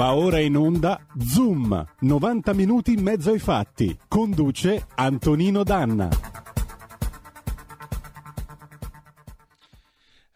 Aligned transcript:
Va 0.00 0.14
ora 0.14 0.38
in 0.38 0.56
onda 0.56 0.98
Zoom, 1.22 1.84
90 2.00 2.54
minuti 2.54 2.92
in 2.94 3.02
mezzo 3.02 3.32
ai 3.32 3.38
fatti. 3.38 3.94
Conduce 4.08 4.86
Antonino 4.94 5.62
Danna. 5.62 6.08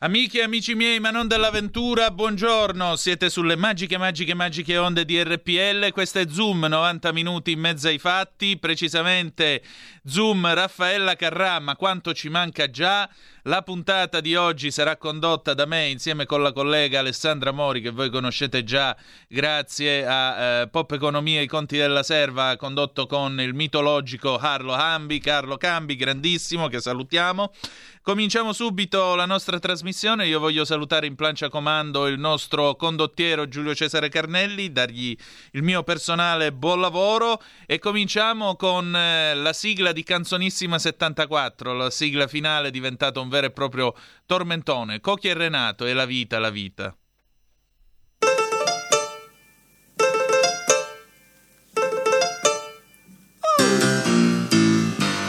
Amiche 0.01 0.41
e 0.41 0.43
amici 0.43 0.75
miei, 0.75 1.01
ma 1.01 1.11
non 1.11 1.29
dell'avventura, 1.29 2.11
buongiorno. 2.11 2.95
Siete 2.97 3.31
sulle 3.31 3.57
magiche, 3.57 3.97
magiche, 3.97 4.35
magiche 4.35 4.77
onde 4.77 5.07
di 5.07 5.23
RPL. 5.23 5.93
Questo 5.93 6.19
è 6.19 6.27
Zoom, 6.29 6.67
90 6.67 7.11
minuti 7.15 7.53
in 7.53 7.61
mezzo 7.61 7.89
ai 7.89 7.97
fatti. 7.99 8.59
Precisamente 8.59 9.63
Zoom 10.05 10.47
Raffaella 10.47 11.17
Carrà, 11.17 11.59
ma 11.59 11.75
quanto 11.75 12.13
ci 12.13 12.29
manca 12.29 12.69
già. 12.69 13.09
La 13.47 13.61
puntata 13.61 14.23
di 14.23 14.37
oggi 14.37 14.71
sarà 14.71 14.97
condotta 14.97 15.53
da 15.53 15.67
me 15.67 15.89
insieme 15.89 16.25
con 16.25 16.43
la 16.43 16.51
collega 16.51 17.01
Alessandra 17.01 17.53
Mori, 17.53 17.83
che 17.83 17.91
voi 17.91 18.09
conoscete 18.09 18.65
già 18.65 18.97
grazie 19.29 20.07
a 20.07 20.63
eh, 20.63 20.69
Pop 20.69 20.91
Economia 20.93 21.41
e 21.41 21.43
i 21.43 21.47
conti 21.47 21.77
della 21.77 22.03
serva, 22.03 22.57
condotto 22.57 23.05
con 23.05 23.39
il 23.43 23.53
mitologico 23.53 24.39
Carlo 24.39 24.73
Cambi, 24.75 25.21
Carlo 25.21 25.59
Cambi, 25.59 25.95
grandissimo, 25.95 26.69
che 26.69 26.81
salutiamo. 26.81 27.53
Cominciamo 28.01 28.53
subito 28.53 29.15
la 29.15 29.25
nostra 29.25 29.59
trasmissione. 29.59 30.27
Io 30.27 30.39
voglio 30.39 30.67
salutare 30.67 31.07
in 31.07 31.15
plancia 31.15 31.49
comando 31.49 32.07
il 32.07 32.19
nostro 32.19 32.77
condottiero 32.77 33.49
Giulio 33.49 33.75
Cesare 33.75 34.11
Carnelli, 34.11 34.73
dargli 34.73 35.17
il 35.53 35.63
mio 35.63 35.83
personale 35.83 36.53
buon 36.53 36.81
lavoro 36.81 37.43
e 37.67 37.79
cominciamo 37.79 38.57
con 38.57 38.95
eh, 38.95 39.35
la 39.35 39.55
sigla 39.55 39.93
di 39.93 40.03
Canzonissima 40.03 40.79
74, 40.79 41.73
la 41.73 41.89
sigla 41.91 42.27
finale 42.27 42.71
diventata 42.71 43.21
un 43.21 43.31
vero 43.35 43.47
e 43.47 43.51
proprio 43.51 43.95
tormentone. 44.27 45.01
Cocchi 45.01 45.29
e 45.29 45.35
Renato 45.35 45.87
e 45.87 45.93
la 45.93 46.07
vita, 46.07 46.39
la 46.39 46.51
vita. 46.51 46.97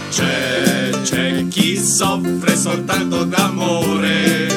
C'è, 0.10 0.90
c'è 1.02 1.48
chi 1.48 1.78
soffre 1.78 2.56
soltanto 2.56 3.24
d'amore. 3.24 4.54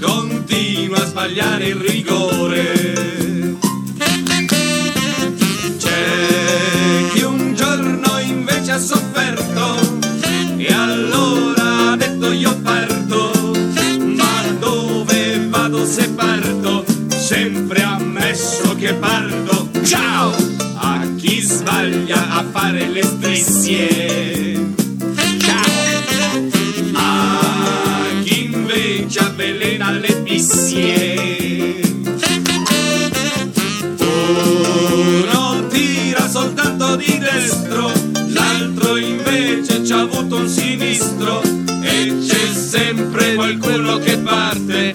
Continua 0.00 0.98
a 0.98 1.04
sbagliare 1.04 1.66
il 1.68 1.76
rigore. 1.76 2.37
Sofferto 8.78 9.76
e 10.56 10.72
allora 10.72 11.92
ha 11.92 11.96
detto 11.96 12.32
io 12.32 12.56
parto. 12.60 13.52
Ma 14.14 14.42
dove 14.58 15.46
vado 15.48 15.84
se 15.84 16.08
parto? 16.10 16.84
Sempre 17.08 17.82
ammesso 17.82 18.74
che 18.76 18.94
parto. 18.94 19.68
Ciao! 19.84 20.32
A 20.76 21.06
chi 21.16 21.40
sbaglia 21.40 22.30
a 22.30 22.44
fare 22.50 22.88
le 22.88 23.02
strisce. 23.02 24.66
Ciao! 25.38 26.42
A 26.94 28.20
chi 28.22 28.44
invece 28.44 29.18
avvelena 29.18 29.90
le 29.90 30.14
bissie. 30.22 31.47
Avuto 39.96 40.36
un 40.36 40.48
sinistro 40.48 41.40
e 41.82 42.18
c'è 42.20 42.52
sempre 42.52 43.34
qualcuno 43.34 43.98
che 43.98 44.18
parte, 44.18 44.92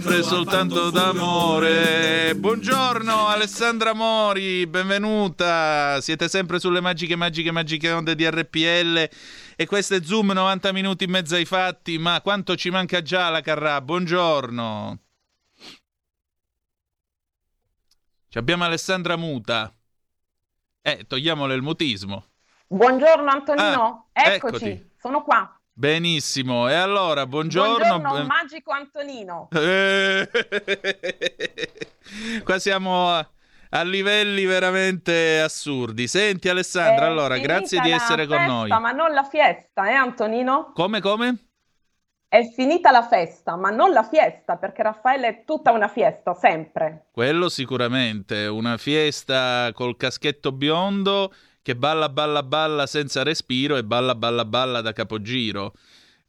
soffre 0.00 0.22
soltanto 0.22 0.90
d'amore. 0.90 2.34
Buongiorno 2.34 3.26
Alessandra 3.26 3.92
Mori, 3.92 4.66
benvenuta. 4.66 6.00
Siete 6.00 6.28
sempre 6.28 6.58
sulle 6.58 6.80
magiche, 6.80 7.16
magiche, 7.16 7.50
magiche 7.50 7.90
onde 7.92 8.14
di 8.14 8.28
RPL. 8.28 9.08
E 9.56 9.66
questo 9.66 9.94
è 9.94 10.02
Zoom 10.02 10.32
90 10.32 10.72
minuti 10.72 11.04
in 11.04 11.10
mezzo 11.10 11.34
ai 11.34 11.44
fatti. 11.44 11.98
Ma 11.98 12.20
quanto 12.22 12.56
ci 12.56 12.70
manca 12.70 13.02
già 13.02 13.28
la 13.28 13.42
Carrà? 13.42 13.80
Buongiorno. 13.82 14.98
Ci 18.28 18.38
abbiamo 18.38 18.64
Alessandra 18.64 19.16
Muta. 19.16 19.70
Eh, 20.80 21.04
togliamole 21.06 21.54
il 21.54 21.62
mutismo. 21.62 22.24
Buongiorno 22.68 23.30
Antonino, 23.30 24.08
Ah, 24.12 24.32
eccoci, 24.32 24.64
eccoti. 24.64 24.90
sono 24.98 25.22
qua. 25.22 25.59
Benissimo. 25.80 26.68
E 26.68 26.74
allora, 26.74 27.26
buongiorno. 27.26 28.00
Buongiorno, 28.00 28.26
magico 28.26 28.70
Antonino. 28.70 29.48
Eh, 29.50 30.28
Qua 32.44 32.58
siamo 32.58 33.08
a, 33.08 33.26
a 33.70 33.82
livelli 33.82 34.44
veramente 34.44 35.40
assurdi. 35.40 36.06
Senti 36.06 36.50
Alessandra, 36.50 37.06
È 37.06 37.08
allora, 37.08 37.38
grazie 37.38 37.80
di 37.80 37.90
essere 37.90 38.26
con 38.26 38.36
festa, 38.36 38.52
noi. 38.52 38.68
Ma 38.68 38.92
non 38.92 39.12
la 39.12 39.24
fiesta, 39.24 39.88
eh 39.88 39.94
Antonino? 39.94 40.72
Come, 40.74 41.00
come? 41.00 41.46
È 42.28 42.42
finita 42.54 42.90
la 42.90 43.08
festa, 43.08 43.56
ma 43.56 43.70
non 43.70 43.92
la 43.92 44.04
fiesta, 44.04 44.58
perché 44.58 44.82
Raffaele 44.82 45.28
è 45.28 45.44
tutta 45.46 45.72
una 45.72 45.88
fiesta, 45.88 46.34
sempre. 46.34 47.06
Quello 47.10 47.48
sicuramente, 47.48 48.44
una 48.44 48.76
fiesta 48.76 49.70
col 49.72 49.96
caschetto 49.96 50.52
biondo 50.52 51.32
che 51.62 51.76
balla 51.76 52.08
balla 52.08 52.42
balla 52.42 52.86
senza 52.86 53.22
respiro 53.22 53.76
e 53.76 53.84
balla 53.84 54.14
balla 54.14 54.44
balla 54.44 54.80
da 54.80 54.92
capogiro. 54.92 55.74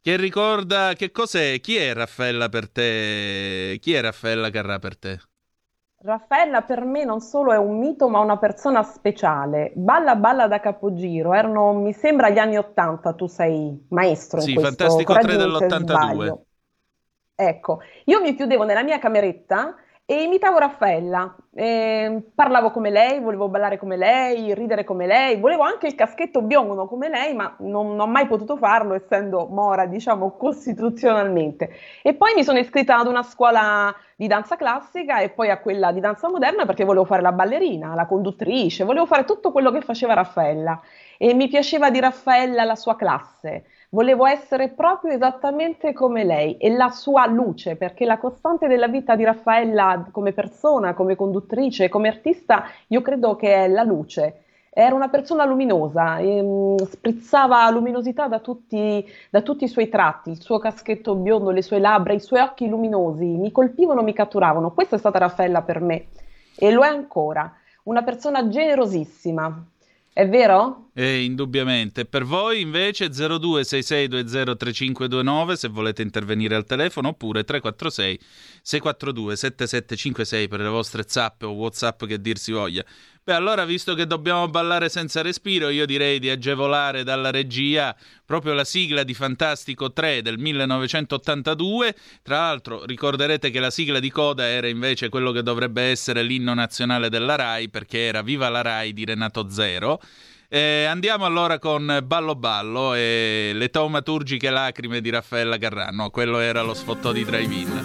Che 0.00 0.16
ricorda 0.16 0.94
che 0.94 1.10
cos'è? 1.12 1.60
Chi 1.60 1.76
è 1.76 1.92
Raffaella 1.94 2.48
per 2.48 2.68
te? 2.70 3.78
Chi 3.80 3.94
è 3.94 4.00
Raffaella 4.00 4.50
Carrà 4.50 4.78
per 4.78 4.96
te? 4.98 5.20
Raffaella 6.04 6.62
per 6.62 6.84
me 6.84 7.04
non 7.04 7.20
solo 7.20 7.52
è 7.52 7.56
un 7.56 7.78
mito, 7.78 8.08
ma 8.08 8.18
una 8.18 8.36
persona 8.36 8.82
speciale. 8.82 9.72
Balla 9.74 10.16
balla 10.16 10.46
da 10.48 10.60
capogiro, 10.60 11.32
erano, 11.32 11.72
mi 11.74 11.92
sembra, 11.92 12.28
gli 12.28 12.38
anni 12.38 12.56
Ottanta, 12.58 13.14
tu 13.14 13.26
sei 13.26 13.86
maestro 13.90 14.40
in 14.42 14.48
Sì, 14.48 14.52
questo, 14.52 15.02
Fantastico 15.02 15.16
3 15.16 15.36
correggimi 15.36 15.50
se 15.52 15.70
dell'82. 15.70 15.78
sbaglio. 15.78 16.46
Ecco, 17.34 17.80
io 18.04 18.20
mi 18.20 18.34
chiudevo 18.34 18.64
nella 18.64 18.82
mia 18.82 18.98
cameretta 18.98 19.76
e 20.04 20.22
imitavo 20.22 20.58
Raffaella, 20.58 21.36
Eh, 21.54 22.30
parlavo 22.34 22.70
come 22.70 22.88
lei, 22.88 23.20
volevo 23.20 23.46
ballare 23.48 23.76
come 23.76 23.98
lei, 23.98 24.54
ridere 24.54 24.84
come 24.84 25.06
lei, 25.06 25.38
volevo 25.38 25.62
anche 25.62 25.86
il 25.86 25.94
caschetto 25.94 26.40
biondo 26.40 26.86
come 26.86 27.10
lei, 27.10 27.34
ma 27.34 27.54
non, 27.58 27.88
non 27.88 28.00
ho 28.00 28.06
mai 28.06 28.26
potuto 28.26 28.56
farlo 28.56 28.94
essendo 28.94 29.46
mora, 29.48 29.84
diciamo, 29.84 30.30
costituzionalmente. 30.38 31.70
E 32.02 32.14
poi 32.14 32.32
mi 32.34 32.42
sono 32.42 32.58
iscritta 32.58 32.96
ad 32.96 33.06
una 33.06 33.22
scuola 33.22 33.94
di 34.16 34.26
danza 34.28 34.56
classica 34.56 35.18
e 35.20 35.28
poi 35.28 35.50
a 35.50 35.58
quella 35.58 35.92
di 35.92 36.00
danza 36.00 36.30
moderna 36.30 36.64
perché 36.64 36.84
volevo 36.84 37.04
fare 37.04 37.20
la 37.20 37.32
ballerina, 37.32 37.94
la 37.94 38.06
conduttrice, 38.06 38.84
volevo 38.84 39.04
fare 39.04 39.24
tutto 39.24 39.52
quello 39.52 39.70
che 39.70 39.82
faceva 39.82 40.14
Raffaella 40.14 40.80
e 41.18 41.34
mi 41.34 41.48
piaceva 41.48 41.90
di 41.90 42.00
Raffaella 42.00 42.64
la 42.64 42.76
sua 42.76 42.96
classe. 42.96 43.64
Volevo 43.94 44.24
essere 44.24 44.70
proprio 44.70 45.12
esattamente 45.12 45.92
come 45.92 46.24
lei 46.24 46.56
e 46.56 46.70
la 46.70 46.88
sua 46.88 47.26
luce, 47.26 47.76
perché 47.76 48.06
la 48.06 48.16
costante 48.16 48.66
della 48.66 48.88
vita 48.88 49.16
di 49.16 49.22
Raffaella 49.22 50.08
come 50.10 50.32
persona, 50.32 50.94
come 50.94 51.14
conduttrice, 51.14 51.90
come 51.90 52.08
artista, 52.08 52.64
io 52.86 53.02
credo 53.02 53.36
che 53.36 53.54
è 53.54 53.68
la 53.68 53.82
luce. 53.82 54.44
Era 54.70 54.94
una 54.94 55.10
persona 55.10 55.44
luminosa, 55.44 56.18
ehm, 56.20 56.78
sprizzava 56.86 57.68
luminosità 57.68 58.28
da 58.28 58.38
tutti, 58.38 59.06
da 59.28 59.42
tutti 59.42 59.64
i 59.64 59.68
suoi 59.68 59.90
tratti, 59.90 60.30
il 60.30 60.40
suo 60.40 60.58
caschetto 60.58 61.14
biondo, 61.14 61.50
le 61.50 61.60
sue 61.60 61.78
labbra, 61.78 62.14
i 62.14 62.20
suoi 62.20 62.40
occhi 62.40 62.68
luminosi, 62.68 63.26
mi 63.26 63.52
colpivano, 63.52 64.02
mi 64.02 64.14
catturavano. 64.14 64.72
Questa 64.72 64.96
è 64.96 64.98
stata 64.98 65.18
Raffaella 65.18 65.60
per 65.60 65.82
me 65.82 66.06
e 66.56 66.70
lo 66.70 66.82
è 66.82 66.88
ancora. 66.88 67.52
Una 67.82 68.02
persona 68.02 68.48
generosissima. 68.48 69.66
È 70.14 70.26
vero? 70.26 70.88
Eh, 70.94 71.22
indubbiamente. 71.22 72.04
Per 72.04 72.24
voi 72.24 72.60
invece 72.60 73.08
0266203529 73.08 75.54
se 75.54 75.68
volete 75.68 76.02
intervenire 76.02 76.54
al 76.54 76.66
telefono 76.66 77.08
oppure 77.08 77.44
346 77.44 78.20
642 78.60 79.36
7756 79.36 80.48
per 80.48 80.60
le 80.60 80.68
vostre 80.68 81.04
zappe 81.06 81.46
o 81.46 81.52
whatsapp 81.52 82.04
che 82.04 82.20
dir 82.20 82.36
si 82.36 82.52
voglia. 82.52 82.84
Beh, 83.24 83.34
allora, 83.34 83.64
visto 83.64 83.94
che 83.94 84.06
dobbiamo 84.06 84.48
ballare 84.48 84.88
senza 84.88 85.22
respiro, 85.22 85.68
io 85.68 85.86
direi 85.86 86.18
di 86.18 86.28
agevolare 86.28 87.04
dalla 87.04 87.30
regia 87.30 87.96
proprio 88.26 88.52
la 88.52 88.64
sigla 88.64 89.04
di 89.04 89.14
Fantastico 89.14 89.92
3 89.92 90.22
del 90.22 90.38
1982. 90.38 91.94
Tra 92.20 92.40
l'altro, 92.40 92.84
ricorderete 92.84 93.50
che 93.50 93.60
la 93.60 93.70
sigla 93.70 94.00
di 94.00 94.10
coda 94.10 94.44
era 94.44 94.66
invece 94.66 95.08
quello 95.08 95.30
che 95.30 95.44
dovrebbe 95.44 95.82
essere 95.82 96.22
l'inno 96.22 96.52
nazionale 96.52 97.08
della 97.08 97.36
Rai, 97.36 97.70
perché 97.70 98.00
era 98.00 98.22
Viva 98.22 98.48
la 98.48 98.60
Rai 98.60 98.92
di 98.92 99.04
Renato 99.04 99.48
Zero. 99.48 100.00
Eh, 100.54 100.84
andiamo 100.84 101.24
allora 101.24 101.58
con 101.58 102.02
Ballo 102.04 102.34
Ballo 102.34 102.92
e 102.92 103.52
le 103.54 103.70
taumaturgiche 103.70 104.50
lacrime 104.50 105.00
di 105.00 105.08
Raffaella 105.08 105.56
Carrano. 105.56 106.10
Quello 106.10 106.40
era 106.40 106.60
lo 106.60 106.74
sfottò 106.74 107.10
di 107.10 107.24
drive-in. 107.24 107.80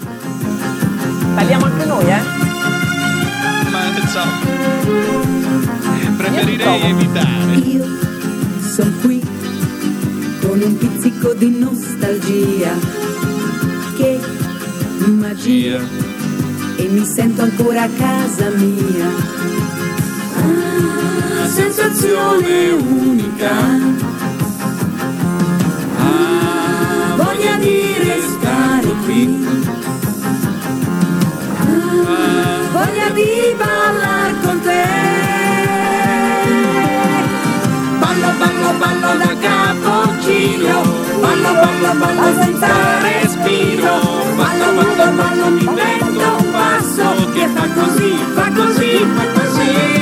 Balliamo 1.34 1.64
anche 1.64 1.84
noi, 1.86 2.04
eh? 2.04 2.20
Ma 3.70 3.86
insomma 3.98 4.38
preferirei 6.18 6.82
evitare. 6.82 7.54
Io 7.54 7.86
sono 8.60 8.92
qui 9.00 9.26
con 10.42 10.60
un 10.60 10.76
pizzico 10.76 11.32
di 11.32 11.48
nostalgia 11.58 12.74
che 13.96 14.20
magia 15.06 15.80
e 16.76 16.86
mi 16.88 17.04
sento 17.06 17.40
ancora 17.40 17.84
a 17.84 17.88
casa 17.88 18.50
mia. 18.50 19.67
Ah, 20.40 21.46
sensazione 21.48 22.70
unica. 22.70 23.54
Ah, 25.98 27.14
voglia 27.16 27.56
di 27.56 27.94
restare 27.98 28.94
qui. 29.04 29.46
Ah, 31.60 32.68
voglia 32.72 33.10
di 33.10 33.54
ballare 33.56 34.34
con 34.42 34.60
te. 34.60 34.98
ballo, 38.38 38.72
ballo 38.78 39.16
da 39.18 39.32
capocchino, 39.40 40.82
ballo, 41.20 41.52
ballo, 41.60 41.92
ballo 41.98 42.42
senza 42.42 42.68
respiro, 43.00 44.00
ballo, 44.36 44.72
ballo, 44.74 45.12
ballo 45.16 45.48
mi 45.50 45.68
metto 45.74 46.28
un 46.38 46.50
passo 46.52 47.30
che 47.32 47.46
fa 47.48 47.66
così, 47.74 48.16
fa 48.34 48.50
così, 48.54 49.06
fa 49.14 49.26
così, 49.34 49.97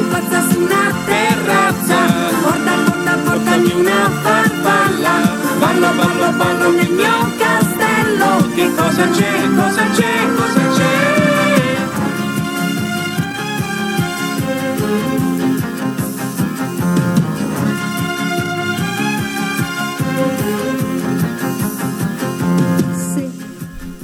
pazza 0.00 0.42
su 0.50 0.60
una 0.60 0.92
terrazza, 1.04 1.96
porta, 2.42 2.74
porta, 2.84 3.16
portami 3.24 3.72
una 3.72 4.10
farfalla, 4.22 5.34
ballo, 5.58 5.90
ballo, 5.94 6.32
ballo 6.36 6.70
nel 6.70 6.90
mio 6.90 7.30
castello, 7.38 8.48
che 8.54 8.74
cosa 8.74 9.08
c'è, 9.08 9.48
cosa 9.54 9.82
c'è, 9.94 10.34
cosa 10.36 10.60
c'è? 10.74 11.15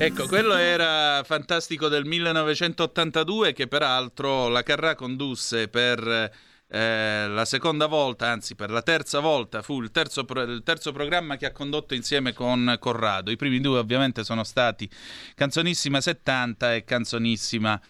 Ecco, 0.04 0.26
quello 0.26 0.56
era 0.56 1.22
fantastico 1.22 1.86
del 1.86 2.04
1982 2.04 3.52
che 3.52 3.68
peraltro 3.68 4.48
la 4.48 4.64
Carrà 4.64 4.96
condusse 4.96 5.68
per 5.68 6.04
eh, 6.66 7.26
la 7.28 7.44
seconda 7.44 7.86
volta, 7.86 8.28
anzi 8.28 8.56
per 8.56 8.72
la 8.72 8.82
terza 8.82 9.20
volta, 9.20 9.62
fu 9.62 9.80
il 9.80 9.92
terzo, 9.92 10.24
pro- 10.24 10.42
il 10.42 10.64
terzo, 10.64 10.90
programma 10.90 11.36
che 11.36 11.46
ha 11.46 11.52
condotto 11.52 11.94
insieme 11.94 12.32
con 12.32 12.74
Corrado. 12.80 13.30
I 13.30 13.36
primi 13.36 13.60
due 13.60 13.78
ovviamente 13.78 14.24
sono 14.24 14.42
stati 14.42 14.90
Canzonissima 15.36 16.00
70 16.00 16.74
e 16.74 16.82
Canzonissima 16.82 17.80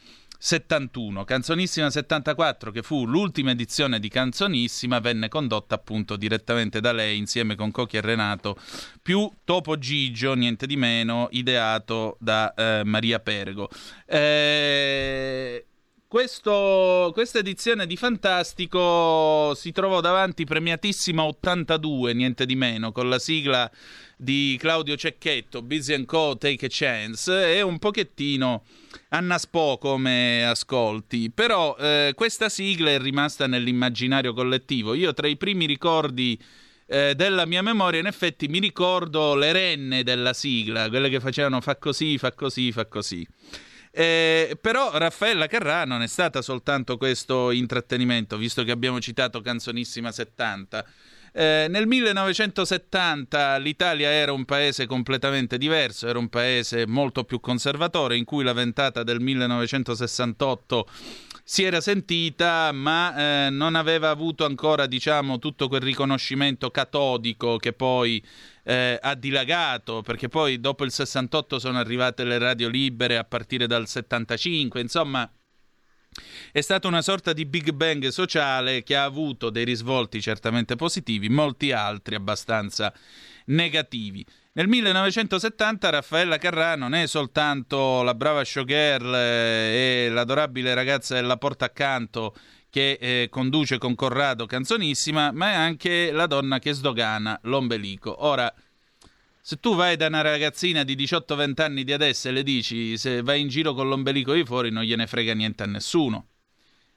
71. 0.45 1.23
Canzonissima 1.23 1.89
74, 1.89 2.73
che 2.73 2.83
fu 2.83 3.07
l'ultima 3.07 3.53
edizione 3.53 4.01
di 4.01 4.09
Canzonissima, 4.09 4.99
venne 4.99 5.29
condotta 5.29 5.77
appunto 5.77 6.17
direttamente 6.17 6.81
da 6.81 6.91
lei 6.91 7.17
insieme 7.17 7.55
con 7.55 7.71
Cocchi 7.71 7.99
e 7.99 8.01
Renato, 8.01 8.57
più 9.01 9.31
Topo 9.45 9.79
Gigio, 9.79 10.35
niente 10.35 10.67
di 10.67 10.77
meno, 10.77 11.29
ideato 11.31 12.17
da 12.19 12.53
eh, 12.55 12.83
Maria 12.85 13.21
Pergo. 13.21 13.71
Eh, 14.05 15.65
questo, 16.13 17.11
questa 17.15 17.39
edizione 17.39 17.87
di 17.87 17.97
Fantastico 17.97 19.55
si 19.55 19.73
trovò 19.73 20.03
davanti 20.03 20.45
premiatissima 20.45 21.25
82, 21.25 22.13
niente 22.13 22.45
di 22.45 22.55
meno, 22.55 22.93
con 22.93 23.09
la 23.09 23.19
sigla 23.19 23.71
di 24.15 24.59
Claudio 24.61 24.95
Cecchetto, 24.95 25.63
Busy 25.63 26.05
Co. 26.05 26.37
Take 26.39 26.67
a 26.67 26.69
Chance, 26.71 27.55
e 27.55 27.63
un 27.63 27.79
pochettino 27.79 28.65
annaspo 29.09 29.79
come 29.81 30.45
ascolti, 30.45 31.31
però 31.31 31.75
eh, 31.79 32.13
questa 32.15 32.51
sigla 32.51 32.91
è 32.91 32.99
rimasta 32.99 33.47
nell'immaginario 33.47 34.35
collettivo. 34.35 34.93
Io 34.93 35.15
tra 35.15 35.29
i 35.29 35.39
primi 35.39 35.65
ricordi 35.65 36.39
eh, 36.89 37.15
della 37.17 37.47
mia 37.47 37.63
memoria, 37.63 38.01
in 38.01 38.07
effetti 38.07 38.49
mi 38.49 38.59
ricordo 38.59 39.35
le 39.35 39.53
renne 39.53 40.03
della 40.03 40.35
sigla, 40.35 40.91
quelle 40.91 41.09
che 41.09 41.21
facevano 41.21 41.63
fa 41.63 41.77
così, 41.77 42.19
fa 42.19 42.33
così, 42.33 42.71
fa 42.71 42.85
così. 42.85 43.27
Eh, 43.95 44.57
però 44.59 44.97
Raffaella 44.97 45.47
Carrà 45.47 45.85
non 45.85 46.01
è 46.01 46.07
stata 46.07 46.41
soltanto 46.41 46.97
questo 46.97 47.51
intrattenimento, 47.51 48.39
visto 48.39 48.65
che 48.65 48.71
abbiamo 48.71 49.01
citato 49.01 49.43
Canzonissima 49.43 50.11
70. 50.11 50.85
Eh, 51.35 51.67
nel 51.69 51.87
1970 51.87 53.57
l'Italia 53.59 54.11
era 54.11 54.33
un 54.33 54.45
paese 54.45 54.87
completamente 54.87 55.59
diverso, 55.59 56.09
era 56.09 56.19
un 56.19 56.29
paese 56.29 56.87
molto 56.87 57.25
più 57.25 57.41
conservatore 57.41 58.17
in 58.17 58.25
cui 58.25 58.45
la 58.45 58.53
ventata 58.53 59.03
del 59.03 59.21
1968 59.21 60.87
si 61.45 61.65
era 61.65 61.81
sentita, 61.81 62.71
ma 62.73 63.47
eh, 63.47 63.51
non 63.51 63.75
aveva 63.75 64.11
avuto 64.11 64.45
ancora, 64.45 64.87
diciamo, 64.87 65.39
tutto 65.39 65.69
quel 65.69 65.81
riconoscimento 65.81 66.71
catodico 66.71 67.57
che 67.57 67.73
poi 67.73 68.23
eh, 68.65 68.99
ha 69.01 69.15
dilagato, 69.15 70.03
perché 70.03 70.29
poi 70.29 70.61
dopo 70.61 70.85
il 70.85 70.93
68 70.93 71.59
sono 71.59 71.79
arrivate 71.79 72.25
le 72.25 72.39
radio 72.39 72.69
libere 72.69 73.19
a 73.19 73.25
partire 73.25 73.67
dal 73.67 73.89
75, 73.89 74.81
insomma 74.81 75.31
è 76.53 76.61
stata 76.61 76.89
una 76.89 77.01
sorta 77.01 77.33
di 77.33 77.47
Big 77.47 77.71
Bang 77.71 78.07
sociale 78.09 78.83
che 78.83 78.95
ha 78.95 79.05
avuto 79.05 79.49
dei 79.49 79.65
risvolti 79.65 80.21
certamente 80.21 80.77
positivi, 80.77 81.31
molti 81.31 81.73
altri 81.73 82.15
abbastanza 82.15 82.93
negativi. 83.47 84.25
Nel 84.55 84.69
1970 84.69 85.89
Raffaella 85.89 86.37
Carrà 86.37 86.77
non 86.77 86.93
è 86.93 87.07
soltanto 87.07 88.03
la 88.03 88.15
brava 88.15 88.45
showgirl 88.45 89.15
eh, 89.15 90.05
e 90.05 90.09
l'adorabile 90.11 90.75
ragazza 90.75 91.15
della 91.15 91.39
porta 91.39 91.65
accanto 91.65 92.35
che 92.69 92.99
eh, 93.01 93.29
conduce 93.31 93.79
con 93.79 93.95
Corrado 93.95 94.45
Canzonissima, 94.45 95.33
ma 95.33 95.53
è 95.53 95.55
anche 95.55 96.13
la 96.13 96.27
donna 96.27 96.59
che 96.59 96.75
sdogana 96.75 97.41
l'ombelico. 97.45 98.27
Ora, 98.27 98.53
se 99.41 99.57
tu 99.57 99.75
vai 99.75 99.97
da 99.97 100.09
una 100.09 100.21
ragazzina 100.21 100.85
di 100.85 100.97
18-20 100.97 101.63
anni 101.63 101.83
di 101.83 101.95
adesso 101.95 102.29
e 102.29 102.33
le 102.33 102.43
dici 102.43 102.99
se 102.99 103.23
vai 103.23 103.41
in 103.41 103.49
giro 103.49 103.73
con 103.73 103.89
l'ombelico 103.89 104.35
di 104.35 104.45
fuori 104.45 104.71
non 104.71 104.83
gliene 104.83 105.07
frega 105.07 105.33
niente 105.33 105.63
a 105.63 105.67
nessuno. 105.67 106.27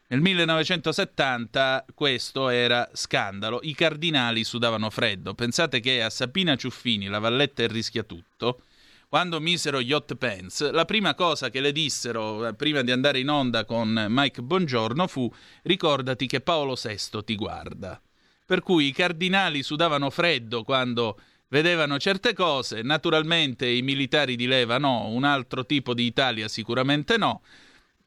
Nel 0.08 0.22
1970 0.22 1.86
questo 1.96 2.50
era 2.50 2.88
scandalo, 2.94 3.60
i 3.64 3.74
cardinali 3.74 4.44
sudavano 4.44 4.92
freddo. 4.92 5.34
Pensate 5.34 5.80
che 5.80 6.04
a 6.04 6.12
Sapina 6.12 6.56
Ciuffini, 6.56 7.08
la 7.08 7.18
valletta 7.18 7.64
e 7.64 7.68
rischia 7.68 8.04
tutto, 8.04 8.62
quando 9.10 9.40
misero 9.40 9.82
gli 9.82 9.92
hot 9.92 10.14
pants, 10.16 10.70
la 10.70 10.86
prima 10.86 11.16
cosa 11.16 11.50
che 11.50 11.60
le 11.60 11.72
dissero 11.72 12.48
eh, 12.48 12.54
prima 12.54 12.84
di 12.84 12.92
andare 12.92 13.18
in 13.18 13.30
onda 13.30 13.66
con 13.66 14.06
Mike 14.10 14.44
Bongiorno 14.44 15.08
fu 15.08 15.34
ricordati 15.64 16.28
che 16.28 16.40
Paolo 16.40 16.76
VI 16.76 17.24
ti 17.24 17.36
guarda. 17.36 18.00
Per 18.46 18.62
cui 18.62 18.88
i 18.88 18.92
cardinali 18.92 19.64
sudavano 19.64 20.12
freddo 20.12 20.64
quando 20.64 21.20
vedevano 21.48 21.98
certe 21.98 22.34
cose, 22.34 22.84
naturalmente 22.84 23.68
i 23.68 23.82
militari 23.82 24.36
di 24.36 24.46
leva 24.46 24.78
no, 24.78 25.08
un 25.08 25.24
altro 25.24 25.66
tipo 25.66 25.96
di 25.96 26.06
Italia 26.06 26.48
sicuramente 26.48 27.18
no, 27.18 27.42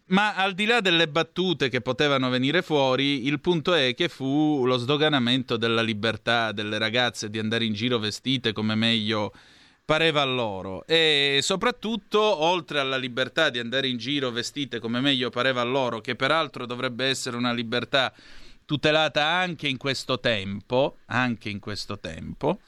ma 0.08 0.34
al 0.34 0.54
di 0.54 0.64
là 0.64 0.80
delle 0.80 1.08
battute 1.08 1.68
che 1.68 1.80
potevano 1.80 2.28
venire 2.30 2.62
fuori, 2.62 3.26
il 3.26 3.40
punto 3.40 3.74
è 3.74 3.94
che 3.94 4.08
fu 4.08 4.64
lo 4.64 4.76
sdoganamento 4.76 5.56
della 5.56 5.82
libertà 5.82 6.52
delle 6.52 6.78
ragazze 6.78 7.30
di 7.30 7.38
andare 7.38 7.64
in 7.64 7.72
giro 7.72 7.98
vestite 7.98 8.52
come 8.52 8.74
meglio 8.74 9.32
pareva 9.84 10.22
a 10.22 10.26
loro. 10.26 10.86
E 10.86 11.40
soprattutto 11.42 12.20
oltre 12.20 12.78
alla 12.78 12.96
libertà 12.96 13.50
di 13.50 13.58
andare 13.58 13.88
in 13.88 13.96
giro 13.96 14.30
vestite 14.30 14.78
come 14.78 15.00
meglio 15.00 15.30
pareva 15.30 15.62
a 15.62 15.64
loro, 15.64 16.00
che 16.00 16.14
peraltro 16.14 16.66
dovrebbe 16.66 17.06
essere 17.06 17.36
una 17.36 17.52
libertà 17.52 18.12
tutelata 18.64 19.24
anche 19.24 19.66
in 19.66 19.78
questo 19.78 20.20
tempo, 20.20 20.98
anche 21.06 21.48
in 21.48 21.58
questo 21.58 21.98
tempo, 21.98 22.60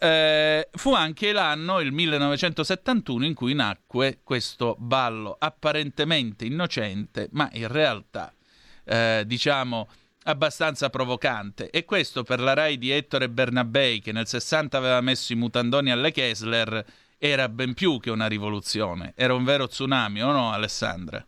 eh, 0.00 0.68
fu 0.72 0.94
anche 0.94 1.30
l'anno, 1.32 1.80
il 1.80 1.92
1971, 1.92 3.26
in 3.26 3.34
cui 3.34 3.52
nacque 3.52 4.20
questo 4.24 4.74
ballo 4.78 5.36
apparentemente 5.38 6.46
innocente, 6.46 7.28
ma 7.32 7.50
in 7.52 7.68
realtà, 7.68 8.32
eh, 8.84 9.24
diciamo, 9.26 9.88
abbastanza 10.24 10.88
provocante. 10.88 11.68
E 11.68 11.84
questo 11.84 12.22
per 12.22 12.40
la 12.40 12.54
Rai 12.54 12.78
di 12.78 12.90
Ettore 12.90 13.28
Bernabei, 13.28 14.00
che 14.00 14.12
nel 14.12 14.26
60 14.26 14.78
aveva 14.78 15.02
messo 15.02 15.34
i 15.34 15.36
mutandoni 15.36 15.90
alle 15.90 16.12
Kessler, 16.12 16.82
era 17.18 17.50
ben 17.50 17.74
più 17.74 18.00
che 18.00 18.10
una 18.10 18.26
rivoluzione. 18.26 19.12
Era 19.14 19.34
un 19.34 19.44
vero 19.44 19.68
tsunami, 19.68 20.22
o 20.22 20.32
no, 20.32 20.50
Alessandra? 20.50 21.22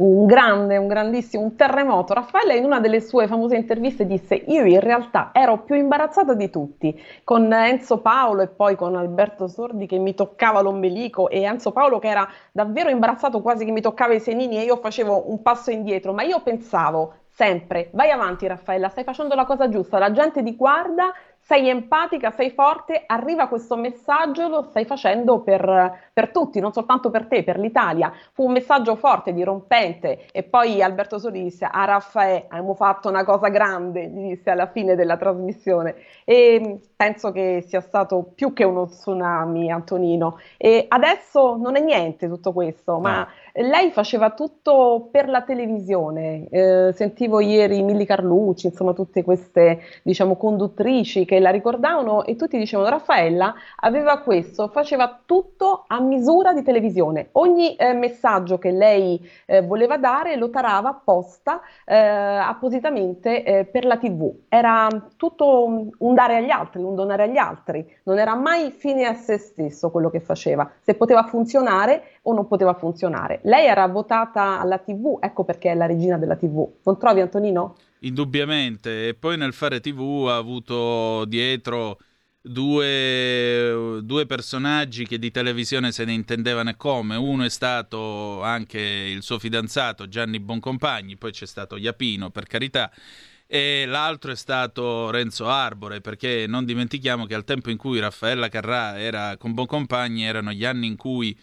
Un 0.00 0.26
grande, 0.26 0.76
un 0.76 0.86
grandissimo, 0.86 1.42
un 1.42 1.56
terremoto. 1.56 2.14
Raffaella 2.14 2.52
in 2.54 2.64
una 2.64 2.78
delle 2.78 3.00
sue 3.00 3.26
famose 3.26 3.56
interviste 3.56 4.06
disse 4.06 4.34
io 4.34 4.64
in 4.64 4.80
realtà 4.80 5.30
ero 5.32 5.62
più 5.62 5.74
imbarazzata 5.74 6.34
di 6.34 6.50
tutti, 6.50 7.00
con 7.24 7.52
Enzo 7.52 8.00
Paolo 8.00 8.42
e 8.42 8.48
poi 8.48 8.76
con 8.76 8.94
Alberto 8.94 9.48
Sordi 9.48 9.86
che 9.86 9.98
mi 9.98 10.14
toccava 10.14 10.60
l'ombelico 10.60 11.28
e 11.28 11.42
Enzo 11.42 11.72
Paolo 11.72 11.98
che 11.98 12.08
era 12.08 12.28
davvero 12.52 12.90
imbarazzato 12.90 13.42
quasi 13.42 13.64
che 13.64 13.72
mi 13.72 13.80
toccava 13.80 14.14
i 14.14 14.20
senini 14.20 14.58
e 14.58 14.62
io 14.62 14.76
facevo 14.76 15.30
un 15.30 15.42
passo 15.42 15.70
indietro, 15.70 16.12
ma 16.12 16.22
io 16.22 16.42
pensavo 16.42 17.14
sempre, 17.38 17.90
vai 17.92 18.10
avanti 18.10 18.46
Raffaella, 18.46 18.88
stai 18.88 19.04
facendo 19.04 19.34
la 19.34 19.44
cosa 19.44 19.68
giusta, 19.68 19.98
la 19.98 20.10
gente 20.10 20.42
ti 20.42 20.56
guarda 20.56 21.12
sei 21.48 21.70
empatica, 21.70 22.30
sei 22.30 22.50
forte, 22.50 23.04
arriva 23.06 23.48
questo 23.48 23.74
messaggio, 23.74 24.48
lo 24.48 24.66
stai 24.68 24.84
facendo 24.84 25.40
per, 25.40 26.10
per, 26.12 26.28
tutti, 26.28 26.60
non 26.60 26.74
soltanto 26.74 27.08
per 27.08 27.24
te, 27.24 27.42
per 27.42 27.58
l'Italia. 27.58 28.12
Fu 28.34 28.44
un 28.44 28.52
messaggio 28.52 28.96
forte, 28.96 29.32
dirompente. 29.32 30.26
E 30.30 30.42
poi 30.42 30.82
Alberto 30.82 31.18
Soli 31.18 31.44
disse 31.44 31.64
a 31.64 31.86
Raffaele 31.86 32.44
abbiamo 32.48 32.74
fatto 32.74 33.08
una 33.08 33.24
cosa 33.24 33.48
grande, 33.48 34.08
gli 34.08 34.28
disse 34.28 34.50
alla 34.50 34.66
fine 34.66 34.94
della 34.94 35.16
trasmissione. 35.16 35.94
E 36.26 36.80
penso 36.94 37.32
che 37.32 37.64
sia 37.66 37.80
stato 37.80 38.30
più 38.34 38.52
che 38.52 38.64
uno 38.64 38.86
tsunami 38.86 39.72
Antonino. 39.72 40.38
E 40.58 40.84
adesso 40.86 41.56
non 41.56 41.76
è 41.76 41.80
niente 41.80 42.28
tutto 42.28 42.52
questo, 42.52 42.98
ma 42.98 43.26
lei 43.54 43.90
faceva 43.90 44.30
tutto 44.30 45.08
per 45.10 45.28
la 45.28 45.42
televisione, 45.42 46.46
eh, 46.48 46.92
sentivo 46.92 47.40
ieri 47.40 47.82
Milli 47.82 48.06
Carlucci, 48.06 48.66
insomma 48.66 48.92
tutte 48.92 49.24
queste 49.24 49.80
diciamo 50.02 50.36
conduttrici 50.36 51.24
che 51.24 51.37
la 51.40 51.50
ricordavano 51.50 52.24
e 52.24 52.36
tutti 52.36 52.58
dicevano 52.58 52.88
Raffaella 52.88 53.54
aveva 53.76 54.20
questo, 54.20 54.68
faceva 54.68 55.20
tutto 55.24 55.84
a 55.86 56.00
misura 56.00 56.52
di 56.52 56.62
televisione, 56.62 57.28
ogni 57.32 57.76
eh, 57.76 57.92
messaggio 57.92 58.58
che 58.58 58.70
lei 58.70 59.20
eh, 59.46 59.62
voleva 59.62 59.96
dare 59.96 60.36
lo 60.36 60.50
tarava 60.50 60.90
apposta 60.90 61.60
eh, 61.84 61.96
appositamente 61.96 63.44
eh, 63.44 63.64
per 63.64 63.84
la 63.84 63.96
tv, 63.96 64.32
era 64.48 64.88
tutto 65.16 65.64
un 65.98 66.14
dare 66.14 66.36
agli 66.36 66.50
altri, 66.50 66.82
un 66.82 66.94
donare 66.94 67.24
agli 67.24 67.36
altri, 67.36 67.86
non 68.04 68.18
era 68.18 68.34
mai 68.34 68.70
fine 68.70 69.06
a 69.06 69.14
se 69.14 69.38
stesso 69.38 69.90
quello 69.90 70.10
che 70.10 70.20
faceva, 70.20 70.70
se 70.80 70.94
poteva 70.94 71.24
funzionare 71.24 72.02
o 72.22 72.32
non 72.32 72.46
poteva 72.46 72.74
funzionare. 72.74 73.40
Lei 73.42 73.66
era 73.66 73.86
votata 73.86 74.60
alla 74.60 74.78
TV, 74.78 75.18
ecco 75.20 75.44
perché 75.44 75.70
è 75.70 75.74
la 75.74 75.86
regina 75.86 76.18
della 76.18 76.36
TV. 76.36 76.66
Non 76.82 76.98
trovi 76.98 77.20
Antonino? 77.20 77.74
Indubbiamente, 78.00 79.08
e 79.08 79.14
poi 79.14 79.36
nel 79.36 79.52
fare 79.52 79.80
TV 79.80 80.26
ha 80.28 80.36
avuto 80.36 81.24
dietro 81.24 81.98
due, 82.40 84.00
due, 84.02 84.26
personaggi 84.26 85.06
che 85.06 85.18
di 85.18 85.30
televisione 85.30 85.90
se 85.90 86.04
ne 86.04 86.12
intendevano 86.12 86.74
come. 86.76 87.16
Uno 87.16 87.44
è 87.44 87.50
stato 87.50 88.42
anche 88.42 88.80
il 88.80 89.22
suo 89.22 89.38
fidanzato 89.38 90.08
Gianni 90.08 90.38
Boncompagni, 90.38 91.16
poi 91.16 91.32
c'è 91.32 91.46
stato 91.46 91.76
Iapino, 91.76 92.30
per 92.30 92.46
carità, 92.46 92.90
e 93.46 93.84
l'altro 93.86 94.32
è 94.32 94.36
stato 94.36 95.10
Renzo 95.10 95.48
Arbore, 95.48 96.00
perché 96.00 96.46
non 96.46 96.64
dimentichiamo 96.64 97.26
che 97.26 97.34
al 97.34 97.44
tempo 97.44 97.70
in 97.70 97.76
cui 97.76 97.98
Raffaella 97.98 98.48
Carrà 98.48 98.98
era 98.98 99.36
con 99.36 99.54
Boncompagni 99.54 100.24
erano 100.24 100.52
gli 100.52 100.64
anni 100.64 100.86
in 100.86 100.96
cui 100.96 101.36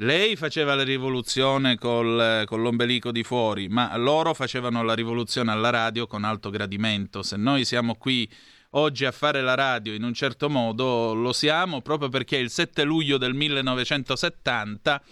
lei 0.00 0.36
faceva 0.36 0.74
la 0.74 0.84
rivoluzione 0.84 1.76
col, 1.76 2.44
con 2.46 2.62
l'ombelico 2.62 3.10
di 3.10 3.24
fuori, 3.24 3.68
ma 3.68 3.96
loro 3.96 4.32
facevano 4.34 4.82
la 4.82 4.94
rivoluzione 4.94 5.50
alla 5.50 5.70
radio 5.70 6.06
con 6.06 6.24
alto 6.24 6.50
gradimento. 6.50 7.22
Se 7.22 7.36
noi 7.36 7.64
siamo 7.64 7.96
qui 7.96 8.30
oggi 8.70 9.04
a 9.06 9.12
fare 9.12 9.40
la 9.40 9.54
radio 9.54 9.94
in 9.94 10.04
un 10.04 10.14
certo 10.14 10.48
modo, 10.48 11.14
lo 11.14 11.32
siamo 11.32 11.80
proprio 11.80 12.08
perché 12.08 12.36
il 12.36 12.50
7 12.50 12.84
luglio 12.84 13.18
del 13.18 13.34
1970 13.34 15.02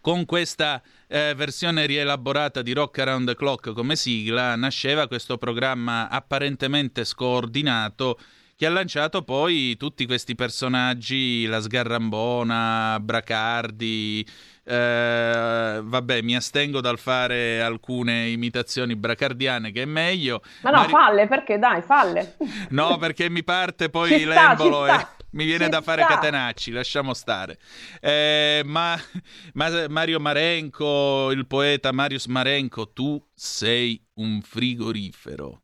con 0.00 0.24
questa 0.24 0.80
eh, 1.08 1.34
versione 1.36 1.84
rielaborata 1.84 2.62
di 2.62 2.72
Rock 2.72 3.00
Around 3.00 3.26
the 3.26 3.34
Clock 3.34 3.72
come 3.72 3.96
sigla 3.96 4.54
nasceva 4.54 5.08
questo 5.08 5.36
programma 5.36 6.08
apparentemente 6.08 7.04
scordinato 7.04 8.16
che 8.56 8.64
ha 8.64 8.70
lanciato 8.70 9.22
poi 9.22 9.76
tutti 9.76 10.06
questi 10.06 10.34
personaggi, 10.34 11.44
la 11.44 11.60
Sgarrambona, 11.60 12.98
Bracardi, 13.00 14.26
eh, 14.64 15.80
vabbè, 15.82 16.22
mi 16.22 16.34
astengo 16.34 16.80
dal 16.80 16.98
fare 16.98 17.60
alcune 17.60 18.28
imitazioni 18.28 18.96
bracardiane, 18.96 19.72
che 19.72 19.82
è 19.82 19.84
meglio. 19.84 20.40
Ma 20.62 20.70
no, 20.70 20.78
Mari... 20.78 20.90
falle, 20.90 21.26
perché 21.28 21.58
dai, 21.58 21.82
falle. 21.82 22.36
no, 22.70 22.96
perché 22.96 23.28
mi 23.28 23.44
parte 23.44 23.90
poi 23.90 24.24
l'embolo 24.26 24.86
e 24.86 25.06
mi 25.32 25.44
viene 25.44 25.64
ci 25.64 25.70
da 25.70 25.82
fare 25.82 26.02
sta. 26.02 26.14
catenacci, 26.14 26.70
lasciamo 26.70 27.12
stare. 27.12 27.58
Eh, 28.00 28.62
ma, 28.64 28.98
ma, 29.52 29.86
Mario 29.88 30.18
Marenco, 30.18 31.30
il 31.30 31.46
poeta 31.46 31.92
Marius 31.92 32.24
Marenco, 32.24 32.90
tu 32.90 33.22
sei 33.34 34.02
un 34.14 34.40
frigorifero. 34.40 35.60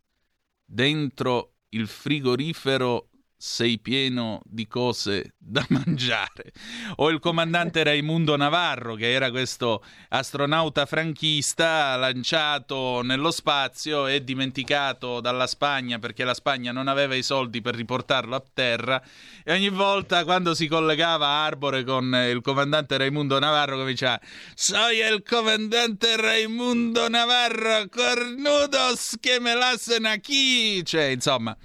Dentro 0.64 1.51
il 1.74 1.86
frigorifero 1.86 3.08
sei 3.44 3.80
pieno 3.80 4.40
di 4.44 4.68
cose 4.68 5.34
da 5.36 5.66
mangiare. 5.70 6.52
O 6.96 7.10
il 7.10 7.18
comandante 7.18 7.82
Raimundo 7.82 8.36
Navarro, 8.36 8.94
che 8.94 9.10
era 9.10 9.32
questo 9.32 9.82
astronauta 10.10 10.86
franchista 10.86 11.96
lanciato 11.96 13.02
nello 13.02 13.32
spazio 13.32 14.06
e 14.06 14.22
dimenticato 14.22 15.20
dalla 15.20 15.48
Spagna 15.48 15.98
perché 15.98 16.22
la 16.22 16.34
Spagna 16.34 16.70
non 16.70 16.86
aveva 16.86 17.16
i 17.16 17.24
soldi 17.24 17.60
per 17.60 17.74
riportarlo 17.74 18.36
a 18.36 18.44
terra. 18.54 19.02
E 19.42 19.52
ogni 19.52 19.70
volta 19.70 20.22
quando 20.22 20.54
si 20.54 20.68
collegava 20.68 21.26
Arbore 21.26 21.82
con 21.82 22.14
il 22.30 22.40
comandante 22.42 22.96
Raimundo 22.96 23.40
Navarro 23.40 23.76
cominciava 23.76 24.20
Soy 24.54 24.98
il 24.98 25.24
comandante 25.28 26.14
Raimundo 26.14 27.08
Navarro, 27.08 27.88
cornudos 27.88 29.16
che 29.18 29.40
me 29.40 29.54
lassen 29.56 30.06
aquí. 30.06 30.84
Cioè, 30.84 31.06
insomma 31.06 31.56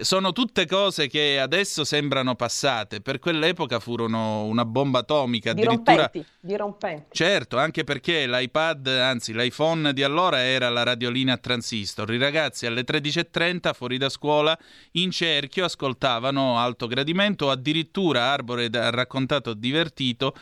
sono 0.00 0.32
tutte 0.32 0.66
cose 0.66 1.06
che 1.06 1.38
adesso 1.38 1.84
sembrano 1.84 2.34
passate, 2.34 3.00
per 3.00 3.18
quell'epoca 3.18 3.78
furono 3.78 4.44
una 4.44 4.64
bomba 4.64 5.00
atomica. 5.00 5.50
Addirittura... 5.50 6.08
Dirompenti, 6.10 6.26
dirompenti. 6.40 7.06
Certo, 7.12 7.58
anche 7.58 7.84
perché 7.84 8.26
l'iPad, 8.26 8.86
anzi 8.86 9.34
l'iPhone 9.34 9.92
di 9.92 10.02
allora 10.02 10.42
era 10.42 10.70
la 10.70 10.82
radiolina 10.82 11.34
a 11.34 11.38
transistor. 11.38 12.12
I 12.12 12.18
ragazzi 12.18 12.66
alle 12.66 12.82
13.30 12.82 13.74
fuori 13.74 13.98
da 13.98 14.08
scuola 14.08 14.58
in 14.92 15.10
cerchio 15.10 15.64
ascoltavano 15.64 16.58
alto 16.58 16.86
gradimento, 16.86 17.50
addirittura 17.50 18.30
Arbore 18.30 18.66
ha 18.72 18.90
raccontato 18.90 19.52
divertito 19.54 20.34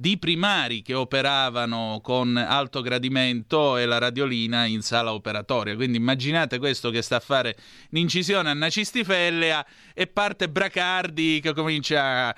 di 0.00 0.16
primari 0.16 0.80
che 0.80 0.94
operavano 0.94 2.00
con 2.02 2.34
alto 2.34 2.80
gradimento 2.80 3.76
e 3.76 3.84
la 3.84 3.98
radiolina 3.98 4.64
in 4.64 4.80
sala 4.80 5.12
operatoria. 5.12 5.76
Quindi 5.76 5.98
immaginate 5.98 6.58
questo 6.58 6.88
che 6.88 7.02
sta 7.02 7.16
a 7.16 7.20
fare 7.20 7.54
un'incisione 7.90 8.48
a 8.48 8.54
nacistifellea 8.54 9.66
e 9.92 10.06
parte 10.06 10.48
Bracardi 10.48 11.40
che 11.42 11.52
comincia 11.52 12.34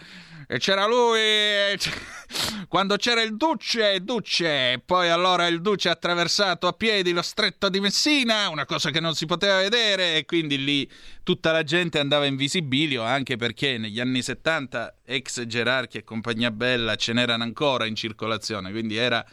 e 0.52 0.58
c'era 0.58 0.86
lui 0.86 1.78
quando 2.68 2.96
c'era 2.96 3.22
il 3.22 3.38
Duce, 3.38 4.00
Duce, 4.02 4.82
poi 4.84 5.08
allora 5.08 5.46
il 5.46 5.62
Duce 5.62 5.88
ha 5.88 5.92
attraversato 5.92 6.66
a 6.66 6.74
piedi 6.74 7.12
lo 7.12 7.22
stretto 7.22 7.70
di 7.70 7.80
Messina, 7.80 8.50
una 8.50 8.66
cosa 8.66 8.90
che 8.90 9.00
non 9.00 9.14
si 9.14 9.24
poteva 9.24 9.56
vedere 9.56 10.16
e 10.16 10.26
quindi 10.26 10.62
lì 10.62 10.90
tutta 11.22 11.52
la 11.52 11.62
gente 11.62 11.98
andava 11.98 12.26
in 12.26 12.36
visibilio 12.36 13.02
anche 13.02 13.36
perché 13.36 13.78
negli 13.78 13.98
anni 13.98 14.20
70 14.20 14.98
ex 15.06 15.46
gerarchi 15.46 15.96
e 15.96 16.04
compagnia 16.04 16.50
bella 16.50 16.96
ce 16.96 17.14
n'erano 17.14 17.44
ancora 17.44 17.86
in 17.86 17.94
circolazione, 17.94 18.72
quindi 18.72 18.96
era 18.96 19.24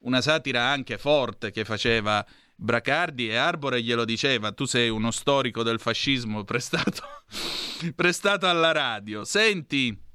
una 0.00 0.20
satira 0.20 0.64
anche 0.64 0.98
forte 0.98 1.50
che 1.50 1.64
faceva 1.64 2.22
Bracardi 2.54 3.30
e 3.30 3.36
Arbore 3.36 3.82
glielo 3.82 4.04
diceva, 4.04 4.52
tu 4.52 4.66
sei 4.66 4.90
uno 4.90 5.12
storico 5.12 5.62
del 5.62 5.80
fascismo 5.80 6.44
prestato, 6.44 7.02
prestato 7.96 8.46
alla 8.46 8.72
radio. 8.72 9.24
Senti, 9.24 10.06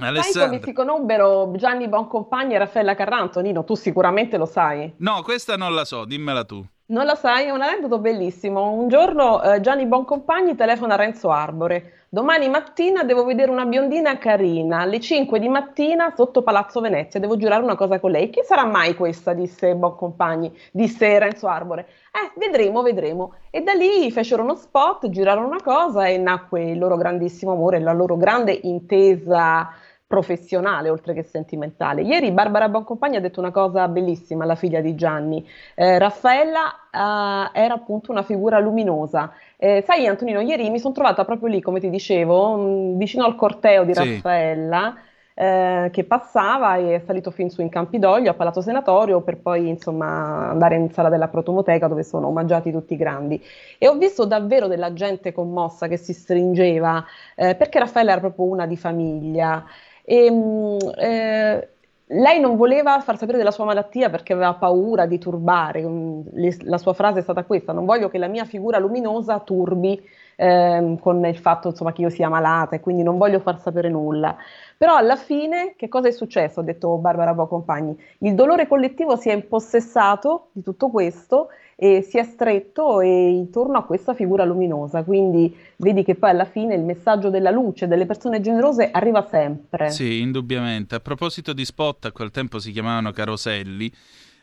Alessandra. 0.00 0.40
Sai 0.40 0.48
come 0.48 0.60
si 0.62 0.72
conobbero 0.72 1.52
Gianni 1.56 1.88
Boncompagni 1.88 2.54
e 2.54 2.58
Raffaella 2.58 2.94
Carranto? 2.94 3.40
Nino, 3.40 3.64
tu 3.64 3.74
sicuramente 3.74 4.38
lo 4.38 4.46
sai. 4.46 4.94
No, 4.98 5.22
questa 5.22 5.56
non 5.56 5.74
la 5.74 5.84
so, 5.84 6.04
dimmela 6.04 6.44
tu. 6.44 6.64
Non 6.86 7.04
la 7.04 7.14
sai, 7.14 7.46
è 7.46 7.50
un 7.50 7.62
aneddoto 7.62 7.98
bellissimo. 7.98 8.70
Un 8.70 8.88
giorno 8.88 9.42
eh, 9.42 9.60
Gianni 9.60 9.86
Boncompagni 9.86 10.54
telefona 10.54 10.94
a 10.94 10.96
Renzo 10.96 11.30
Arbore. 11.30 12.06
Domani 12.14 12.50
mattina 12.50 13.04
devo 13.04 13.24
vedere 13.24 13.50
una 13.50 13.64
biondina 13.64 14.18
carina, 14.18 14.80
alle 14.80 15.00
5 15.00 15.38
di 15.38 15.48
mattina 15.48 16.12
sotto 16.14 16.42
Palazzo 16.42 16.82
Venezia, 16.82 17.18
devo 17.18 17.38
giurare 17.38 17.62
una 17.62 17.74
cosa 17.74 17.98
con 17.98 18.10
lei. 18.10 18.28
Chi 18.28 18.42
sarà 18.44 18.66
mai 18.66 18.94
questa? 18.94 19.32
disse 19.32 19.74
Boncompagni, 19.74 20.54
disse 20.70 21.18
Renzo 21.18 21.46
Arbore. 21.46 21.86
Eh, 22.12 22.38
vedremo, 22.38 22.82
vedremo. 22.82 23.36
E 23.48 23.62
da 23.62 23.72
lì 23.72 24.10
fecero 24.12 24.42
uno 24.42 24.56
spot, 24.56 25.08
girarono 25.08 25.46
una 25.46 25.62
cosa 25.62 26.06
e 26.06 26.18
nacque 26.18 26.72
il 26.72 26.78
loro 26.78 26.98
grandissimo 26.98 27.52
amore, 27.52 27.80
la 27.80 27.94
loro 27.94 28.18
grande 28.18 28.52
intesa 28.62 29.70
professionale 30.12 30.90
oltre 30.90 31.14
che 31.14 31.22
sentimentale. 31.22 32.02
Ieri 32.02 32.32
Barbara 32.32 32.68
Boncompagni 32.68 33.16
ha 33.16 33.20
detto 33.20 33.40
una 33.40 33.50
cosa 33.50 33.88
bellissima 33.88 34.44
alla 34.44 34.56
figlia 34.56 34.82
di 34.82 34.94
Gianni. 34.94 35.42
Eh, 35.74 35.98
Raffaella 35.98 37.50
eh, 37.54 37.58
era 37.58 37.72
appunto 37.72 38.10
una 38.12 38.22
figura 38.22 38.58
luminosa. 38.58 39.32
Eh, 39.56 39.82
sai 39.86 40.06
Antonino, 40.06 40.40
ieri 40.40 40.68
mi 40.68 40.78
sono 40.78 40.92
trovata 40.92 41.24
proprio 41.24 41.48
lì, 41.48 41.62
come 41.62 41.80
ti 41.80 41.88
dicevo, 41.88 42.56
mh, 42.56 42.60
mm, 42.60 42.98
vicino 42.98 43.24
al 43.24 43.36
corteo 43.36 43.84
di 43.84 43.94
sì. 43.94 44.00
Raffaella. 44.00 44.96
Eh, 45.34 45.88
che 45.90 46.04
passava 46.04 46.76
e 46.76 46.96
è 46.96 47.02
salito 47.06 47.30
fin 47.30 47.48
su 47.48 47.62
in 47.62 47.70
Campidoglio 47.70 48.30
a 48.30 48.34
Palazzo 48.34 48.60
Senatorio 48.60 49.22
per 49.22 49.38
poi 49.38 49.66
insomma 49.66 50.50
andare 50.50 50.74
in 50.74 50.90
sala 50.90 51.08
della 51.08 51.28
Protomoteca 51.28 51.88
dove 51.88 52.02
sono 52.04 52.26
omaggiati 52.26 52.70
tutti 52.70 52.92
i 52.92 52.98
grandi 52.98 53.42
e 53.78 53.88
ho 53.88 53.96
visto 53.96 54.26
davvero 54.26 54.66
della 54.66 54.92
gente 54.92 55.32
commossa 55.32 55.88
che 55.88 55.96
si 55.96 56.12
stringeva 56.12 57.02
eh, 57.34 57.54
perché 57.54 57.78
Raffaella 57.78 58.10
era 58.12 58.20
proprio 58.20 58.44
una 58.44 58.66
di 58.66 58.76
famiglia 58.76 59.64
e, 60.02 60.30
mm, 60.30 60.78
eh, 60.98 61.68
lei 62.06 62.40
non 62.40 62.56
voleva 62.56 63.00
far 63.00 63.16
sapere 63.16 63.38
della 63.38 63.50
sua 63.50 63.64
malattia 63.64 64.10
perché 64.10 64.32
aveva 64.32 64.54
paura 64.54 65.06
di 65.06 65.18
turbare. 65.18 65.82
Mm, 65.82 66.20
la 66.64 66.78
sua 66.78 66.92
frase 66.92 67.20
è 67.20 67.22
stata 67.22 67.44
questa: 67.44 67.72
Non 67.72 67.84
voglio 67.84 68.08
che 68.08 68.18
la 68.18 68.28
mia 68.28 68.44
figura 68.44 68.78
luminosa 68.78 69.38
turbi 69.40 70.00
ehm, 70.36 70.98
con 70.98 71.24
il 71.24 71.38
fatto 71.38 71.68
insomma, 71.68 71.92
che 71.92 72.02
io 72.02 72.10
sia 72.10 72.28
malata 72.28 72.76
e 72.76 72.80
quindi 72.80 73.02
non 73.02 73.16
voglio 73.18 73.40
far 73.40 73.60
sapere 73.60 73.88
nulla. 73.88 74.36
Però 74.82 74.96
alla 74.96 75.14
fine 75.14 75.74
che 75.76 75.88
cosa 75.88 76.08
è 76.08 76.10
successo? 76.10 76.58
Ha 76.58 76.64
detto 76.64 76.96
Barbara 76.96 77.34
Bocompagni. 77.34 77.96
Il 78.18 78.34
dolore 78.34 78.66
collettivo 78.66 79.14
si 79.14 79.28
è 79.28 79.32
impossessato 79.32 80.48
di 80.50 80.60
tutto 80.60 80.88
questo 80.88 81.50
e 81.76 82.02
si 82.02 82.18
è 82.18 82.24
stretto 82.24 83.00
e 83.00 83.28
intorno 83.28 83.78
a 83.78 83.84
questa 83.84 84.12
figura 84.12 84.44
luminosa. 84.44 85.04
Quindi 85.04 85.56
vedi 85.76 86.02
che 86.02 86.16
poi 86.16 86.30
alla 86.30 86.46
fine 86.46 86.74
il 86.74 86.82
messaggio 86.82 87.30
della 87.30 87.52
luce, 87.52 87.86
delle 87.86 88.06
persone 88.06 88.40
generose 88.40 88.90
arriva 88.90 89.24
sempre. 89.30 89.90
Sì, 89.90 90.18
indubbiamente. 90.18 90.96
A 90.96 91.00
proposito 91.00 91.52
di 91.52 91.64
spot, 91.64 92.06
a 92.06 92.10
quel 92.10 92.32
tempo 92.32 92.58
si 92.58 92.72
chiamavano 92.72 93.12
caroselli. 93.12 93.88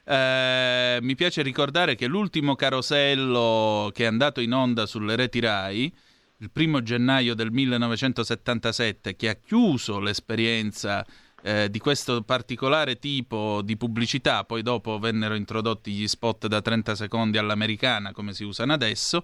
Eh, 0.06 1.00
mi 1.02 1.16
piace 1.16 1.42
ricordare 1.42 1.96
che 1.96 2.08
l'ultimo 2.08 2.56
carosello 2.56 3.92
che 3.94 4.06
è 4.06 4.08
andato 4.08 4.40
in 4.40 4.54
onda 4.54 4.86
sulle 4.86 5.18
reti 5.18 5.42
RAI, 5.42 5.94
il 6.42 6.52
primo 6.52 6.82
gennaio 6.82 7.34
del 7.36 7.52
1977, 7.52 9.16
che 9.16 9.30
ha 9.30 9.34
chiuso 9.36 10.00
l'esperienza 10.00 11.06
eh, 11.42 11.70
di 11.70 11.80
questo 11.80 12.22
particolare 12.22 12.98
tipo 12.98 13.62
di 13.62 13.76
pubblicità, 13.76 14.46
poi 14.46 14.62
dopo 14.62 15.00
vennero 15.00 15.36
introdotti 15.36 15.92
gli 15.92 16.08
spot 16.08 16.48
da 16.48 16.62
30 16.62 16.96
secondi 16.96 17.38
all'americana 17.38 18.12
come 18.12 18.34
si 18.34 18.44
usano 18.44 18.74
adesso, 18.74 19.24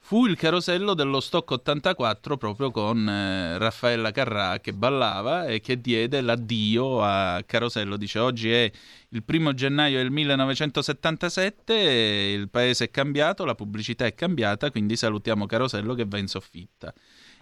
fu 0.00 0.26
il 0.26 0.36
carosello 0.36 0.94
dello 0.94 1.20
Stock 1.20 1.50
84 1.50 2.36
proprio 2.36 2.70
con 2.70 3.08
eh, 3.08 3.58
Raffaella 3.58 4.10
Carrà 4.10 4.58
che 4.58 4.72
ballava 4.72 5.46
e 5.46 5.60
che 5.60 5.80
diede 5.80 6.20
l'addio 6.20 7.02
a 7.02 7.42
Carosello. 7.44 7.96
Dice 7.96 8.18
oggi 8.18 8.50
è 8.50 8.70
il 9.10 9.22
primo 9.22 9.52
gennaio 9.52 9.98
del 9.98 10.10
1977, 10.10 11.74
il 11.74 12.48
paese 12.48 12.86
è 12.86 12.90
cambiato, 12.90 13.44
la 13.44 13.54
pubblicità 13.54 14.06
è 14.06 14.14
cambiata, 14.14 14.70
quindi 14.70 14.96
salutiamo 14.96 15.46
Carosello 15.46 15.94
che 15.94 16.06
va 16.06 16.18
in 16.18 16.28
soffitta. 16.28 16.92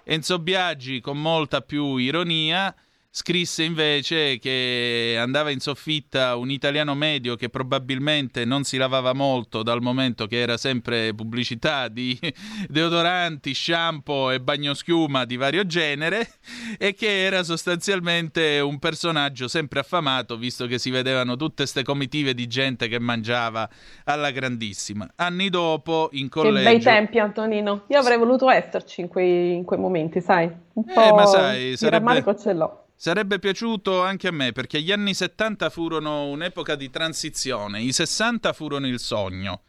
Enzo 0.08 0.38
Biaggi 0.38 1.00
con 1.00 1.20
molta 1.20 1.60
più 1.60 1.96
ironia 1.96 2.74
scrisse 3.16 3.62
invece 3.62 4.38
che 4.38 5.16
andava 5.18 5.48
in 5.50 5.58
soffitta 5.58 6.36
un 6.36 6.50
italiano 6.50 6.94
medio 6.94 7.34
che 7.34 7.48
probabilmente 7.48 8.44
non 8.44 8.64
si 8.64 8.76
lavava 8.76 9.14
molto 9.14 9.62
dal 9.62 9.80
momento 9.80 10.26
che 10.26 10.38
era 10.38 10.58
sempre 10.58 11.14
pubblicità 11.14 11.88
di 11.88 12.18
deodoranti, 12.68 13.54
shampoo 13.54 14.32
e 14.32 14.40
bagnoschiuma 14.40 15.24
di 15.24 15.36
vario 15.38 15.64
genere 15.64 16.28
e 16.76 16.92
che 16.92 17.24
era 17.24 17.42
sostanzialmente 17.42 18.60
un 18.60 18.78
personaggio 18.78 19.48
sempre 19.48 19.80
affamato 19.80 20.36
visto 20.36 20.66
che 20.66 20.78
si 20.78 20.90
vedevano 20.90 21.36
tutte 21.36 21.62
queste 21.62 21.84
comitive 21.84 22.34
di 22.34 22.46
gente 22.46 22.86
che 22.86 23.00
mangiava 23.00 23.66
alla 24.04 24.30
grandissima. 24.30 25.08
Anni 25.16 25.48
dopo 25.48 26.10
in 26.12 26.28
collegio... 26.28 26.58
Che 26.58 26.64
bei 26.64 26.80
tempi 26.82 27.18
Antonino, 27.18 27.84
io 27.88 27.98
avrei 27.98 28.18
voluto 28.18 28.50
esserci 28.50 29.00
in 29.00 29.08
quei, 29.08 29.54
in 29.54 29.64
quei 29.64 29.78
momenti, 29.78 30.20
sai? 30.20 30.52
Un 30.74 30.84
po' 30.84 31.02
eh, 31.02 31.12
ma 31.14 31.24
sai, 31.24 31.76
sarebbe... 31.78 32.22
ce 32.36 32.52
l'ho. 32.52 32.85
Sarebbe 32.98 33.38
piaciuto 33.38 34.02
anche 34.02 34.26
a 34.26 34.32
me 34.32 34.52
perché 34.52 34.80
gli 34.80 34.90
anni 34.90 35.12
70 35.12 35.68
furono 35.68 36.28
un'epoca 36.28 36.76
di 36.76 36.88
transizione, 36.88 37.82
i 37.82 37.92
60 37.92 38.54
furono 38.54 38.86
il 38.86 38.98
sogno, 38.98 39.64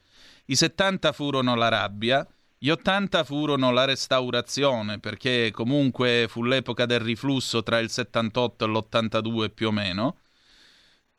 i 0.45 0.55
70 0.55 1.11
furono 1.11 1.53
la 1.55 1.67
rabbia, 1.67 2.25
gli 2.57 2.69
80 2.69 3.25
furono 3.25 3.71
la 3.71 3.83
restaurazione 3.83 4.99
perché 4.99 5.51
comunque 5.51 6.27
fu 6.29 6.41
l'epoca 6.41 6.85
del 6.85 7.01
riflusso 7.01 7.63
tra 7.63 7.79
il 7.79 7.89
78 7.89 8.63
e 8.63 8.67
l'82 8.69 9.53
più 9.53 9.67
o 9.67 9.71
meno. 9.71 10.19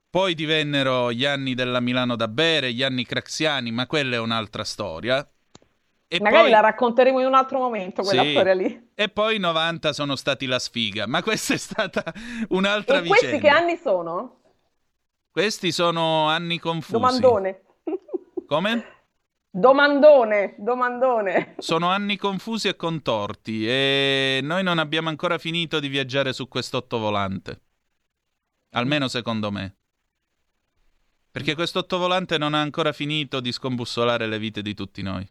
Poi 0.08 0.34
divennero 0.34 1.12
gli 1.12 1.26
anni 1.26 1.52
della 1.52 1.80
Milano 1.80 2.16
da 2.16 2.28
bere, 2.28 2.72
gli 2.72 2.82
anni 2.82 3.04
craxiani, 3.04 3.70
ma 3.70 3.86
quella 3.86 4.16
è 4.16 4.18
un'altra 4.18 4.64
storia. 4.64 5.30
E 6.10 6.20
Magari 6.20 6.44
poi... 6.44 6.50
la 6.50 6.60
racconteremo 6.60 7.20
in 7.20 7.26
un 7.26 7.34
altro 7.34 7.58
momento, 7.58 8.02
quella 8.02 8.22
sì. 8.22 8.30
storia 8.30 8.54
lì. 8.54 8.90
E 8.94 9.08
poi 9.10 9.36
i 9.36 9.38
90 9.38 9.92
sono 9.92 10.16
stati 10.16 10.46
la 10.46 10.58
sfiga, 10.58 11.06
ma 11.06 11.22
questa 11.22 11.52
è 11.52 11.58
stata 11.58 12.02
un'altra 12.48 12.98
e 12.98 13.02
vicenda. 13.02 13.20
questi 13.20 13.38
che 13.38 13.48
anni 13.48 13.76
sono? 13.76 14.40
Questi 15.30 15.70
sono 15.70 16.26
anni 16.26 16.58
confusi. 16.58 16.92
Domandone. 16.92 17.62
Come? 18.46 18.96
Domandone, 19.50 20.54
domandone. 20.58 21.54
Sono 21.58 21.88
anni 21.90 22.16
confusi 22.16 22.68
e 22.68 22.76
contorti 22.76 23.68
e 23.68 24.40
noi 24.42 24.62
non 24.62 24.78
abbiamo 24.78 25.10
ancora 25.10 25.36
finito 25.36 25.78
di 25.78 25.88
viaggiare 25.88 26.32
su 26.32 26.48
quest'ottovolante. 26.48 27.60
Almeno 28.70 29.08
secondo 29.08 29.50
me. 29.50 29.76
Perché 31.30 31.54
quest'ottovolante 31.54 32.38
non 32.38 32.54
ha 32.54 32.60
ancora 32.60 32.92
finito 32.92 33.40
di 33.40 33.52
scombussolare 33.52 34.26
le 34.26 34.38
vite 34.38 34.62
di 34.62 34.74
tutti 34.74 35.02
noi. 35.02 35.28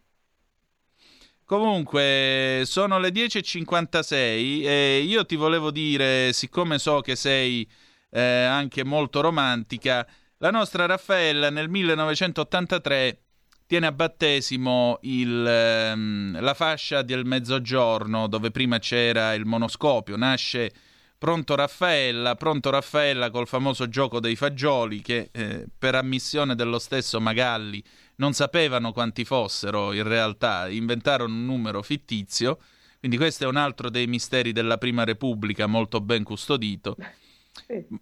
Comunque, 1.47 2.63
sono 2.65 2.99
le 2.99 3.07
10.56 3.07 4.65
e 4.65 5.01
io 5.07 5.25
ti 5.25 5.37
volevo 5.37 5.71
dire, 5.71 6.33
siccome 6.33 6.77
so 6.77 6.99
che 6.99 7.15
sei 7.15 7.65
eh, 8.09 8.21
anche 8.21 8.83
molto 8.83 9.21
romantica, 9.21 10.05
la 10.39 10.51
nostra 10.51 10.85
Raffaella 10.85 11.49
nel 11.49 11.69
1983 11.69 13.21
tiene 13.65 13.87
a 13.87 13.93
battesimo 13.93 14.99
il, 15.03 15.47
ehm, 15.47 16.41
la 16.41 16.53
fascia 16.53 17.01
del 17.01 17.23
mezzogiorno 17.23 18.27
dove 18.27 18.51
prima 18.51 18.79
c'era 18.79 19.33
il 19.33 19.45
monoscopio. 19.45 20.17
Nasce 20.17 20.73
Pronto 21.17 21.55
Raffaella, 21.55 22.35
Pronto 22.35 22.69
Raffaella 22.69 23.31
col 23.31 23.47
famoso 23.47 23.89
gioco 23.89 24.19
dei 24.19 24.35
fagioli 24.35 25.01
che 25.01 25.29
eh, 25.31 25.65
per 25.75 25.95
ammissione 25.95 26.53
dello 26.53 26.77
stesso 26.77 27.19
Magalli 27.19 27.83
non 28.17 28.33
sapevano 28.33 28.91
quanti 28.91 29.25
fossero 29.25 29.93
in 29.93 30.03
realtà, 30.03 30.69
inventarono 30.69 31.33
un 31.33 31.45
numero 31.45 31.81
fittizio, 31.81 32.59
quindi 32.99 33.17
questo 33.17 33.45
è 33.45 33.47
un 33.47 33.55
altro 33.55 33.89
dei 33.89 34.05
misteri 34.05 34.51
della 34.51 34.77
Prima 34.77 35.03
Repubblica 35.03 35.65
molto 35.65 36.01
ben 36.01 36.23
custodito. 36.23 36.95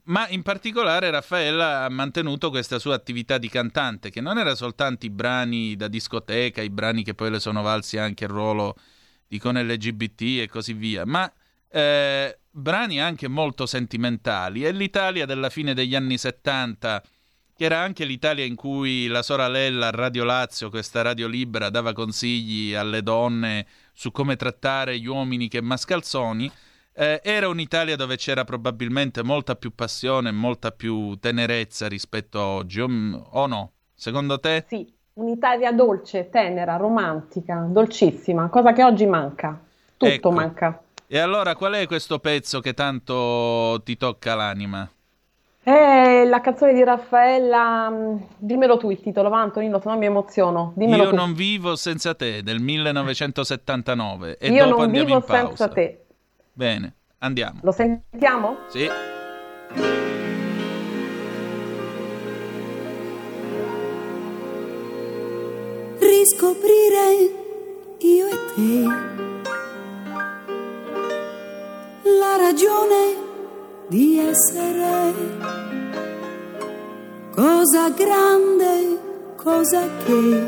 Ma 0.04 0.28
in 0.28 0.41
particolare 0.41 1.10
Raffaella 1.10 1.86
ha 1.86 1.89
mantenuto 1.89 2.49
questa 2.49 2.80
sua 2.80 2.95
attività 2.95 3.38
di 3.38 3.47
cantante, 3.47 4.10
che 4.10 4.19
non 4.19 4.38
era 4.38 4.56
soltanto 4.56 5.06
i 5.06 5.10
brani 5.10 5.78
da 5.78 5.88
discoteca, 5.88 6.62
i 6.62 6.69
brani 6.69 7.04
che 7.04 7.13
poi 7.13 7.32
le 7.32 7.39
sono 7.39 7.62
valsi 7.62 7.97
anche 7.97 8.25
il 8.25 8.30
ruolo 8.30 8.75
di 9.25 9.39
con 9.39 9.56
LGBT 9.56 10.21
e 10.41 10.49
così 10.49 10.73
via, 10.73 11.06
ma 11.06 11.32
eh, 11.69 12.39
brani 12.56 13.02
anche 13.02 13.28
molto 13.28 13.65
sentimentali. 13.65 14.63
È 14.63 14.72
l'Italia 14.72 15.26
della 15.26 15.50
fine 15.50 15.74
degli 15.74 15.94
anni 15.94 16.18
70 16.18 17.04
che 17.58 17.63
era 17.65 17.80
anche 17.80 18.04
l'Italia 18.04 18.44
in 18.44 18.56
cui 18.56 19.08
la 19.08 19.22
sorella 19.22 19.89
Radio 19.89 20.26
Lazio, 20.26 20.70
questa 20.70 21.02
radio 21.02 21.28
libera, 21.28 21.70
dava 21.70 21.94
consigli 21.94 22.74
alle 22.74 23.02
donne 23.02 23.65
su 23.94 24.12
come 24.12 24.36
trattare 24.36 25.00
gli 25.00 25.06
uomini 25.06 25.48
che 25.48 25.62
mascalzoni. 25.62 26.52
Eh, 26.94 27.22
era 27.24 27.48
un'Italia 27.48 27.96
dove 27.96 28.18
c'era 28.18 28.44
probabilmente 28.44 29.24
molta 29.24 29.56
più 29.56 29.74
passione, 29.74 30.32
molta 30.32 30.72
più 30.72 31.15
tenerezza 31.15 31.88
rispetto 31.88 32.39
a 32.39 32.46
oggi, 32.46 32.82
o, 32.82 32.88
o 32.88 33.48
no? 33.48 33.72
Secondo 33.94 34.38
te? 34.39 34.65
Sì, 34.68 34.94
un'Italia 35.13 35.72
dolce, 35.72 36.30
tenera, 36.30 36.76
romantica, 36.76 37.65
dolcissima, 37.70 38.50
cosa 38.50 38.74
che 38.74 38.84
oggi 38.84 39.06
manca. 39.06 39.58
Tutto 39.96 40.06
ecco. 40.06 40.32
manca. 40.32 40.85
E 41.08 41.20
allora 41.20 41.56
qual 41.56 41.74
è 41.74 41.86
questo 41.86 42.18
pezzo 42.20 42.60
che 42.62 42.74
tanto 42.74 43.82
ti 43.84 43.96
tocca 43.96 44.34
l'anima? 44.34 44.89
Eh, 45.63 46.26
la 46.26 46.41
canzone 46.41 46.74
di 46.74 46.84
Raffaella, 46.84 47.89
mm, 47.89 48.15
dimmelo 48.38 48.78
tu 48.78 48.89
il 48.91 49.00
titolo, 49.02 49.30
va 49.30 49.41
Antonino, 49.41 49.80
se 49.80 49.89
no 49.89 49.98
mi 49.98 50.06
emoziono. 50.06 50.74
Dimmelo 50.76 51.04
Io 51.04 51.10
tu. 51.10 51.15
non 51.15 51.34
vivo 51.34 51.76
senza 51.76 52.13
te, 52.15 52.44
del 52.44 52.60
1979. 52.60 54.38
E 54.38 54.50
Io 54.50 54.65
dopo 54.65 54.82
non 54.82 54.91
vivo 54.91 55.22
senza 55.22 55.68
te. 55.68 56.06
Bene, 56.54 56.94
andiamo. 57.20 57.60
Lo 57.63 57.72
sentiamo? 57.72 58.58
Sì. 58.70 58.88
Riscoprire 66.00 67.34
io 68.00 68.28
e 68.28 68.36
te 68.56 69.14
ragione 72.56 73.18
di 73.89 74.18
essere 74.18 75.13
cosa 77.36 77.89
grande, 77.89 78.98
cosa 79.36 79.82
che 80.06 80.48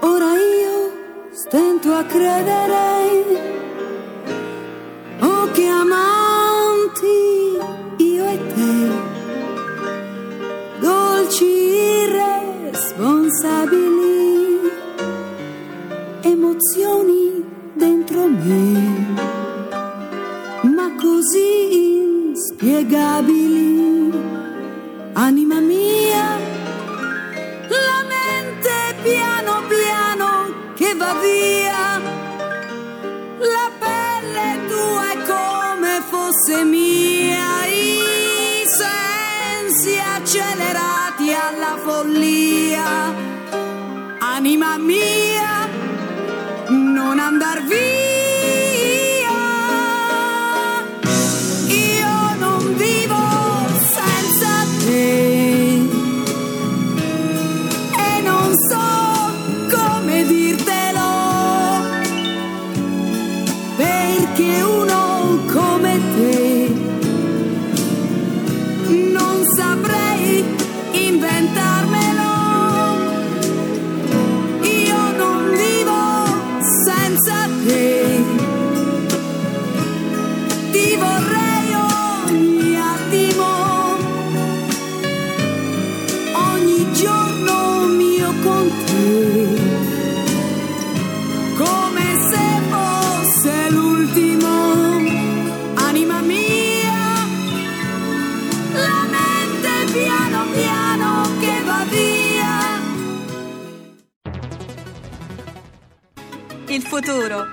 ora 0.00 0.32
io 0.32 0.92
stento 1.30 1.92
a 1.92 2.04
credere. 2.04 3.01
Inspiegabili, 22.92 24.12
anima 25.14 25.60
mia, 25.60 26.38
la 27.68 28.04
mente 28.12 28.94
piano 29.02 29.62
piano 29.66 30.28
che 30.74 30.94
va 30.94 31.14
via, 31.14 32.00
la 33.38 33.70
pelle 33.82 34.66
tua 34.68 35.10
è 35.10 35.16
come 35.32 36.02
fosse 36.10 36.64
mia, 36.64 37.64
i 37.66 38.62
sensi 38.66 39.98
accelerati 39.98 41.32
alla 41.32 41.76
follia, 41.82 43.14
anima 44.18 44.76
mia, 44.76 45.66
non 46.68 47.18
andar 47.18 47.51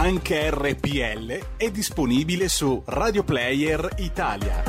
Anche 0.00 0.48
RPL 0.50 1.56
è 1.56 1.72
disponibile 1.72 2.48
su 2.48 2.80
Radio 2.86 3.24
Player 3.24 3.94
Italia. 3.96 4.62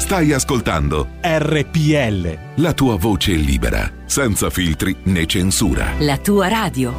Stai 0.00 0.32
ascoltando 0.32 1.10
RPL. 1.22 2.60
la 2.60 2.72
tua 2.72 2.96
voce 2.96 3.34
libera, 3.34 3.88
senza 4.04 4.50
filtri 4.50 4.96
né 5.04 5.26
censura. 5.26 5.92
La 6.00 6.18
tua 6.18 6.48
radio. 6.48 6.92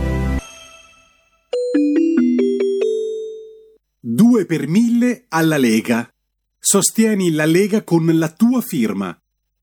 2 4.00 4.46
per 4.46 4.68
1000 4.70 5.26
alla 5.28 5.58
Lega. 5.58 6.10
Sostieni 6.58 7.32
la 7.32 7.46
Lega 7.46 7.84
con 7.84 8.10
la 8.18 8.30
tua 8.30 8.62
firma. 8.62 9.14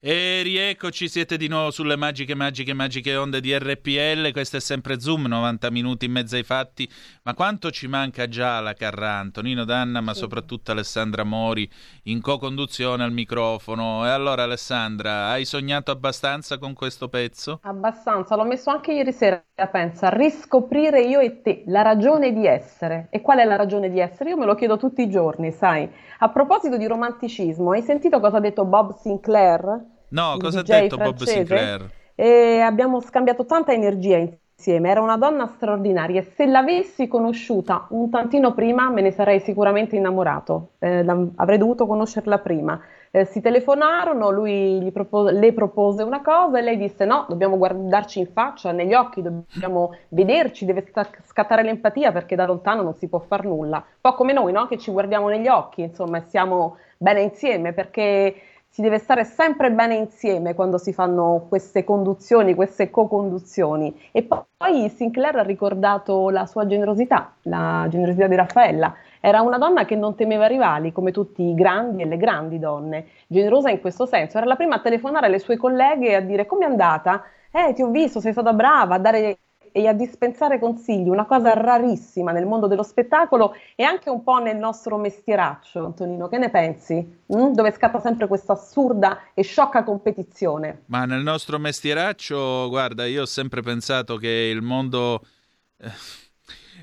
E 0.00 0.42
rieccoci, 0.42 1.08
siete 1.08 1.36
di 1.36 1.48
nuovo 1.48 1.72
sulle 1.72 1.96
magiche, 1.96 2.36
magiche, 2.36 2.72
magiche 2.72 3.16
onde 3.16 3.40
di 3.40 3.52
RPL. 3.58 4.30
Questo 4.30 4.58
è 4.58 4.60
sempre 4.60 5.00
Zoom, 5.00 5.26
90 5.26 5.72
minuti 5.72 6.04
in 6.04 6.12
mezzo 6.12 6.36
ai 6.36 6.44
fatti. 6.44 6.88
Ma 7.24 7.34
quanto 7.34 7.72
ci 7.72 7.88
manca 7.88 8.28
già 8.28 8.60
la 8.60 8.74
Carrà, 8.74 9.14
Antonino 9.14 9.64
Danna, 9.64 10.00
ma 10.00 10.14
soprattutto 10.14 10.70
Alessandra 10.70 11.24
Mori 11.24 11.68
in 12.04 12.20
co-conduzione 12.20 13.02
al 13.02 13.10
microfono. 13.10 14.06
E 14.06 14.10
allora, 14.10 14.44
Alessandra, 14.44 15.30
hai 15.30 15.44
sognato 15.44 15.90
abbastanza 15.90 16.58
con 16.58 16.74
questo 16.74 17.08
pezzo? 17.08 17.58
Abbastanza, 17.64 18.36
l'ho 18.36 18.44
messo 18.44 18.70
anche 18.70 18.92
ieri 18.92 19.12
sera, 19.12 19.44
pensa, 19.66 20.08
riscoprire 20.08 21.00
io 21.02 21.18
e 21.20 21.42
te 21.42 21.62
la 21.66 21.82
ragione 21.82 22.32
di 22.32 22.46
essere. 22.46 23.08
E 23.10 23.20
qual 23.20 23.38
è 23.38 23.44
la 23.44 23.56
ragione 23.56 23.90
di 23.90 23.98
essere? 23.98 24.30
Io 24.30 24.36
me 24.36 24.46
lo 24.46 24.54
chiedo 24.54 24.76
tutti 24.76 25.02
i 25.02 25.08
giorni, 25.10 25.50
sai. 25.52 25.90
A 26.20 26.28
proposito 26.30 26.76
di 26.76 26.86
romanticismo, 26.86 27.72
hai 27.72 27.82
sentito 27.82 28.20
cosa 28.20 28.36
ha 28.38 28.40
detto 28.40 28.64
Bob 28.64 28.94
Sinclair? 28.94 29.84
No, 30.08 30.36
cosa 30.38 30.60
ha 30.60 30.62
DJ 30.62 30.70
detto 30.80 30.96
Bob 30.96 31.16
francese? 31.16 31.26
Sinclair? 31.26 31.90
E 32.14 32.60
abbiamo 32.60 33.00
scambiato 33.00 33.44
tanta 33.46 33.72
energia 33.72 34.16
insieme, 34.16 34.90
era 34.90 35.00
una 35.00 35.16
donna 35.16 35.46
straordinaria 35.46 36.20
e 36.20 36.24
se 36.34 36.46
l'avessi 36.46 37.06
conosciuta 37.06 37.86
un 37.90 38.10
tantino 38.10 38.54
prima 38.54 38.90
me 38.90 39.02
ne 39.02 39.12
sarei 39.12 39.40
sicuramente 39.40 39.94
innamorato, 39.96 40.72
Eh, 40.80 41.04
avrei 41.36 41.58
dovuto 41.58 41.86
conoscerla 41.86 42.38
prima. 42.38 42.80
Eh, 43.10 43.24
si 43.24 43.40
telefonarono, 43.40 44.30
lui 44.30 44.80
gli 44.82 44.92
propo- 44.92 45.28
le 45.30 45.52
propose 45.52 46.02
una 46.02 46.20
cosa 46.22 46.58
e 46.58 46.62
lei 46.62 46.76
disse 46.76 47.04
no, 47.04 47.24
dobbiamo 47.28 47.56
guardarci 47.56 48.18
in 48.18 48.26
faccia, 48.26 48.70
negli 48.72 48.94
occhi, 48.94 49.22
dobbiamo 49.22 49.94
vederci, 50.08 50.64
deve 50.66 50.84
scattare 51.24 51.62
l'empatia 51.62 52.12
perché 52.12 52.36
da 52.36 52.46
lontano 52.46 52.82
non 52.82 52.94
si 52.94 53.08
può 53.08 53.18
far 53.18 53.44
nulla. 53.44 53.76
Un 53.76 54.00
po' 54.00 54.14
come 54.14 54.32
noi, 54.32 54.52
no? 54.52 54.66
Che 54.66 54.78
ci 54.78 54.90
guardiamo 54.90 55.28
negli 55.28 55.48
occhi, 55.48 55.82
insomma, 55.82 56.18
e 56.18 56.22
siamo 56.28 56.76
bene 56.98 57.22
insieme 57.22 57.72
perché 57.72 58.34
si 58.70 58.82
deve 58.82 58.98
stare 58.98 59.24
sempre 59.24 59.72
bene 59.72 59.96
insieme 59.96 60.54
quando 60.54 60.78
si 60.78 60.92
fanno 60.92 61.46
queste 61.48 61.84
conduzioni, 61.84 62.54
queste 62.54 62.90
co-conduzioni. 62.90 63.98
E 64.12 64.22
poi 64.22 64.88
Sinclair 64.90 65.36
ha 65.36 65.42
ricordato 65.42 66.28
la 66.30 66.46
sua 66.46 66.66
generosità, 66.66 67.34
la 67.42 67.86
generosità 67.88 68.26
di 68.26 68.36
Raffaella. 68.36 68.94
Era 69.20 69.40
una 69.40 69.58
donna 69.58 69.84
che 69.84 69.96
non 69.96 70.14
temeva 70.14 70.46
rivali, 70.46 70.92
come 70.92 71.12
tutti 71.12 71.42
i 71.42 71.54
grandi 71.54 72.02
e 72.02 72.06
le 72.06 72.16
grandi 72.16 72.58
donne, 72.58 73.06
generosa 73.26 73.70
in 73.70 73.80
questo 73.80 74.06
senso. 74.06 74.36
Era 74.38 74.46
la 74.46 74.56
prima 74.56 74.76
a 74.76 74.80
telefonare 74.80 75.26
alle 75.26 75.38
sue 75.38 75.56
colleghe 75.56 76.08
e 76.08 76.14
a 76.14 76.20
dire 76.20 76.46
come 76.46 76.64
è 76.64 76.68
andata? 76.68 77.24
Eh, 77.50 77.72
ti 77.72 77.82
ho 77.82 77.90
visto, 77.90 78.20
sei 78.20 78.32
stata 78.32 78.52
brava, 78.52 78.96
a 78.96 78.98
dare 78.98 79.38
e 79.72 79.86
a 79.86 79.92
dispensare 79.92 80.58
consigli, 80.58 81.08
una 81.08 81.24
cosa 81.24 81.52
rarissima 81.54 82.32
nel 82.32 82.46
mondo 82.46 82.66
dello 82.66 82.82
spettacolo 82.82 83.54
e 83.74 83.84
anche 83.84 84.10
un 84.10 84.22
po' 84.22 84.38
nel 84.38 84.56
nostro 84.56 84.96
mestieraccio, 84.96 85.84
Antonino. 85.84 86.28
Che 86.28 86.38
ne 86.38 86.50
pensi? 86.50 86.94
Mm? 87.34 87.52
Dove 87.52 87.72
scatta 87.72 88.00
sempre 88.00 88.26
questa 88.26 88.54
assurda 88.54 89.20
e 89.34 89.42
sciocca 89.42 89.84
competizione. 89.84 90.82
Ma 90.86 91.04
nel 91.04 91.22
nostro 91.22 91.58
mestieraccio, 91.58 92.68
guarda, 92.68 93.06
io 93.06 93.22
ho 93.22 93.26
sempre 93.26 93.62
pensato 93.62 94.16
che 94.16 94.50
il 94.52 94.62
mondo... 94.62 95.22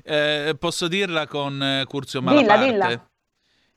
Eh, 0.02 0.56
posso 0.58 0.88
dirla 0.88 1.26
con 1.26 1.62
eh, 1.62 1.84
Curzio 1.86 2.22
Malaparte? 2.22 2.70
Dilla, 2.70 2.86
dilla. 2.86 3.10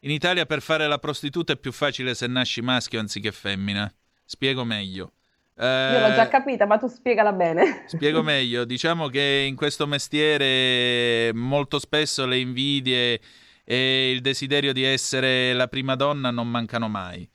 In 0.02 0.12
Italia 0.12 0.46
per 0.46 0.62
fare 0.62 0.88
la 0.88 0.98
prostituta 0.98 1.54
è 1.54 1.58
più 1.58 1.72
facile 1.72 2.14
se 2.14 2.28
nasci 2.28 2.62
maschio 2.62 3.00
anziché 3.00 3.32
femmina. 3.32 3.92
Spiego 4.24 4.64
meglio. 4.64 5.14
Eh, 5.58 5.92
Io 5.94 6.08
l'ho 6.08 6.16
già 6.16 6.28
capita, 6.30 6.66
ma 6.66 6.78
tu 6.78 6.88
spiegala 6.88 7.34
bene. 7.34 7.84
Spiego 7.88 8.22
meglio. 8.24 8.64
Diciamo 8.64 9.08
che 9.08 9.46
in 9.48 9.56
questo 9.56 9.88
mestiere 9.88 11.34
molto 11.34 11.80
spesso 11.80 12.26
le 12.26 12.38
invidie 12.38 13.20
e 13.66 14.12
il 14.12 14.22
desiderio 14.22 14.72
di 14.72 14.84
essere 14.84 15.54
la 15.54 15.68
prima 15.68 15.96
donna 15.96 16.32
non 16.32 16.50
mancano 16.50 16.88
mai. 16.88 17.30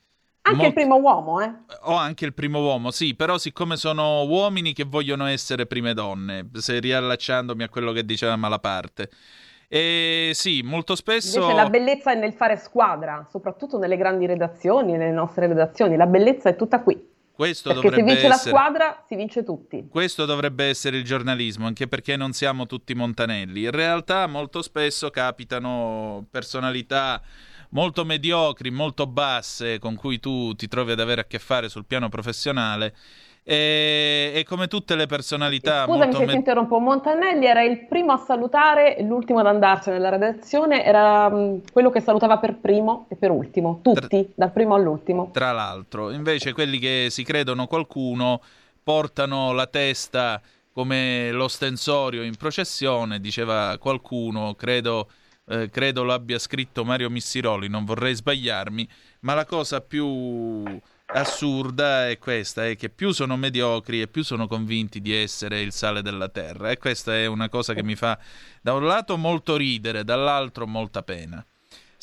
Anche 0.47 0.57
Mol... 0.57 0.67
il 0.67 0.73
primo 0.73 0.95
uomo, 0.97 1.41
eh? 1.41 1.51
O 1.85 1.95
anche 1.95 2.23
il 2.23 2.33
primo 2.33 2.59
uomo, 2.59 2.91
sì, 2.91 3.15
però 3.15 3.39
siccome 3.39 3.77
sono 3.77 4.23
uomini 4.25 4.73
che 4.73 4.83
vogliono 4.83 5.25
essere 5.25 5.65
prime 5.65 5.95
donne, 5.95 6.49
se 6.53 6.79
riallacciandomi 6.79 7.63
a 7.63 7.69
quello 7.69 7.91
che 7.91 8.05
diceva 8.05 8.35
Malaparte. 8.35 9.09
E 9.67 10.31
sì, 10.35 10.61
molto 10.63 10.95
spesso... 10.95 11.39
Invece 11.39 11.55
la 11.55 11.69
bellezza 11.69 12.11
è 12.11 12.15
nel 12.15 12.33
fare 12.33 12.57
squadra, 12.57 13.25
soprattutto 13.27 13.79
nelle 13.79 13.97
grandi 13.97 14.27
redazioni, 14.27 14.91
nelle 14.91 15.11
nostre 15.11 15.47
redazioni. 15.47 15.95
La 15.95 16.05
bellezza 16.05 16.49
è 16.49 16.55
tutta 16.55 16.81
qui. 16.83 17.13
Questo 17.31 17.73
perché 17.73 17.89
se 17.89 17.95
vince 17.95 18.11
essere... 18.13 18.27
la 18.27 18.37
squadra, 18.37 19.03
si 19.07 19.15
vince 19.15 19.43
tutti. 19.43 19.87
Questo 19.89 20.25
dovrebbe 20.25 20.65
essere 20.65 20.97
il 20.97 21.03
giornalismo, 21.03 21.65
anche 21.65 21.87
perché 21.87 22.15
non 22.15 22.33
siamo 22.33 22.67
tutti 22.67 22.93
montanelli. 22.93 23.63
In 23.63 23.71
realtà 23.71 24.27
molto 24.27 24.61
spesso 24.61 25.09
capitano 25.09 26.25
personalità 26.29 27.19
molto 27.69 28.05
mediocri, 28.05 28.71
molto 28.71 29.07
basse, 29.07 29.79
con 29.79 29.95
cui 29.95 30.19
tu 30.19 30.53
ti 30.53 30.67
trovi 30.67 30.91
ad 30.91 30.99
avere 30.99 31.21
a 31.21 31.25
che 31.25 31.39
fare 31.39 31.69
sul 31.69 31.85
piano 31.85 32.09
professionale 32.09 32.93
e, 33.47 34.31
e, 34.33 34.43
come 34.43 34.67
tutte 34.67 34.95
le 34.95 35.05
personalità. 35.05 35.83
Scusami 35.83 36.05
molto 36.05 36.17
se 36.17 36.25
ti 36.25 36.33
interrompo. 36.33 36.79
Montanelli 36.79 37.45
era 37.45 37.61
il 37.61 37.85
primo 37.85 38.11
a 38.11 38.17
salutare 38.17 38.97
e 38.97 39.03
l'ultimo 39.03 39.39
ad 39.39 39.45
andarsene 39.45 39.97
nella 39.97 40.09
redazione. 40.09 40.83
Era 40.83 41.27
um, 41.27 41.61
quello 41.71 41.91
che 41.91 42.01
salutava 42.01 42.39
per 42.39 42.55
primo 42.55 43.05
e 43.07 43.15
per 43.15 43.29
ultimo, 43.29 43.81
tutti, 43.83 44.07
tra, 44.07 44.23
dal 44.33 44.51
primo 44.51 44.73
all'ultimo. 44.73 45.29
Tra 45.31 45.51
l'altro, 45.51 46.09
invece, 46.09 46.53
quelli 46.53 46.79
che 46.79 47.07
si 47.11 47.23
credono 47.23 47.67
qualcuno 47.67 48.41
portano 48.81 49.51
la 49.53 49.67
testa 49.67 50.41
come 50.73 51.31
l'ostensorio 51.31 52.23
in 52.23 52.35
processione, 52.35 53.19
diceva 53.19 53.77
qualcuno, 53.79 54.55
credo. 54.55 55.07
Eh, 55.47 55.69
credo 55.69 56.03
lo 56.03 56.13
abbia 56.13 56.39
scritto 56.39 56.83
Mario 56.83 57.09
Missiroli, 57.09 57.67
non 57.67 57.85
vorrei 57.85 58.15
sbagliarmi, 58.15 58.87
ma 59.21 59.35
la 59.35 59.45
cosa 59.45 59.79
più 59.81 60.63
assurda 61.07 62.09
è 62.09 62.17
questa, 62.17 62.65
è 62.65 62.75
che 62.75 62.89
più 62.89 63.11
sono 63.11 63.37
mediocri 63.37 64.01
e 64.01 64.07
più 64.07 64.23
sono 64.23 64.47
convinti 64.47 65.01
di 65.01 65.13
essere 65.13 65.61
il 65.61 65.71
sale 65.71 66.01
della 66.01 66.29
terra 66.29 66.71
e 66.71 66.77
questa 66.77 67.15
è 67.15 67.27
una 67.27 67.47
cosa 67.47 67.73
che 67.75 67.83
mi 67.83 67.95
fa 67.95 68.17
da 68.59 68.73
un 68.73 68.85
lato 68.85 69.17
molto 69.17 69.55
ridere, 69.55 70.03
dall'altro 70.03 70.65
molta 70.65 71.03
pena. 71.03 71.45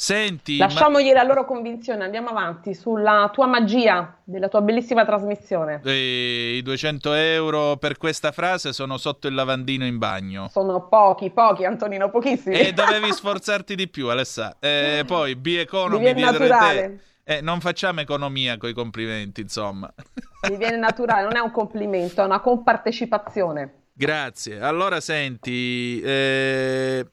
Senti, 0.02 0.56
Lasciamogli 0.56 1.12
ma... 1.12 1.14
la 1.14 1.22
loro 1.22 1.44
convinzione, 1.44 2.02
andiamo 2.02 2.30
avanti 2.30 2.74
sulla 2.74 3.30
tua 3.32 3.46
magia 3.46 4.18
della 4.24 4.48
tua 4.48 4.60
bellissima 4.60 5.04
trasmissione. 5.04 5.80
E 5.84 6.56
I 6.56 6.62
200 6.62 7.12
euro 7.12 7.76
per 7.76 7.98
questa 7.98 8.32
frase 8.32 8.72
sono 8.72 8.96
sotto 8.96 9.28
il 9.28 9.34
lavandino 9.34 9.86
in 9.86 9.98
bagno. 9.98 10.48
Sono 10.48 10.88
pochi, 10.88 11.30
pochi, 11.30 11.64
Antonino, 11.64 12.10
pochissimi. 12.10 12.58
E 12.58 12.72
dovevi 12.72 13.12
sforzarti 13.14 13.76
di 13.76 13.86
più, 13.86 14.08
Alessà. 14.08 14.56
E 14.58 15.04
poi, 15.06 15.36
B-Economy 15.36 16.14
dietro 16.14 16.48
te 16.48 16.98
eh, 17.22 17.40
non 17.40 17.60
facciamo 17.60 18.00
economia 18.00 18.56
con 18.56 18.70
i 18.70 18.72
complimenti, 18.72 19.40
insomma. 19.40 19.88
Mi 20.48 20.56
viene 20.56 20.78
naturale, 20.78 21.22
non 21.22 21.36
è 21.36 21.40
un 21.40 21.52
complimento, 21.52 22.22
è 22.22 22.24
una 22.24 22.40
compartecipazione. 22.40 23.84
Grazie. 23.92 24.60
Allora, 24.60 24.98
senti, 24.98 26.00
eh, 26.00 27.06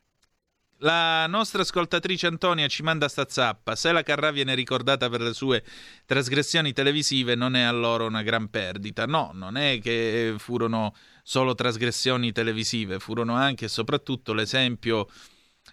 la 0.80 1.28
nostra 1.28 1.62
ascoltatrice 1.62 2.28
Antonia 2.28 2.68
ci 2.68 2.84
manda 2.84 3.08
sta 3.08 3.26
zappa. 3.28 3.76
Se 3.76 3.92
la 3.92 4.04
Carrà 4.04 4.32
viene 4.32 4.56
ricordata 4.56 5.10
per 5.10 5.22
le 5.22 5.34
sue 5.34 5.64
trasgressioni 6.06 6.74
televisive, 6.74 7.36
non 7.36 7.56
è 7.56 7.62
allora 7.62 8.06
una 8.06 8.22
gran 8.22 8.50
perdita. 8.50 9.06
No, 9.06 9.32
non 9.34 9.58
è 9.58 9.80
che 9.82 10.36
furono 10.38 10.94
solo 11.24 11.54
trasgressioni 11.54 12.32
televisive, 12.32 13.00
furono 13.00 13.36
anche 13.36 13.66
e 13.66 13.70
soprattutto 13.70 14.34
l'esempio 14.34 15.08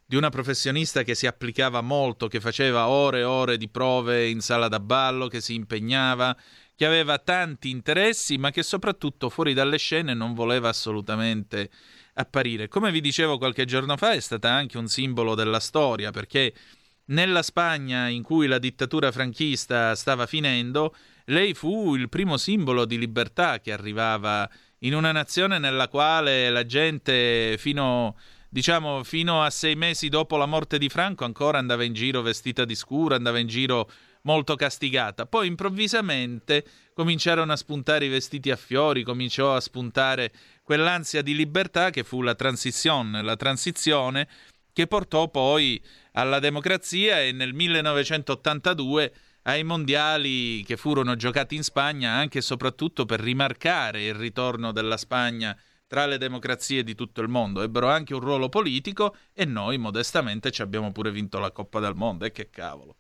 di 0.04 0.16
una 0.16 0.28
professionista 0.28 1.02
che 1.02 1.14
si 1.14 1.26
applicava 1.26 1.80
molto, 1.80 2.28
che 2.28 2.40
faceva 2.40 2.88
ore 2.88 3.20
e 3.20 3.24
ore 3.24 3.56
di 3.56 3.68
prove 3.68 4.28
in 4.28 4.40
sala 4.40 4.68
da 4.68 4.80
ballo, 4.80 5.28
che 5.28 5.40
si 5.40 5.54
impegnava, 5.54 6.36
che 6.74 6.84
aveva 6.84 7.18
tanti 7.18 7.70
interessi, 7.70 8.36
ma 8.38 8.50
che 8.50 8.62
soprattutto 8.62 9.30
fuori 9.30 9.54
dalle 9.54 9.78
scene 9.78 10.14
non 10.14 10.34
voleva 10.34 10.68
assolutamente 10.68 11.70
apparire. 12.16 12.68
Come 12.68 12.90
vi 12.90 13.00
dicevo 13.00 13.38
qualche 13.38 13.64
giorno 13.64 13.96
fa, 13.96 14.12
è 14.12 14.20
stata 14.20 14.50
anche 14.50 14.78
un 14.78 14.88
simbolo 14.88 15.34
della 15.34 15.60
storia, 15.60 16.10
perché 16.10 16.52
nella 17.06 17.42
Spagna 17.42 18.08
in 18.08 18.22
cui 18.22 18.46
la 18.46 18.58
dittatura 18.58 19.12
franchista 19.12 19.94
stava 19.94 20.26
finendo, 20.26 20.94
lei 21.26 21.54
fu 21.54 21.94
il 21.94 22.08
primo 22.08 22.36
simbolo 22.36 22.84
di 22.84 22.98
libertà 22.98 23.60
che 23.60 23.72
arrivava 23.72 24.48
in 24.80 24.94
una 24.94 25.12
nazione 25.12 25.58
nella 25.58 25.88
quale 25.88 26.50
la 26.50 26.66
gente 26.66 27.56
fino 27.58 28.16
diciamo 28.48 29.02
fino 29.02 29.42
a 29.42 29.50
sei 29.50 29.74
mesi 29.74 30.08
dopo 30.08 30.36
la 30.36 30.46
morte 30.46 30.78
di 30.78 30.88
Franco 30.88 31.24
ancora 31.24 31.58
andava 31.58 31.84
in 31.84 31.92
giro 31.92 32.22
vestita 32.22 32.64
di 32.64 32.74
scuro, 32.74 33.14
andava 33.14 33.38
in 33.38 33.46
giro 33.48 33.90
molto 34.22 34.56
castigata. 34.56 35.26
Poi 35.26 35.46
improvvisamente 35.46 36.64
cominciarono 36.92 37.52
a 37.52 37.56
spuntare 37.56 38.06
i 38.06 38.08
vestiti 38.08 38.50
a 38.50 38.56
fiori, 38.56 39.02
cominciò 39.02 39.54
a 39.54 39.60
spuntare 39.60 40.32
quell'ansia 40.66 41.22
di 41.22 41.36
libertà 41.36 41.90
che 41.90 42.02
fu 42.02 42.22
la 42.22 42.34
transizione, 42.34 43.22
la 43.22 43.36
transizione 43.36 44.26
che 44.72 44.88
portò 44.88 45.28
poi 45.28 45.80
alla 46.14 46.40
democrazia 46.40 47.22
e 47.22 47.30
nel 47.30 47.54
1982 47.54 49.14
ai 49.42 49.62
mondiali 49.62 50.64
che 50.64 50.76
furono 50.76 51.14
giocati 51.14 51.54
in 51.54 51.62
Spagna 51.62 52.10
anche 52.10 52.38
e 52.38 52.42
soprattutto 52.42 53.06
per 53.06 53.20
rimarcare 53.20 54.06
il 54.06 54.14
ritorno 54.14 54.72
della 54.72 54.96
Spagna 54.96 55.56
tra 55.86 56.04
le 56.04 56.18
democrazie 56.18 56.82
di 56.82 56.96
tutto 56.96 57.20
il 57.20 57.28
mondo. 57.28 57.62
Ebbero 57.62 57.88
anche 57.88 58.12
un 58.12 58.20
ruolo 58.20 58.48
politico 58.48 59.14
e 59.32 59.44
noi 59.44 59.78
modestamente 59.78 60.50
ci 60.50 60.62
abbiamo 60.62 60.90
pure 60.90 61.12
vinto 61.12 61.38
la 61.38 61.52
Coppa 61.52 61.78
del 61.78 61.94
Mondo. 61.94 62.24
E 62.24 62.32
che 62.32 62.50
cavolo. 62.50 62.96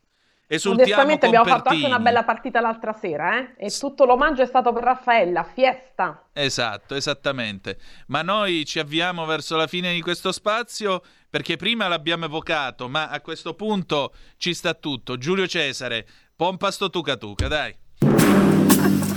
Modestamente 0.48 1.26
abbiamo 1.26 1.44
fatto 1.44 1.70
anche 1.70 1.86
una 1.86 1.98
bella 1.98 2.22
partita 2.22 2.60
l'altra 2.60 2.92
sera, 2.92 3.38
eh? 3.38 3.54
E 3.56 3.70
tutto 3.70 4.04
l'omaggio 4.04 4.42
è 4.42 4.46
stato 4.46 4.72
per 4.72 4.84
Raffaella, 4.84 5.42
fiesta. 5.42 6.28
Esatto, 6.32 6.94
esattamente. 6.94 7.78
Ma 8.06 8.22
noi 8.22 8.64
ci 8.64 8.78
avviamo 8.78 9.24
verso 9.24 9.56
la 9.56 9.66
fine 9.66 9.92
di 9.92 10.00
questo 10.00 10.30
spazio 10.30 11.02
perché 11.28 11.56
prima 11.56 11.88
l'abbiamo 11.88 12.26
evocato, 12.26 12.88
ma 12.88 13.08
a 13.08 13.20
questo 13.20 13.54
punto 13.54 14.14
ci 14.36 14.54
sta 14.54 14.74
tutto. 14.74 15.18
Giulio 15.18 15.48
Cesare, 15.48 16.06
pompa 16.36 16.70
sto 16.70 16.90
tuca 16.90 17.16
tuca, 17.16 17.48
dai. 17.48 17.76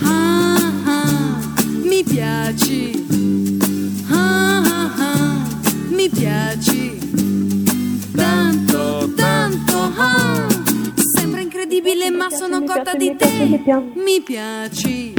Ah, 0.04 0.56
ah, 0.86 1.39
mi 1.84 2.04
piaci 2.04 3.00
mi 6.00 6.10
piaci 6.10 7.09
Incredibile, 11.80 12.10
ma 12.10 12.30
sono 12.30 12.62
cotta 12.63 12.94
di 12.94 13.15
te. 13.15 13.62
Mi 13.94 14.20
piaci. 14.20 15.13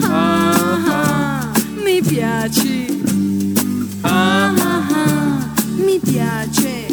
Ah, 0.00 0.50
ah, 0.88 1.52
mi 1.84 2.02
piaci. 2.02 3.92
Ah, 4.00 4.52
ah, 4.52 4.86
ah, 4.90 5.52
mi 5.76 6.00
piace 6.00 6.86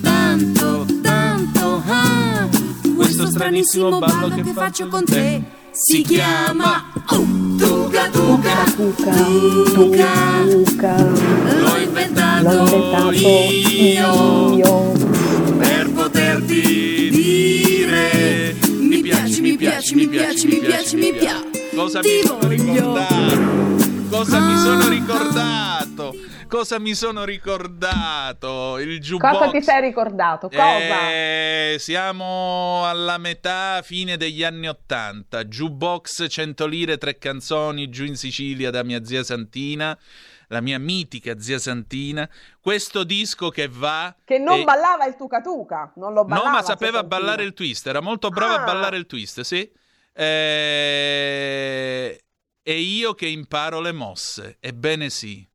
tanto, 0.00 0.86
tanto. 1.02 1.82
Ah. 1.86 2.48
Questo 2.96 3.26
stranissimo 3.26 3.98
ballo 3.98 4.28
che 4.28 4.44
faccio 4.44 4.88
con 4.88 5.04
te 5.04 5.42
si 5.70 6.00
chiama 6.00 6.82
uh, 7.10 7.56
Tuca 7.56 8.08
Tuca 8.08 8.64
Tuca 8.74 9.14
Tuca 9.74 10.96
L'ho 11.60 11.76
inventato, 11.78 13.10
io, 13.12 14.92
per 15.58 15.90
poterti 15.92 16.60
dire 16.60 16.93
mi 19.44 19.56
piaci, 19.58 19.94
mi 19.94 20.08
piaci, 20.08 20.46
mi 20.46 20.58
piaci, 20.58 20.96
mi 20.96 21.12
piaci, 21.12 21.44
Cosa 21.74 22.00
mi 22.00 22.22
sono 22.24 22.48
ricordato? 22.48 23.93
Cosa 24.14 24.38
mi 24.38 24.56
sono 24.56 24.88
ricordato? 24.88 26.14
Cosa 26.48 26.78
mi 26.78 26.94
sono 26.94 27.24
ricordato? 27.24 28.78
Il 28.78 29.00
jukebox. 29.00 29.38
Cosa 29.38 29.50
ti 29.50 29.60
sei 29.60 29.80
ricordato? 29.80 30.48
Cosa? 30.48 31.10
Eh, 31.10 31.76
siamo 31.80 32.86
alla 32.86 33.18
metà, 33.18 33.80
fine 33.82 34.16
degli 34.16 34.44
anni 34.44 34.68
Ottanta. 34.68 35.44
Jukebox 35.44 36.26
100 36.28 36.66
lire, 36.66 36.96
tre 36.96 37.18
canzoni 37.18 37.88
giù 37.88 38.04
in 38.04 38.14
Sicilia 38.14 38.70
da 38.70 38.84
mia 38.84 39.04
zia 39.04 39.24
Santina 39.24 39.98
la 40.48 40.60
mia 40.60 40.78
mitica 40.78 41.40
zia 41.40 41.58
Santina, 41.58 42.28
questo 42.60 43.02
disco 43.02 43.48
che 43.48 43.66
va... 43.66 44.14
Che 44.24 44.38
non 44.38 44.60
e... 44.60 44.64
ballava 44.64 45.06
il 45.06 45.16
tuca 45.16 45.40
tuca, 45.40 45.90
non 45.96 46.12
lo 46.12 46.24
ballava. 46.24 46.48
No, 46.50 46.54
ma 46.54 46.62
sapeva 46.62 47.02
ballare 47.02 47.42
il 47.42 47.54
twist, 47.54 47.86
era 47.88 48.00
molto 48.00 48.28
brava 48.28 48.58
Ah. 48.58 48.60
a 48.60 48.64
ballare 48.64 48.96
il 48.96 49.06
twist, 49.06 49.40
sì. 49.40 49.68
Eh, 50.12 52.24
E 52.66 52.80
io 52.80 53.12
che 53.12 53.26
imparo 53.26 53.80
le 53.80 53.92
mosse, 53.92 54.56
ebbene 54.58 55.10
sì. 55.10 55.46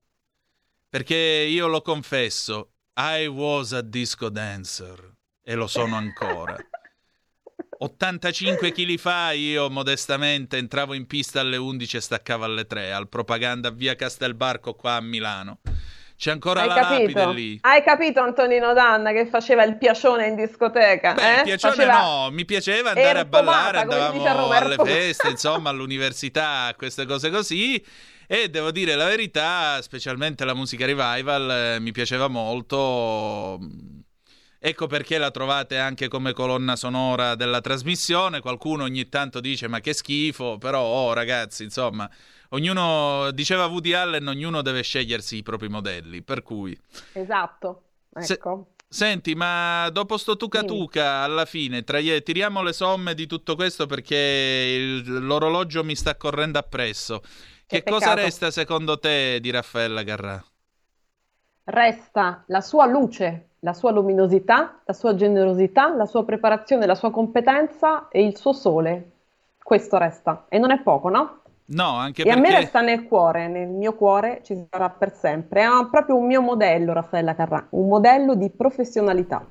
Perché 0.88 1.16
io 1.16 1.66
lo 1.66 1.82
confesso, 1.82 2.74
I 2.96 3.26
was 3.26 3.74
a 3.74 3.82
disco 3.82 4.30
dancer 4.30 5.16
e 5.42 5.56
lo 5.56 5.66
sono 5.66 5.96
ancora. 5.96 6.56
85 7.82 8.72
kg 8.72 8.98
fa 8.98 9.32
io 9.32 9.72
modestamente 9.72 10.58
entravo 10.58 10.94
in 10.94 11.08
pista 11.08 11.40
alle 11.40 11.58
11 11.58 11.98
e 11.98 12.02
staccavo 12.02 12.44
alle 12.44 12.68
3 12.68 12.92
al 12.92 13.10
propaganda 13.10 13.72
via 13.72 13.96
Castelbarco 13.96 14.76
qua 14.76 14.98
a 14.98 15.02
Milano. 15.02 15.62
C'è 16.20 16.32
ancora 16.32 16.64
Hai 16.64 16.68
la 16.68 16.76
lapide 16.76 17.14
capito? 17.14 17.32
lì. 17.32 17.58
Hai 17.62 17.82
capito 17.82 18.20
Antonino 18.20 18.74
Danna 18.74 19.14
che 19.14 19.26
faceva 19.26 19.64
il 19.64 19.78
piacione 19.78 20.28
in 20.28 20.36
discoteca? 20.36 21.14
Beh, 21.14 21.40
eh? 21.40 21.44
piacione 21.44 21.76
Faceva- 21.76 22.02
no, 22.02 22.30
mi 22.32 22.44
piaceva 22.44 22.90
andare 22.90 23.20
a 23.20 23.22
Erpomata, 23.22 23.52
ballare, 23.54 23.78
a 23.78 23.82
andavamo 23.84 24.42
Roma, 24.42 24.58
alle 24.58 24.76
feste, 24.76 25.30
insomma, 25.30 25.70
all'università, 25.70 26.74
queste 26.76 27.06
cose 27.06 27.30
così. 27.30 27.82
E 28.28 28.50
devo 28.50 28.72
dire 28.72 28.96
la 28.96 29.06
verità, 29.06 29.82
specialmente 29.82 30.44
la 30.44 30.54
musica 30.54 30.86
revival, 30.86 31.52
eh, 31.52 31.80
mi 31.80 31.94
piaceva 31.94 32.28
molto. 32.28 33.58
Ecco 34.62 34.88
perché 34.88 35.18
la 35.18 35.32
trovate 35.32 35.78
anche 35.78 36.10
come 36.10 36.34
colonna 36.34 36.76
sonora 36.76 37.36
della 37.36 37.62
trasmissione. 37.62 38.42
Qualcuno 38.42 38.84
ogni 38.84 39.08
tanto 39.08 39.40
dice: 39.40 39.70
Ma 39.70 39.80
che 39.80 39.94
schifo! 39.94 40.58
Però, 40.58 40.82
oh, 40.82 41.14
ragazzi, 41.14 41.64
insomma, 41.64 42.10
ognuno 42.50 43.32
diceva 43.32 43.66
Woody 43.66 43.94
Allen: 43.94 44.28
ognuno 44.28 44.62
deve 44.62 44.82
scegliersi 44.82 45.38
i 45.38 45.44
propri 45.44 45.70
modelli. 45.70 46.22
Per 46.22 46.44
cui, 46.44 46.78
Esatto, 47.14 47.84
Se- 48.20 48.34
ecco. 48.34 48.68
Senti, 48.92 49.36
ma 49.36 49.88
dopo 49.92 50.18
sto 50.18 50.36
tuca 50.36 50.64
tuca, 50.64 51.18
alla 51.22 51.46
fine, 51.46 51.84
tra 51.84 52.00
tiriamo 52.00 52.64
le 52.64 52.74
somme 52.74 53.14
di 53.14 53.28
tutto 53.28 53.56
questo 53.56 53.86
perché 53.86 54.16
il- 54.16 55.26
l'orologio 55.26 55.84
mi 55.84 55.96
sta 55.96 56.16
correndo 56.16 56.58
appresso. 56.58 57.22
Che, 57.68 57.84
Che 57.84 57.84
cosa 57.84 58.16
resta 58.16 58.50
secondo 58.50 58.98
te 58.98 59.38
di 59.42 59.52
Raffaella 59.52 60.02
Garrà? 60.02 60.44
Resta 61.66 62.44
la 62.48 62.62
sua 62.62 62.88
luce, 62.88 63.50
la 63.60 63.76
sua 63.76 63.92
luminosità, 63.92 64.82
la 64.84 64.94
sua 64.94 65.14
generosità, 65.14 65.94
la 65.96 66.08
sua 66.08 66.26
preparazione, 66.26 66.88
la 66.88 66.96
sua 66.96 67.12
competenza 67.12 68.08
e 68.10 68.24
il 68.24 68.36
suo 68.36 68.54
sole. 68.54 69.12
Questo 69.62 70.00
resta. 70.00 70.48
E 70.50 70.58
non 70.58 70.72
è 70.72 70.82
poco, 70.82 71.10
no? 71.10 71.39
No, 71.72 71.96
anche 71.96 72.24
E 72.24 72.30
a 72.32 72.36
me 72.36 72.50
perché... 72.50 72.60
resta 72.62 72.82
nel 72.82 73.04
cuore, 73.06 73.48
nel 73.48 73.68
mio 73.70 73.96
cuore 73.96 74.42
ci 74.44 74.56
sarà 74.70 74.90
per 74.90 75.14
sempre. 75.16 75.64
È 75.64 75.68
proprio 75.90 76.16
un 76.18 76.26
mio 76.26 76.42
modello, 76.42 76.94
Raffaella 76.94 77.36
Carrà, 77.36 77.68
un 77.72 77.88
modello 77.88 78.36
di 78.36 78.50
professionalità. 78.50 79.46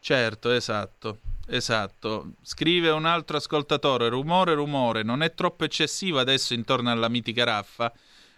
Certo, 0.00 0.50
esatto, 0.50 1.18
esatto. 1.46 2.34
Scrive 2.42 2.90
un 2.90 3.04
altro 3.04 3.36
ascoltatore, 3.36 4.08
rumore, 4.08 4.54
rumore, 4.54 5.02
non 5.02 5.22
è 5.22 5.34
troppo 5.34 5.64
eccessivo 5.64 6.18
adesso 6.18 6.54
intorno 6.54 6.90
alla 6.90 7.08
mitica 7.08 7.44
Raffa? 7.44 7.92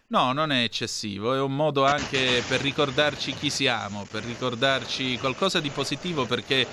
No, 0.09 0.33
non 0.33 0.51
è 0.51 0.63
eccessivo, 0.65 1.35
è 1.35 1.41
un 1.41 1.55
modo 1.55 1.85
anche 1.87 2.43
per 2.49 2.61
ricordarci 2.61 3.33
chi 3.35 3.49
siamo, 3.49 4.05
per 4.11 4.25
ricordarci 4.25 5.19
qualcosa 5.19 5.61
di 5.61 5.71
positivo 5.71 6.27
perché 6.27 6.67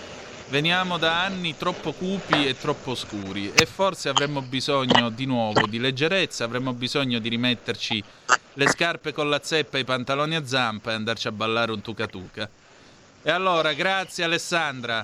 veniamo 0.50 0.98
da 0.98 1.24
anni 1.24 1.58
troppo 1.58 1.92
cupi 1.92 2.48
e 2.48 2.58
troppo 2.58 2.96
scuri 2.96 3.52
e 3.54 3.66
forse 3.66 4.10
avremmo 4.10 4.42
bisogno 4.42 5.10
di 5.10 5.26
nuovo 5.26 5.68
di 5.68 5.80
leggerezza, 5.80 6.44
avremmo 6.46 6.74
bisogno 6.74 7.20
di 7.20 7.30
rimetterci 7.30 8.04
le 8.54 8.68
scarpe 8.68 9.12
con 9.14 9.30
la 9.30 9.40
zeppa 9.42 9.78
e 9.78 9.82
i 9.82 9.86
pantaloni 9.86 10.36
a 10.36 10.46
zampa 10.46 10.92
e 10.92 10.96
andarci 10.96 11.28
a 11.28 11.32
ballare 11.32 11.72
un 11.72 11.82
tuca 11.82 12.08
tuca. 12.08 12.50
E 13.22 13.32
allora, 13.32 13.74
grazie 13.74 14.24
Alessandra. 14.24 15.04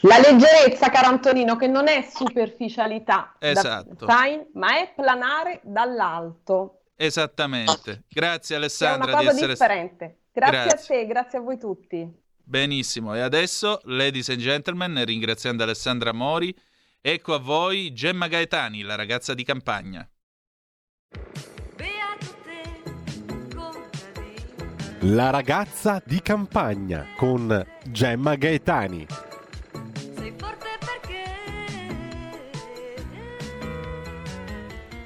La 0.00 0.18
leggerezza, 0.18 0.90
caro 0.90 1.08
Antonino, 1.08 1.56
che 1.56 1.66
non 1.66 1.88
è 1.88 2.06
superficialità, 2.14 3.36
Esatto. 3.38 4.06
sai, 4.06 4.38
ma 4.54 4.78
è 4.78 4.92
planare 4.94 5.60
dall'alto. 5.62 6.80
Esattamente. 6.96 8.02
Grazie 8.08 8.56
Che 8.58 8.62
è 8.84 8.94
una 8.96 9.04
Alessandra 9.04 9.20
di 9.20 9.26
essere 9.26 9.52
differente. 9.52 10.18
Grazie, 10.32 10.64
Grazie. 10.64 10.96
a 10.96 10.98
te, 10.98 11.06
grazie 11.06 11.38
a 11.38 11.40
voi 11.40 11.58
tutti. 11.58 12.22
Benissimo. 12.44 13.14
E 13.14 13.20
adesso, 13.20 13.80
ladies 13.84 14.28
and 14.28 14.38
gentlemen, 14.38 15.04
ringraziando 15.04 15.62
Alessandra 15.62 16.12
Mori, 16.12 16.54
ecco 17.00 17.34
a 17.34 17.38
voi 17.38 17.92
Gemma 17.92 18.28
Gaetani, 18.28 18.82
la 18.82 18.94
ragazza 18.94 19.34
di 19.34 19.44
campagna. 19.44 20.08
La 25.06 25.28
ragazza 25.28 26.02
di 26.02 26.22
campagna 26.22 27.08
con 27.16 27.62
Gemma 27.84 28.36
Gaetani. 28.36 29.06
Sei 30.14 30.32
forte 30.34 30.78
perché 30.78 31.24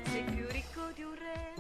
sei 0.05 0.23
più 0.23 0.47
ricco 0.51 0.93
di 0.95 1.03
un 1.03 1.15
re. 1.15 1.55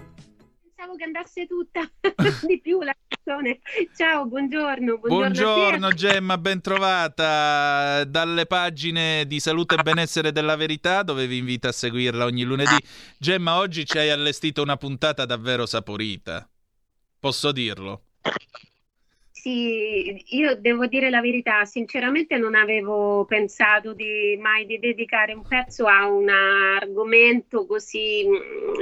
Pensavo 0.63 0.95
che 0.95 1.03
andasse 1.03 1.47
tutta 1.47 1.91
di 2.47 2.61
più 2.61 2.81
la 2.83 2.95
canzone. 3.29 3.61
Ciao, 3.95 4.27
buongiorno. 4.27 4.99
Buongiorno. 4.99 5.45
Buongiorno 5.45 5.93
Gemma, 5.93 6.39
ben 6.39 6.61
trovata 6.63 8.05
dalle 8.05 8.47
pagine 8.47 9.27
di 9.27 9.39
Salute 9.39 9.75
e 9.75 9.83
Benessere 9.83 10.33
della 10.33 10.57
Verità, 10.57 11.03
dove 11.03 11.27
vi 11.27 11.37
invito 11.37 11.69
a 11.69 11.73
seguirla 11.73 12.25
ogni 12.25 12.43
lunedì. 12.43 12.77
Gemma, 13.19 13.59
oggi 13.59 13.85
ci 13.85 13.99
hai 13.99 14.09
allestito 14.09 14.63
una 14.63 14.77
puntata 14.77 15.27
davvero 15.27 15.67
saporita. 15.67 16.49
Posso 17.21 17.53
dirlo? 17.53 18.03
Sì, 19.31 20.37
io 20.37 20.57
devo 20.57 20.87
dire 20.87 21.11
la 21.11 21.21
verità, 21.21 21.65
sinceramente 21.65 22.37
non 22.39 22.55
avevo 22.55 23.25
pensato 23.25 23.93
di, 23.93 24.37
mai 24.41 24.67
di 24.67 24.79
dedicare 24.79 25.33
un 25.33 25.47
pezzo 25.47 25.87
a 25.87 26.09
un 26.09 26.29
argomento 26.29 27.65
così 27.67 28.27
mm, 28.27 28.81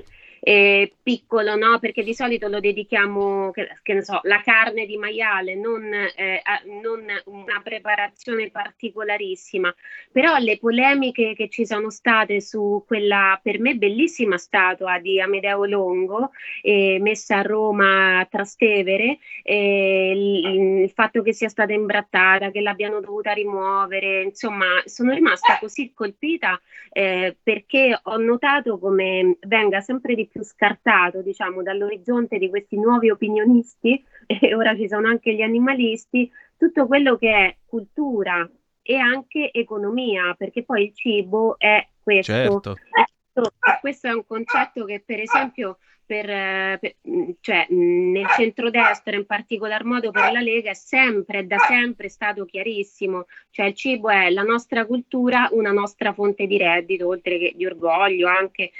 eh, 0.49 0.93
piccolo, 1.03 1.57
no? 1.57 1.81
Perché 1.81 2.05
di 2.05 2.15
solito 2.15 2.47
lo 2.47 2.61
dedichiamo, 2.61 3.51
che, 3.51 3.67
che 3.83 3.95
ne 3.95 4.05
so, 4.05 4.21
la 4.23 4.41
carne 4.43 4.87
di 4.87 4.97
maiale, 4.97 5.57
non, 5.57 5.93
eh, 5.93 6.41
a- 6.41 6.63
non 6.67 7.05
una 7.25 7.61
preparazione 7.65 8.49
particolarissima. 8.53 9.75
Però 10.13 10.37
le 10.39 10.57
polemiche 10.59 11.35
che 11.35 11.49
ci 11.49 11.67
sono 11.67 11.91
state 11.91 12.41
su 12.41 12.85
quella 12.87 13.41
per 13.43 13.59
me 13.59 13.75
bellissima 13.75 14.39
statua 14.39 15.01
di 15.01 15.21
Amedeo 15.21 15.65
Longo, 15.65 16.31
eh, 16.63 16.99
messa 17.01 17.39
a 17.39 17.43
Roma 17.43 18.21
a 18.21 18.27
Trastevere, 18.27 19.19
eh, 19.43 20.13
il, 20.15 20.83
il 20.83 20.91
fatto 20.91 21.23
che 21.23 21.33
sia 21.33 21.49
stata 21.49 21.73
imbrattata, 21.73 22.53
che 22.53 22.61
l'abbiano 22.61 23.01
dovuta 23.01 23.33
rimuovere, 23.33 24.23
insomma, 24.23 24.81
sono 24.85 25.13
rimasta 25.13 25.59
così 25.59 25.93
colpita 25.93 26.61
eh, 26.91 27.37
perché 27.43 27.99
ho 28.01 28.17
notato 28.17 28.79
come 28.79 29.39
venga 29.41 29.81
sempre 29.81 30.15
di 30.15 30.27
più 30.27 30.36
scartato, 30.43 31.23
diciamo, 31.23 31.63
dall'orizzonte 31.63 32.39
di 32.39 32.49
questi 32.49 32.77
nuovi 32.77 33.11
opinionisti, 33.11 34.03
e 34.27 34.55
ora 34.55 34.77
ci 34.77 34.89
sono 34.89 35.09
anche 35.09 35.35
gli 35.35 35.43
animalisti, 35.43 36.31
tutto 36.57 36.87
quello 36.87 37.17
che 37.17 37.31
è 37.31 37.57
cultura 37.65 38.49
e 38.83 38.97
anche 38.97 39.51
economia, 39.53 40.35
perché 40.39 40.63
poi 40.63 40.85
il 40.85 40.95
cibo 40.95 41.59
è 41.59 41.87
questo. 42.03 42.33
Certo. 42.33 42.75
Questo- 42.75 43.53
Questo 43.81 44.07
è 44.07 44.13
un 44.13 44.25
concetto 44.27 44.85
che, 44.87 45.03
per 45.05 45.21
esempio, 45.21 45.79
per, 46.07 46.31
eh, 46.31 46.79
per- 46.81 46.95
mh, 47.03 47.31
cioè, 47.41 47.67
mh, 47.69 48.11
nel 48.13 48.27
centrodestra, 48.37 49.17
in 49.17 49.27
particolar 49.27 49.85
modo 49.85 50.11
per 50.13 50.31
la 50.33 50.41
Lega, 50.41 50.71
è 50.71 50.75
sempre, 50.75 51.47
da 51.47 51.59
sempre 51.59 52.09
stato 52.09 52.45
chiarissimo. 52.45 53.27
Cioè, 53.51 53.67
il 53.67 53.75
cibo 53.75 54.09
è 54.09 54.31
la 54.31 54.43
nostra 54.43 54.87
cultura, 54.87 55.49
una 55.53 55.73
nostra 55.73 56.13
fonte 56.13 56.47
di 56.47 56.57
reddito, 56.57 57.09
oltre 57.09 57.39
che 57.39 57.53
di 57.57 57.67
orgoglio 57.67 58.29
anche, 58.29 58.71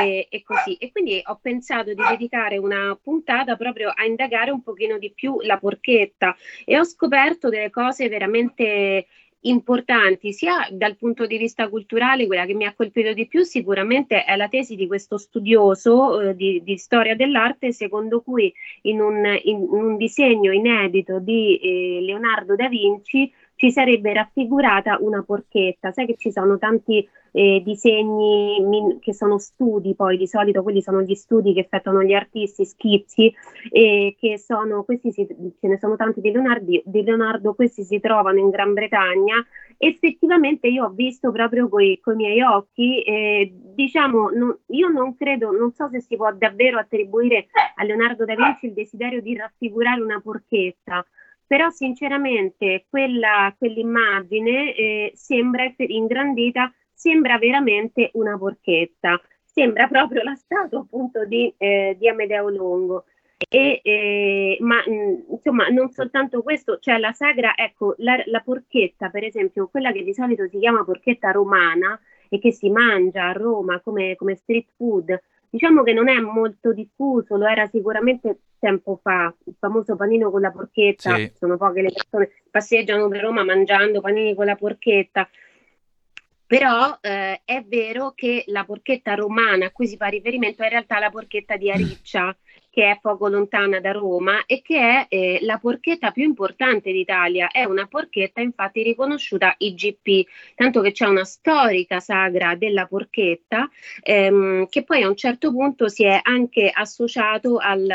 e, 0.00 0.26
e 0.30 0.42
così. 0.42 0.74
E 0.76 0.92
quindi 0.92 1.20
ho 1.24 1.38
pensato 1.42 1.92
di 1.92 2.02
dedicare 2.08 2.56
una 2.56 2.96
puntata 3.02 3.56
proprio 3.56 3.90
a 3.92 4.04
indagare 4.04 4.50
un 4.50 4.62
pochino 4.62 4.98
di 4.98 5.12
più 5.12 5.40
la 5.40 5.58
porchetta 5.58 6.36
e 6.64 6.78
ho 6.78 6.84
scoperto 6.84 7.48
delle 7.48 7.70
cose 7.70 8.08
veramente 8.08 9.06
importanti, 9.48 10.32
sia 10.32 10.66
dal 10.70 10.96
punto 10.96 11.26
di 11.26 11.36
vista 11.38 11.68
culturale, 11.68 12.26
quella 12.26 12.46
che 12.46 12.54
mi 12.54 12.64
ha 12.64 12.74
colpito 12.74 13.12
di 13.12 13.26
più 13.26 13.42
sicuramente 13.42 14.24
è 14.24 14.36
la 14.36 14.48
tesi 14.48 14.76
di 14.76 14.86
questo 14.86 15.18
studioso 15.18 16.20
eh, 16.20 16.36
di, 16.36 16.62
di 16.62 16.76
storia 16.76 17.14
dell'arte, 17.14 17.72
secondo 17.72 18.20
cui 18.20 18.52
in 18.82 19.00
un, 19.00 19.24
in 19.44 19.66
un 19.68 19.96
disegno 19.96 20.52
inedito 20.52 21.18
di 21.18 21.58
eh, 21.58 22.00
Leonardo 22.02 22.54
da 22.54 22.68
Vinci 22.68 23.32
ci 23.56 23.70
sarebbe 23.70 24.12
raffigurata 24.12 24.98
una 25.00 25.22
porchetta. 25.22 25.90
Sai 25.92 26.06
che 26.06 26.16
ci 26.16 26.30
sono 26.30 26.58
tanti 26.58 27.06
eh, 27.36 27.60
disegni 27.62 28.64
min- 28.64 28.98
che 28.98 29.12
sono 29.12 29.36
studi, 29.36 29.94
poi 29.94 30.16
di 30.16 30.26
solito 30.26 30.62
quelli 30.62 30.80
sono 30.80 31.02
gli 31.02 31.14
studi 31.14 31.52
che 31.52 31.60
effettuano 31.60 32.02
gli 32.02 32.14
artisti, 32.14 32.64
schizzi, 32.64 33.30
e 33.70 34.16
che 34.18 34.38
sono, 34.38 34.84
questi 34.84 35.12
si, 35.12 35.26
ce 35.26 35.68
ne 35.68 35.76
sono 35.76 35.96
tanti 35.96 36.22
di 36.22 36.30
Leonardo, 36.30 36.80
di 36.82 37.02
Leonardo, 37.02 37.54
questi 37.54 37.84
si 37.84 38.00
trovano 38.00 38.38
in 38.38 38.48
Gran 38.48 38.72
Bretagna. 38.72 39.34
Effettivamente 39.76 40.68
io 40.68 40.86
ho 40.86 40.88
visto 40.88 41.30
proprio 41.30 41.68
con 41.68 41.82
i 41.82 42.00
miei 42.14 42.40
occhi, 42.40 43.02
eh, 43.02 43.52
diciamo, 43.52 44.30
non, 44.30 44.58
io 44.68 44.88
non 44.88 45.14
credo, 45.14 45.50
non 45.50 45.72
so 45.72 45.90
se 45.90 46.00
si 46.00 46.16
può 46.16 46.32
davvero 46.32 46.78
attribuire 46.78 47.48
a 47.74 47.84
Leonardo 47.84 48.24
da 48.24 48.34
Vinci 48.34 48.64
il 48.64 48.72
desiderio 48.72 49.20
di 49.20 49.36
raffigurare 49.36 50.00
una 50.00 50.22
porchetta, 50.22 51.04
però 51.46 51.68
sinceramente 51.68 52.86
quella, 52.88 53.54
quell'immagine 53.58 54.74
eh, 54.74 55.12
sembra 55.14 55.70
ingrandita 55.76 56.72
sembra 56.96 57.36
veramente 57.36 58.10
una 58.14 58.38
porchetta, 58.38 59.20
sembra 59.44 59.86
proprio 59.86 60.22
la 60.22 60.34
statua 60.34 60.80
appunto 60.80 61.26
di, 61.26 61.52
eh, 61.58 61.94
di 61.98 62.08
Amedeo 62.08 62.48
Longo. 62.48 63.04
E, 63.48 63.80
eh, 63.84 64.56
ma 64.60 64.82
mh, 64.86 65.32
insomma, 65.32 65.68
non 65.68 65.90
soltanto 65.90 66.42
questo, 66.42 66.78
cioè 66.78 66.96
la 66.96 67.12
sagra, 67.12 67.52
ecco, 67.54 67.94
la, 67.98 68.16
la, 68.24 68.40
porchetta, 68.40 69.10
per 69.10 69.24
esempio, 69.24 69.68
quella 69.68 69.92
che 69.92 70.02
di 70.02 70.14
solito 70.14 70.48
si 70.48 70.58
chiama 70.58 70.84
porchetta 70.84 71.32
romana 71.32 72.00
e 72.30 72.38
che 72.38 72.50
si 72.50 72.70
mangia 72.70 73.26
a 73.28 73.32
Roma 73.32 73.78
come, 73.80 74.16
come 74.16 74.36
street 74.36 74.68
food, 74.74 75.22
diciamo 75.50 75.82
che 75.82 75.92
non 75.92 76.08
è 76.08 76.18
molto 76.18 76.72
diffuso, 76.72 77.36
lo 77.36 77.46
era 77.46 77.66
sicuramente 77.66 78.38
tempo 78.58 78.98
fa, 79.02 79.32
il 79.44 79.54
famoso 79.58 79.96
panino 79.96 80.30
con 80.30 80.40
la 80.40 80.50
porchetta, 80.50 81.14
sì. 81.16 81.30
sono 81.34 81.58
poche 81.58 81.82
le 81.82 81.92
persone 81.92 82.28
che 82.28 82.42
passeggiano 82.50 83.06
per 83.08 83.20
Roma 83.20 83.44
mangiando 83.44 84.00
panini 84.00 84.34
con 84.34 84.46
la 84.46 84.56
porchetta, 84.56 85.28
però 86.46 86.96
eh, 87.00 87.42
è 87.44 87.62
vero 87.66 88.12
che 88.14 88.44
la 88.46 88.64
porchetta 88.64 89.14
romana 89.14 89.66
a 89.66 89.70
cui 89.70 89.86
si 89.86 89.96
fa 89.96 90.06
riferimento 90.06 90.62
è 90.62 90.66
in 90.66 90.70
realtà 90.70 90.98
la 90.98 91.10
porchetta 91.10 91.56
di 91.56 91.70
Ariccia, 91.70 92.36
che 92.70 92.90
è 92.90 92.98
poco 93.00 93.28
lontana 93.28 93.80
da 93.80 93.90
Roma 93.90 94.44
e 94.44 94.60
che 94.60 94.78
è 94.78 95.06
eh, 95.08 95.38
la 95.40 95.58
porchetta 95.58 96.10
più 96.10 96.24
importante 96.24 96.92
d'Italia. 96.92 97.48
È 97.48 97.64
una 97.64 97.86
porchetta 97.86 98.42
infatti 98.42 98.82
riconosciuta 98.82 99.54
IGP, 99.56 100.28
tanto 100.54 100.82
che 100.82 100.92
c'è 100.92 101.06
una 101.06 101.24
storica 101.24 102.00
sagra 102.00 102.54
della 102.54 102.86
porchetta 102.86 103.68
ehm, 104.02 104.68
che 104.68 104.84
poi 104.84 105.02
a 105.02 105.08
un 105.08 105.16
certo 105.16 105.50
punto 105.50 105.88
si 105.88 106.04
è 106.04 106.20
anche, 106.22 106.70
al, 106.70 106.86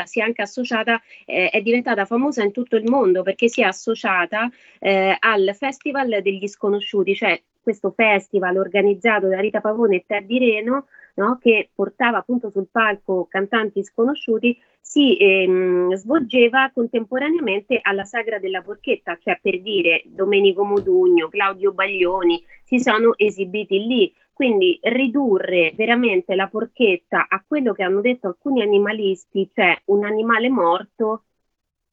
si 0.04 0.18
è 0.18 0.22
anche 0.22 0.42
associata, 0.42 1.00
eh, 1.24 1.48
è 1.48 1.62
diventata 1.62 2.04
famosa 2.04 2.42
in 2.42 2.50
tutto 2.50 2.74
il 2.74 2.84
mondo 2.90 3.22
perché 3.22 3.48
si 3.48 3.62
è 3.62 3.64
associata 3.64 4.50
eh, 4.80 5.16
al 5.16 5.54
Festival 5.56 6.20
degli 6.22 6.48
Sconosciuti, 6.48 7.14
cioè 7.14 7.40
questo 7.62 7.92
festival 7.94 8.56
organizzato 8.56 9.28
da 9.28 9.40
Rita 9.40 9.60
Pavone 9.60 9.96
e 9.96 10.04
Teddy 10.06 10.38
Reno, 10.38 10.86
no, 11.14 11.38
che 11.40 11.70
portava 11.74 12.18
appunto 12.18 12.50
sul 12.50 12.68
palco 12.70 13.26
cantanti 13.28 13.82
sconosciuti, 13.84 14.58
si 14.80 15.16
ehm, 15.16 15.94
svolgeva 15.94 16.70
contemporaneamente 16.74 17.78
alla 17.80 18.04
Sagra 18.04 18.38
della 18.38 18.62
Porchetta, 18.62 19.16
cioè 19.22 19.38
per 19.40 19.60
dire 19.60 20.02
Domenico 20.06 20.64
Modugno, 20.64 21.28
Claudio 21.28 21.72
Baglioni, 21.72 22.44
si 22.64 22.80
sono 22.80 23.14
esibiti 23.16 23.78
lì. 23.86 24.12
Quindi 24.32 24.80
ridurre 24.82 25.72
veramente 25.76 26.34
la 26.34 26.48
porchetta 26.48 27.26
a 27.28 27.44
quello 27.46 27.72
che 27.74 27.82
hanno 27.82 28.00
detto 28.00 28.26
alcuni 28.26 28.62
animalisti, 28.62 29.48
cioè 29.54 29.78
un 29.84 30.04
animale 30.04 30.48
morto, 30.48 31.24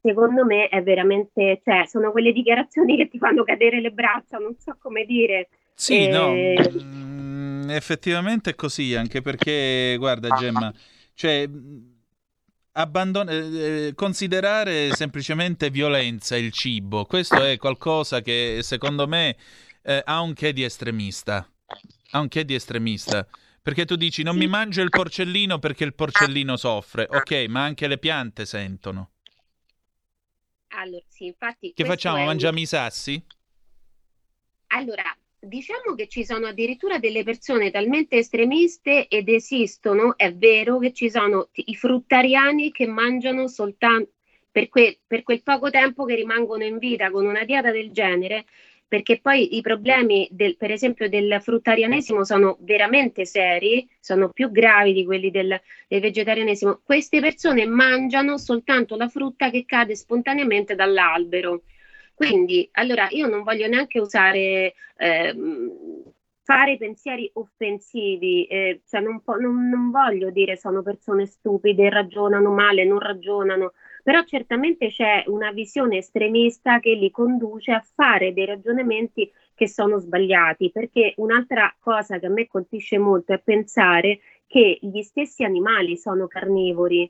secondo 0.02 0.46
me 0.46 0.68
è 0.68 0.82
veramente, 0.82 1.62
cioè, 1.64 1.86
sono 1.86 2.12
quelle 2.12 2.32
dichiarazioni 2.32 2.96
che 2.98 3.08
ti 3.08 3.18
fanno 3.18 3.44
cadere 3.44 3.82
le 3.82 3.92
braccia, 3.92 4.38
non 4.38 4.56
so 4.58 4.78
come 4.80 5.06
dire. 5.06 5.50
Sì, 5.80 6.08
e... 6.08 6.10
no, 6.10 6.34
mm, 6.34 7.70
effettivamente 7.70 8.50
è 8.50 8.56
così, 8.56 8.96
anche 8.96 9.22
perché, 9.22 9.96
guarda 9.98 10.36
Gemma, 10.36 10.74
cioè, 11.14 11.50
abbandon- 12.74 13.30
eh, 13.30 13.94
considerare 13.96 14.94
semplicemente 14.94 15.70
violenza 15.70 16.36
il 16.36 16.52
cibo, 16.52 17.06
questo 17.06 17.42
è 17.42 17.56
qualcosa 17.56 18.22
che 18.22 18.60
secondo 18.62 19.08
me 19.08 19.38
eh, 19.84 20.02
ha 20.04 20.20
un 20.20 20.34
che 20.34 20.52
di 20.52 20.66
estremista, 20.66 21.50
ha 22.12 22.20
un 22.20 22.28
che 22.28 22.44
di 22.44 22.56
estremista. 22.56 23.26
Perché 23.62 23.86
tu 23.86 23.96
dici 23.96 24.22
non 24.22 24.36
mi 24.36 24.48
mangio 24.48 24.82
il 24.82 24.90
porcellino 24.90 25.60
perché 25.60 25.86
il 25.86 25.94
porcellino 25.94 26.58
soffre, 26.58 27.08
ok, 27.10 27.46
ma 27.48 27.64
anche 27.64 27.88
le 27.88 27.98
piante 27.98 28.46
sentono. 28.46 29.12
Allora, 30.70 31.04
sì, 31.08 31.28
infatti... 31.28 31.72
Che 31.74 31.86
facciamo? 31.86 32.26
Mangiamo 32.26 32.58
un... 32.58 32.64
i 32.64 32.66
sassi? 32.66 33.24
Allora, 34.68 35.04
diciamo 35.40 35.96
che 35.96 36.08
ci 36.08 36.26
sono 36.26 36.48
addirittura 36.48 37.00
delle 37.00 37.24
persone 37.24 37.72
talmente 37.72 38.18
estremiste 38.18 39.08
ed 39.08 39.30
esistono, 39.30 40.18
è 40.18 40.34
vero 40.34 40.78
che 40.80 40.94
ci 40.94 41.10
sono 41.10 41.50
i 41.54 41.76
fruttariani 41.76 42.72
che 42.72 42.88
mangiano 42.88 43.48
soltanto 43.48 44.12
per, 44.52 44.70
que- 44.70 45.00
per 45.06 45.24
quel 45.24 45.42
poco 45.44 45.70
tempo 45.70 46.06
che 46.06 46.16
rimangono 46.16 46.64
in 46.64 46.78
vita 46.78 47.12
con 47.12 47.26
una 47.26 47.44
dieta 47.44 47.72
del 47.72 47.92
genere, 47.92 48.46
perché 48.88 49.20
poi 49.22 49.56
i 49.56 49.62
problemi, 49.62 50.28
del, 50.32 50.58
per 50.58 50.72
esempio, 50.72 51.08
del 51.08 51.38
fruttarianesimo 51.40 52.26
sono 52.26 52.58
veramente 52.62 53.24
seri, 53.26 53.88
sono 54.00 54.30
più 54.30 54.50
gravi 54.50 54.94
di 54.94 55.06
quelli 55.06 55.30
del, 55.30 55.62
del, 55.88 56.02
vegetarianesimo. 56.02 56.82
Queste 56.84 57.20
persone 57.20 57.68
mangiano 57.68 58.40
soltanto 58.40 58.96
la 58.98 59.08
frutta 59.08 59.52
che 59.52 59.64
cade 59.66 59.96
spontaneamente 59.96 60.74
dall'albero. 60.74 61.62
Quindi, 62.20 62.68
allora, 62.74 63.08
io 63.12 63.28
non 63.28 63.44
voglio 63.44 63.68
neanche 63.68 64.00
usare... 64.00 64.74
Ehm, 64.98 65.72
fare 66.50 66.78
pensieri 66.78 67.30
offensivi, 67.36 68.46
eh, 68.46 68.82
cioè 68.88 69.02
non, 69.02 69.22
po- 69.22 69.36
non, 69.36 69.70
non 69.70 69.92
voglio 69.92 70.32
dire 70.32 70.58
sono 70.58 70.82
persone 70.82 71.28
stupide, 71.28 71.90
ragionano 71.92 72.50
male, 72.52 72.86
non 72.86 72.98
ragionano, 72.98 73.74
però 74.02 74.24
certamente 74.24 74.88
c'è 74.88 75.26
una 75.28 75.52
visione 75.52 75.98
estremista 75.98 76.80
che 76.80 76.94
li 76.94 77.12
conduce 77.12 77.72
a 77.72 77.86
fare 77.94 78.34
dei 78.34 78.48
ragionamenti 78.48 79.32
che 79.54 79.68
sono 79.68 80.00
sbagliati, 80.00 80.72
perché 80.72 81.14
un'altra 81.18 81.72
cosa 81.80 82.18
che 82.18 82.26
a 82.26 82.30
me 82.30 82.48
colpisce 82.48 82.98
molto 82.98 83.32
è 83.34 83.40
pensare 83.40 84.20
che 84.48 84.80
gli 84.82 85.04
stessi 85.04 85.44
animali 85.44 85.98
sono 85.98 86.26
carnivori. 86.26 87.10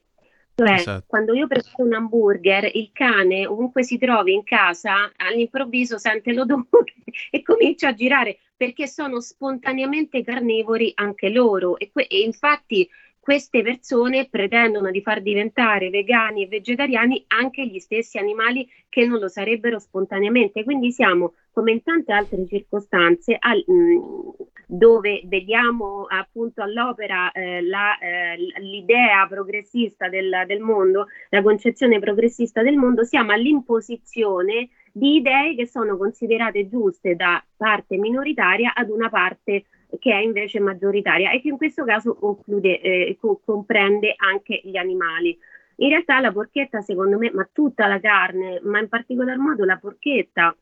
Cioè, 0.60 0.74
esatto. 0.74 1.06
quando 1.08 1.34
io 1.34 1.48
preparo 1.48 1.84
un 1.84 1.94
hamburger, 1.94 2.70
il 2.74 2.90
cane, 2.92 3.48
ovunque 3.48 3.84
si 3.84 3.98
trovi 3.98 4.34
in 4.34 4.44
casa, 4.44 5.10
all'improvviso 5.16 5.98
sente 5.98 6.34
l'odore 6.34 6.66
e 7.32 7.42
comincia 7.42 7.90
a 7.90 7.94
girare 7.94 8.40
perché 8.58 8.86
sono 8.86 9.22
spontaneamente 9.22 10.22
carnivori 10.22 10.92
anche 10.96 11.30
loro. 11.30 11.78
E, 11.78 11.90
que- 11.92 12.08
e 12.08 12.20
infatti 12.20 12.90
queste 13.30 13.62
persone 13.62 14.28
pretendono 14.28 14.90
di 14.90 15.04
far 15.04 15.22
diventare 15.22 15.92
vegani 15.92 16.42
e 16.42 16.48
vegetariani 16.48 17.26
anche 17.28 17.64
gli 17.68 17.78
stessi 17.78 18.18
animali 18.18 18.68
che 18.90 19.06
non 19.06 19.20
lo 19.20 19.28
sarebbero 19.28 19.78
spontaneamente. 19.78 20.64
Quindi 20.64 20.92
siamo, 20.92 21.36
come 21.52 21.74
in 21.74 21.84
tante 21.84 22.12
altre 22.12 22.48
circostanze, 22.48 23.38
al, 23.38 23.64
mh, 23.68 23.72
mm, 23.72 24.30
dove 24.66 25.22
vediamo 25.26 26.08
appunto 26.10 26.64
all'opera 26.64 27.32
eh, 27.32 27.62
la, 27.62 28.00
eh, 28.00 28.36
l'idea 28.62 29.28
progressista 29.30 30.10
del, 30.10 30.46
del 30.48 30.60
mondo, 30.60 31.06
la 31.30 31.44
concezione 31.44 32.00
progressista 32.00 32.64
del 32.64 32.78
mondo, 32.78 33.04
siamo 33.04 33.32
all'imposizione 33.32 34.70
di 34.92 35.18
idee 35.18 35.54
che 35.54 35.68
sono 35.68 35.98
considerate 35.98 36.68
giuste 36.68 37.16
da 37.16 37.44
parte 37.56 37.96
minoritaria 37.96 38.74
ad 38.74 38.90
una 38.90 39.10
parte 39.10 39.66
che 39.98 40.12
è 40.12 40.18
invece 40.18 40.60
maggioritaria 40.60 41.32
e 41.32 41.42
che 41.42 41.48
in 41.48 41.58
questo 41.58 41.84
caso 41.84 42.14
conclude, 42.16 42.80
eh, 42.82 43.18
co- 43.20 43.42
comprende 43.44 44.14
anche 44.18 44.62
gli 44.64 44.78
animali. 44.78 45.38
In 45.78 45.90
realtà 45.90 46.20
la 46.20 46.32
porchetta, 46.32 46.82
secondo 46.82 47.18
me, 47.18 47.32
ma 47.32 47.48
tutta 47.52 47.88
la 47.88 48.00
carne, 48.00 48.60
ma 48.64 48.80
in 48.80 48.90
particolar 48.90 49.38
modo 49.38 49.64
la 49.66 49.78
porchetta, 49.78 50.56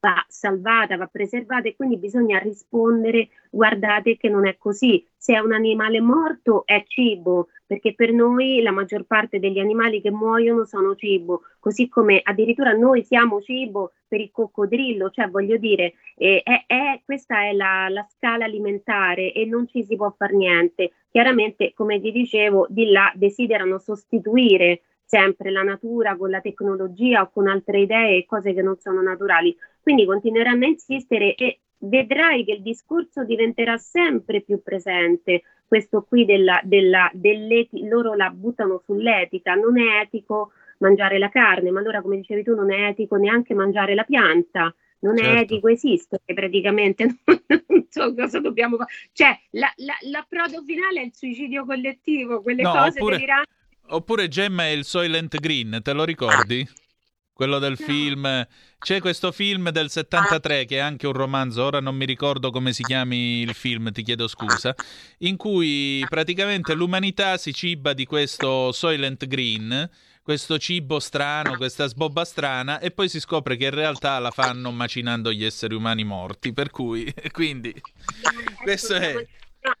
va 0.00 0.24
salvata, 0.28 0.96
va 0.96 1.06
preservata 1.06 1.68
e 1.68 1.76
quindi 1.76 1.98
bisogna 1.98 2.38
rispondere, 2.38 3.28
guardate 3.50 4.16
che 4.16 4.28
non 4.28 4.46
è 4.46 4.56
così, 4.56 5.06
se 5.16 5.34
è 5.34 5.38
un 5.38 5.52
animale 5.52 6.00
morto 6.00 6.64
è 6.64 6.82
cibo, 6.86 7.48
perché 7.66 7.94
per 7.94 8.12
noi 8.12 8.62
la 8.62 8.72
maggior 8.72 9.04
parte 9.04 9.38
degli 9.38 9.58
animali 9.58 10.00
che 10.00 10.10
muoiono 10.10 10.64
sono 10.64 10.96
cibo, 10.96 11.42
così 11.60 11.88
come 11.88 12.20
addirittura 12.22 12.72
noi 12.72 13.04
siamo 13.04 13.40
cibo 13.40 13.92
per 14.08 14.20
il 14.20 14.30
coccodrillo, 14.32 15.10
cioè 15.10 15.28
voglio 15.28 15.56
dire, 15.56 15.94
eh, 16.16 16.40
è, 16.42 16.64
è, 16.66 17.00
questa 17.04 17.44
è 17.44 17.52
la, 17.52 17.88
la, 17.88 18.04
scala 18.10 18.46
alimentare 18.46 19.32
e 19.32 19.44
non 19.44 19.68
ci 19.68 19.84
si 19.84 19.94
può 19.94 20.12
fare 20.16 20.34
niente. 20.34 20.92
Chiaramente, 21.10 21.72
come 21.74 22.00
ti 22.00 22.10
dicevo, 22.10 22.66
di 22.68 22.90
là 22.90 23.12
desiderano 23.14 23.78
sostituire 23.78 24.82
sempre 25.10 25.50
la 25.50 25.62
natura 25.62 26.16
con 26.16 26.30
la 26.30 26.40
tecnologia 26.40 27.22
o 27.22 27.30
con 27.32 27.48
altre 27.48 27.80
idee 27.80 28.18
e 28.18 28.26
cose 28.26 28.54
che 28.54 28.62
non 28.62 28.78
sono 28.78 29.02
naturali. 29.02 29.56
Quindi 29.82 30.04
continueranno 30.06 30.64
a 30.64 30.68
insistere 30.68 31.34
e 31.34 31.60
vedrai 31.78 32.44
che 32.44 32.52
il 32.52 32.62
discorso 32.62 33.24
diventerà 33.24 33.76
sempre 33.78 34.40
più 34.42 34.62
presente. 34.62 35.42
Questo 35.66 36.02
qui 36.02 36.24
della, 36.24 36.60
della, 36.64 37.10
loro 37.88 38.14
la 38.14 38.30
buttano 38.30 38.82
sull'etica, 38.84 39.54
non 39.54 39.78
è 39.80 40.00
etico 40.00 40.52
mangiare 40.78 41.18
la 41.18 41.28
carne, 41.28 41.70
ma 41.70 41.80
allora 41.80 42.02
come 42.02 42.16
dicevi 42.16 42.42
tu 42.42 42.54
non 42.54 42.72
è 42.72 42.88
etico 42.88 43.16
neanche 43.16 43.54
mangiare 43.54 43.94
la 43.94 44.02
pianta, 44.04 44.74
non 45.00 45.18
è 45.18 45.22
Certo. 45.22 45.40
etico 45.54 45.68
esistere 45.68 46.22
praticamente, 46.34 47.04
non 47.68 47.86
so 47.88 48.14
cosa 48.14 48.40
dobbiamo 48.40 48.76
fare. 48.76 48.90
Cioè, 49.12 49.38
la- 49.50 49.72
la- 49.76 49.98
l'approdo 50.10 50.62
finale 50.64 51.00
è 51.02 51.04
il 51.04 51.14
suicidio 51.14 51.64
collettivo, 51.64 52.42
quelle 52.42 52.62
No, 52.62 52.72
cose 52.72 52.98
oppure- 52.98 53.14
deliranti. 53.16 53.48
Oppure 53.92 54.28
Gemma 54.28 54.64
è 54.64 54.68
il 54.70 54.84
Soylent 54.84 55.36
Green, 55.38 55.80
te 55.82 55.92
lo 55.92 56.04
ricordi? 56.04 56.64
Quello 57.40 57.58
del 57.58 57.78
film. 57.78 58.46
C'è 58.78 59.00
questo 59.00 59.32
film 59.32 59.70
del 59.70 59.88
73 59.88 60.66
che 60.66 60.76
è 60.76 60.80
anche 60.80 61.06
un 61.06 61.14
romanzo, 61.14 61.64
ora 61.64 61.80
non 61.80 61.96
mi 61.96 62.04
ricordo 62.04 62.50
come 62.50 62.74
si 62.74 62.82
chiami 62.82 63.40
il 63.40 63.54
film, 63.54 63.90
ti 63.92 64.02
chiedo 64.02 64.28
scusa, 64.28 64.74
in 65.20 65.38
cui 65.38 66.04
praticamente 66.06 66.74
l'umanità 66.74 67.38
si 67.38 67.54
ciba 67.54 67.94
di 67.94 68.04
questo 68.04 68.72
Soylent 68.72 69.26
Green, 69.26 69.88
questo 70.22 70.58
cibo 70.58 71.00
strano, 71.00 71.56
questa 71.56 71.86
sbobba 71.86 72.26
strana, 72.26 72.78
e 72.78 72.90
poi 72.90 73.08
si 73.08 73.20
scopre 73.20 73.56
che 73.56 73.64
in 73.64 73.70
realtà 73.70 74.18
la 74.18 74.30
fanno 74.30 74.70
macinando 74.70 75.32
gli 75.32 75.42
esseri 75.42 75.74
umani 75.74 76.04
morti, 76.04 76.52
per 76.52 76.68
cui, 76.68 77.10
quindi, 77.32 77.72
questo 78.62 78.96
è... 78.96 79.14
No. 79.14 79.72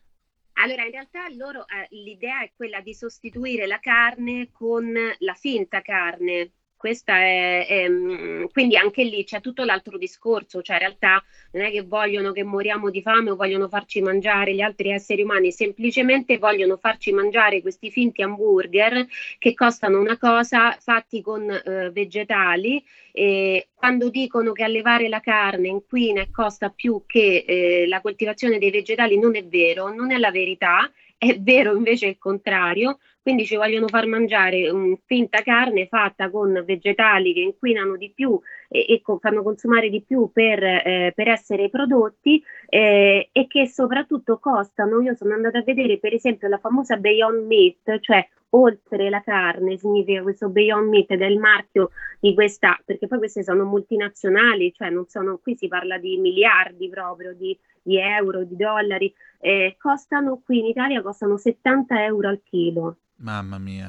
Allora, 0.54 0.84
in 0.86 0.92
realtà 0.92 1.28
loro, 1.36 1.66
eh, 1.68 1.88
l'idea 1.90 2.42
è 2.42 2.52
quella 2.56 2.80
di 2.80 2.94
sostituire 2.94 3.66
la 3.66 3.80
carne 3.80 4.48
con 4.50 4.90
la 5.18 5.34
finta 5.34 5.82
carne. 5.82 6.52
Questa 6.80 7.14
è, 7.18 7.66
è, 7.66 7.88
mm, 7.90 8.44
quindi 8.52 8.78
anche 8.78 9.04
lì 9.04 9.22
c'è 9.22 9.42
tutto 9.42 9.64
l'altro 9.64 9.98
discorso, 9.98 10.62
cioè 10.62 10.76
in 10.76 10.80
realtà 10.80 11.22
non 11.52 11.64
è 11.64 11.70
che 11.70 11.82
vogliono 11.82 12.32
che 12.32 12.42
moriamo 12.42 12.88
di 12.88 13.02
fame 13.02 13.28
o 13.28 13.36
vogliono 13.36 13.68
farci 13.68 14.00
mangiare 14.00 14.54
gli 14.54 14.62
altri 14.62 14.90
esseri 14.90 15.20
umani, 15.20 15.52
semplicemente 15.52 16.38
vogliono 16.38 16.78
farci 16.78 17.12
mangiare 17.12 17.60
questi 17.60 17.90
finti 17.90 18.22
hamburger 18.22 19.06
che 19.36 19.52
costano 19.52 20.00
una 20.00 20.16
cosa 20.16 20.74
fatti 20.80 21.20
con 21.20 21.50
eh, 21.50 21.90
vegetali 21.90 22.82
e 23.12 23.68
quando 23.74 24.08
dicono 24.08 24.52
che 24.52 24.64
allevare 24.64 25.10
la 25.10 25.20
carne 25.20 25.68
inquina 25.68 26.22
e 26.22 26.30
costa 26.30 26.70
più 26.70 27.02
che 27.04 27.44
eh, 27.46 27.86
la 27.88 28.00
coltivazione 28.00 28.56
dei 28.56 28.70
vegetali 28.70 29.18
non 29.18 29.36
è 29.36 29.44
vero, 29.44 29.92
non 29.92 30.12
è 30.12 30.16
la 30.16 30.30
verità, 30.30 30.90
è 31.18 31.38
vero 31.38 31.76
invece 31.76 32.06
il 32.06 32.16
contrario, 32.16 33.00
quindi 33.22 33.44
ci 33.44 33.56
vogliono 33.56 33.86
far 33.88 34.06
mangiare 34.06 34.70
un 34.70 34.96
finta 35.04 35.42
carne 35.42 35.86
fatta 35.86 36.30
con 36.30 36.62
vegetali 36.64 37.32
che 37.34 37.40
inquinano 37.40 37.96
di 37.96 38.10
più 38.14 38.38
e, 38.68 38.86
e 38.88 39.00
co- 39.02 39.18
fanno 39.18 39.42
consumare 39.42 39.90
di 39.90 40.02
più 40.02 40.30
per, 40.32 40.62
eh, 40.62 41.12
per 41.14 41.28
essere 41.28 41.68
prodotti 41.68 42.42
eh, 42.68 43.28
e 43.30 43.46
che 43.46 43.68
soprattutto 43.68 44.38
costano. 44.38 45.00
Io 45.02 45.14
sono 45.14 45.34
andata 45.34 45.58
a 45.58 45.62
vedere 45.62 45.98
per 45.98 46.14
esempio 46.14 46.48
la 46.48 46.58
famosa 46.58 46.96
Beyond 46.96 47.46
Meat, 47.46 48.00
cioè 48.00 48.26
oltre 48.50 49.10
la 49.10 49.22
carne 49.22 49.76
significa 49.76 50.22
questo 50.22 50.48
Beyond 50.48 50.88
Meat 50.88 51.10
il 51.10 51.38
marchio 51.38 51.90
di 52.18 52.34
questa, 52.34 52.80
perché 52.84 53.06
poi 53.06 53.18
queste 53.18 53.42
sono 53.42 53.64
multinazionali, 53.64 54.72
cioè 54.72 54.90
non 54.90 55.06
sono, 55.08 55.38
qui 55.38 55.56
si 55.56 55.68
parla 55.68 55.98
di 55.98 56.16
miliardi 56.16 56.88
proprio 56.88 57.34
di, 57.34 57.56
di 57.82 57.98
euro, 57.98 58.44
di 58.44 58.56
dollari, 58.56 59.12
eh, 59.40 59.76
costano 59.78 60.40
qui 60.44 60.58
in 60.60 60.66
Italia 60.66 61.02
costano 61.02 61.36
70 61.36 62.04
euro 62.04 62.28
al 62.28 62.40
chilo. 62.42 62.96
Mamma 63.20 63.58
mia. 63.58 63.88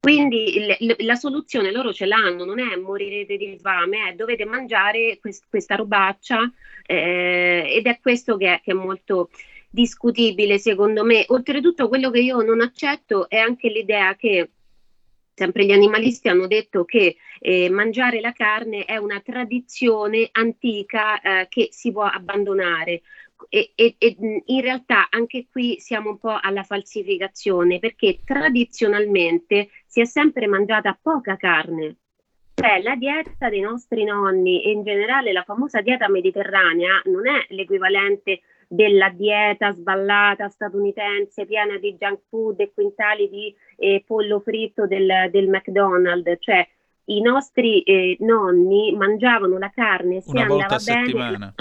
Quindi 0.00 0.56
il- 0.56 0.96
la 1.00 1.14
soluzione 1.14 1.70
loro 1.70 1.92
ce 1.92 2.06
l'hanno, 2.06 2.44
non 2.44 2.58
è 2.58 2.74
morirete 2.76 3.36
di 3.36 3.58
fame, 3.60 4.08
è 4.08 4.14
dovete 4.14 4.46
mangiare 4.46 5.18
quest- 5.20 5.44
questa 5.48 5.74
robaccia 5.74 6.50
eh, 6.86 7.64
ed 7.76 7.86
è 7.86 8.00
questo 8.00 8.36
che 8.38 8.54
è, 8.54 8.60
che 8.62 8.70
è 8.70 8.74
molto 8.74 9.28
discutibile 9.68 10.58
secondo 10.58 11.04
me. 11.04 11.24
Oltretutto 11.28 11.88
quello 11.88 12.10
che 12.10 12.20
io 12.20 12.40
non 12.40 12.62
accetto 12.62 13.28
è 13.28 13.36
anche 13.36 13.68
l'idea 13.68 14.16
che 14.16 14.50
sempre 15.34 15.64
gli 15.64 15.72
animalisti 15.72 16.28
hanno 16.28 16.46
detto 16.46 16.84
che 16.84 17.16
eh, 17.38 17.70
mangiare 17.70 18.20
la 18.20 18.32
carne 18.32 18.84
è 18.84 18.96
una 18.96 19.20
tradizione 19.20 20.28
antica 20.32 21.20
eh, 21.20 21.46
che 21.48 21.68
si 21.70 21.92
può 21.92 22.04
abbandonare. 22.04 23.02
E, 23.48 23.72
e- 23.74 23.94
e, 23.98 24.16
mh, 24.18 24.42
in 24.46 24.60
realtà 24.60 25.08
anche 25.10 25.46
qui 25.50 25.78
siamo 25.80 26.10
un 26.10 26.18
po' 26.18 26.38
alla 26.40 26.62
falsificazione 26.62 27.78
perché 27.78 28.20
tradizionalmente 28.24 29.70
si 29.86 30.00
è 30.00 30.04
sempre 30.04 30.46
mangiata 30.46 30.98
poca 31.00 31.36
carne. 31.36 31.96
Cioè, 32.54 32.82
la 32.82 32.94
dieta 32.94 33.48
dei 33.48 33.60
nostri 33.60 34.04
nonni 34.04 34.62
e 34.62 34.70
in 34.70 34.82
generale 34.82 35.32
la 35.32 35.44
famosa 35.44 35.80
dieta 35.80 36.08
mediterranea 36.08 37.00
non 37.06 37.26
è 37.26 37.46
l'equivalente 37.48 38.42
della 38.68 39.08
dieta 39.08 39.72
sballata 39.72 40.48
statunitense 40.48 41.46
piena 41.46 41.78
di 41.78 41.96
junk 41.98 42.20
food 42.28 42.60
e 42.60 42.70
quintali 42.72 43.28
di 43.30 43.54
eh, 43.76 44.04
pollo 44.06 44.40
fritto 44.40 44.86
del, 44.86 45.28
del 45.32 45.48
McDonald's, 45.48 46.36
cioè 46.40 46.68
i 47.06 47.20
nostri 47.20 47.80
eh, 47.82 48.16
nonni 48.20 48.94
mangiavano 48.94 49.58
la 49.58 49.70
carne 49.70 50.20
se 50.20 50.30
Una 50.30 50.46
volta 50.46 50.76
andava 50.76 50.82
a 50.82 50.84
bene, 50.84 51.04
settimana. 51.06 51.54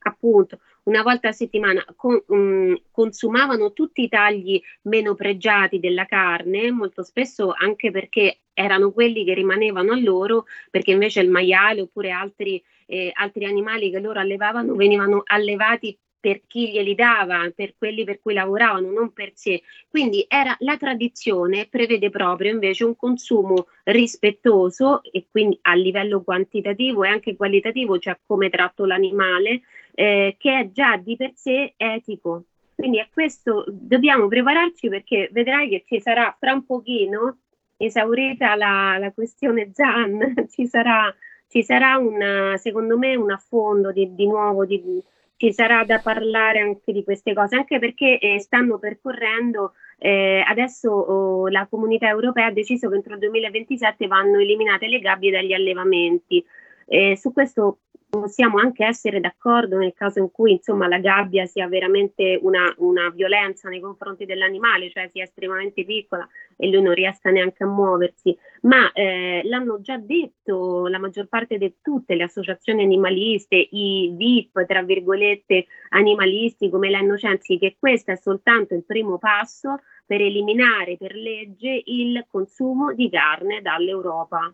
appunto, 0.00 0.58
una 0.88 1.02
volta 1.02 1.28
a 1.28 1.32
settimana 1.32 1.84
con- 1.94 2.22
mm, 2.32 2.74
consumavano 2.90 3.72
tutti 3.72 4.02
i 4.02 4.08
tagli 4.08 4.60
meno 4.82 5.14
pregiati 5.14 5.78
della 5.78 6.06
carne, 6.06 6.70
molto 6.70 7.02
spesso 7.02 7.52
anche 7.56 7.90
perché 7.90 8.38
erano 8.54 8.90
quelli 8.90 9.24
che 9.24 9.34
rimanevano 9.34 9.92
a 9.92 10.00
loro, 10.00 10.46
perché 10.70 10.90
invece 10.90 11.20
il 11.20 11.30
maiale 11.30 11.82
oppure 11.82 12.10
altri, 12.10 12.62
eh, 12.86 13.10
altri 13.14 13.44
animali 13.44 13.90
che 13.90 14.00
loro 14.00 14.18
allevavano 14.18 14.74
venivano 14.74 15.22
allevati 15.24 15.96
per 16.20 16.40
chi 16.46 16.72
glieli 16.72 16.94
dava, 16.94 17.50
per 17.54 17.74
quelli 17.78 18.02
per 18.04 18.20
cui 18.20 18.34
lavoravano, 18.34 18.90
non 18.90 19.12
per 19.12 19.32
sé. 19.34 19.62
Quindi 19.88 20.24
era 20.26 20.56
la 20.60 20.76
tradizione 20.76 21.66
prevede 21.70 22.10
proprio 22.10 22.50
invece 22.50 22.84
un 22.84 22.96
consumo 22.96 23.68
rispettoso 23.84 25.02
e 25.04 25.26
quindi 25.30 25.58
a 25.62 25.74
livello 25.74 26.22
quantitativo 26.22 27.04
e 27.04 27.08
anche 27.08 27.36
qualitativo, 27.36 27.98
cioè 27.98 28.18
come 28.26 28.50
tratto 28.50 28.84
l'animale, 28.84 29.62
eh, 29.98 30.36
che 30.38 30.60
è 30.60 30.70
già 30.70 30.96
di 30.96 31.16
per 31.16 31.32
sé 31.34 31.74
etico. 31.76 32.44
Quindi 32.76 32.98
è 32.98 33.08
questo, 33.12 33.64
dobbiamo 33.68 34.28
prepararci 34.28 34.88
perché 34.88 35.28
vedrai 35.32 35.68
che 35.68 35.82
ci 35.84 36.00
sarà 36.00 36.34
fra 36.38 36.52
un 36.52 36.64
pochino, 36.64 37.38
esaurita 37.76 38.54
la, 38.54 38.96
la 38.98 39.10
questione 39.10 39.70
Zan, 39.72 40.46
ci 40.50 40.68
sarà, 40.68 41.12
ci 41.48 41.64
sarà 41.64 41.96
un, 41.96 42.54
secondo 42.58 42.96
me, 42.96 43.16
un 43.16 43.32
affondo 43.32 43.90
di, 43.90 44.14
di 44.14 44.28
nuovo, 44.28 44.64
di, 44.64 45.02
ci 45.36 45.52
sarà 45.52 45.82
da 45.82 45.98
parlare 45.98 46.60
anche 46.60 46.92
di 46.92 47.02
queste 47.02 47.34
cose, 47.34 47.56
anche 47.56 47.80
perché 47.80 48.20
eh, 48.20 48.38
stanno 48.38 48.78
percorrendo, 48.78 49.72
eh, 49.98 50.44
adesso 50.46 50.92
oh, 50.92 51.48
la 51.48 51.66
comunità 51.68 52.06
europea 52.06 52.46
ha 52.46 52.52
deciso 52.52 52.88
che 52.88 52.94
entro 52.94 53.14
il 53.14 53.18
2027 53.18 54.06
vanno 54.06 54.38
eliminate 54.38 54.86
le 54.86 55.00
gabbie 55.00 55.32
dagli 55.32 55.52
allevamenti. 55.52 56.44
Eh, 56.86 57.16
su 57.16 57.32
questo 57.32 57.80
possiamo 58.08 58.58
anche 58.58 58.84
essere 58.84 59.20
d'accordo 59.20 59.76
nel 59.76 59.92
caso 59.94 60.18
in 60.18 60.30
cui 60.30 60.52
insomma 60.52 60.88
la 60.88 60.98
gabbia 60.98 61.44
sia 61.46 61.68
veramente 61.68 62.38
una, 62.42 62.72
una 62.78 63.10
violenza 63.10 63.68
nei 63.68 63.80
confronti 63.80 64.24
dell'animale, 64.24 64.90
cioè 64.90 65.08
sia 65.12 65.24
estremamente 65.24 65.84
piccola 65.84 66.26
e 66.56 66.68
lui 66.70 66.82
non 66.82 66.94
riesca 66.94 67.30
neanche 67.30 67.64
a 67.64 67.66
muoversi, 67.66 68.36
ma 68.62 68.90
eh, 68.92 69.42
l'hanno 69.44 69.80
già 69.80 69.98
detto 69.98 70.86
la 70.86 70.98
maggior 70.98 71.28
parte 71.28 71.58
di 71.58 71.76
tutte 71.82 72.14
le 72.14 72.24
associazioni 72.24 72.82
animaliste, 72.82 73.56
i 73.56 74.12
VIP, 74.16 74.64
tra 74.66 74.82
virgolette, 74.82 75.66
animalisti 75.90 76.70
come 76.70 76.90
la 76.90 76.98
Innocenzi, 76.98 77.58
che 77.58 77.76
questo 77.78 78.12
è 78.12 78.16
soltanto 78.16 78.74
il 78.74 78.84
primo 78.84 79.18
passo 79.18 79.80
per 80.06 80.22
eliminare 80.22 80.96
per 80.96 81.14
legge 81.14 81.82
il 81.84 82.24
consumo 82.30 82.94
di 82.94 83.10
carne 83.10 83.60
dall'Europa. 83.60 84.52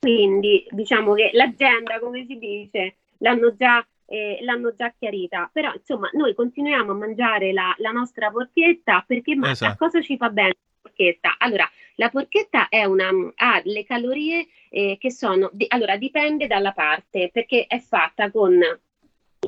Quindi 0.00 0.66
diciamo 0.70 1.12
che 1.12 1.30
l'agenda, 1.34 1.98
come 1.98 2.24
si 2.26 2.38
dice, 2.38 2.96
l'hanno 3.18 3.54
già, 3.54 3.86
eh, 4.06 4.38
l'hanno 4.40 4.74
già 4.74 4.92
chiarita, 4.98 5.50
però 5.52 5.70
insomma 5.74 6.08
noi 6.14 6.34
continuiamo 6.34 6.92
a 6.92 6.94
mangiare 6.94 7.52
la, 7.52 7.74
la 7.78 7.90
nostra 7.90 8.30
porchetta 8.30 9.04
perché 9.06 9.36
ma 9.36 9.50
Esatto. 9.50 9.72
a 9.72 9.76
cosa 9.76 10.00
ci 10.00 10.16
fa 10.16 10.30
bene 10.30 10.48
la 10.48 10.78
porchetta? 10.80 11.34
Allora, 11.38 11.70
la 11.96 12.08
porchetta 12.08 12.70
è 12.70 12.84
una, 12.84 13.10
ha 13.34 13.60
le 13.62 13.84
calorie 13.84 14.48
eh, 14.70 14.96
che 14.98 15.10
sono, 15.12 15.50
di- 15.52 15.66
allora 15.68 15.98
dipende 15.98 16.46
dalla 16.46 16.72
parte 16.72 17.28
perché 17.30 17.66
è 17.66 17.78
fatta 17.78 18.30
con 18.30 18.58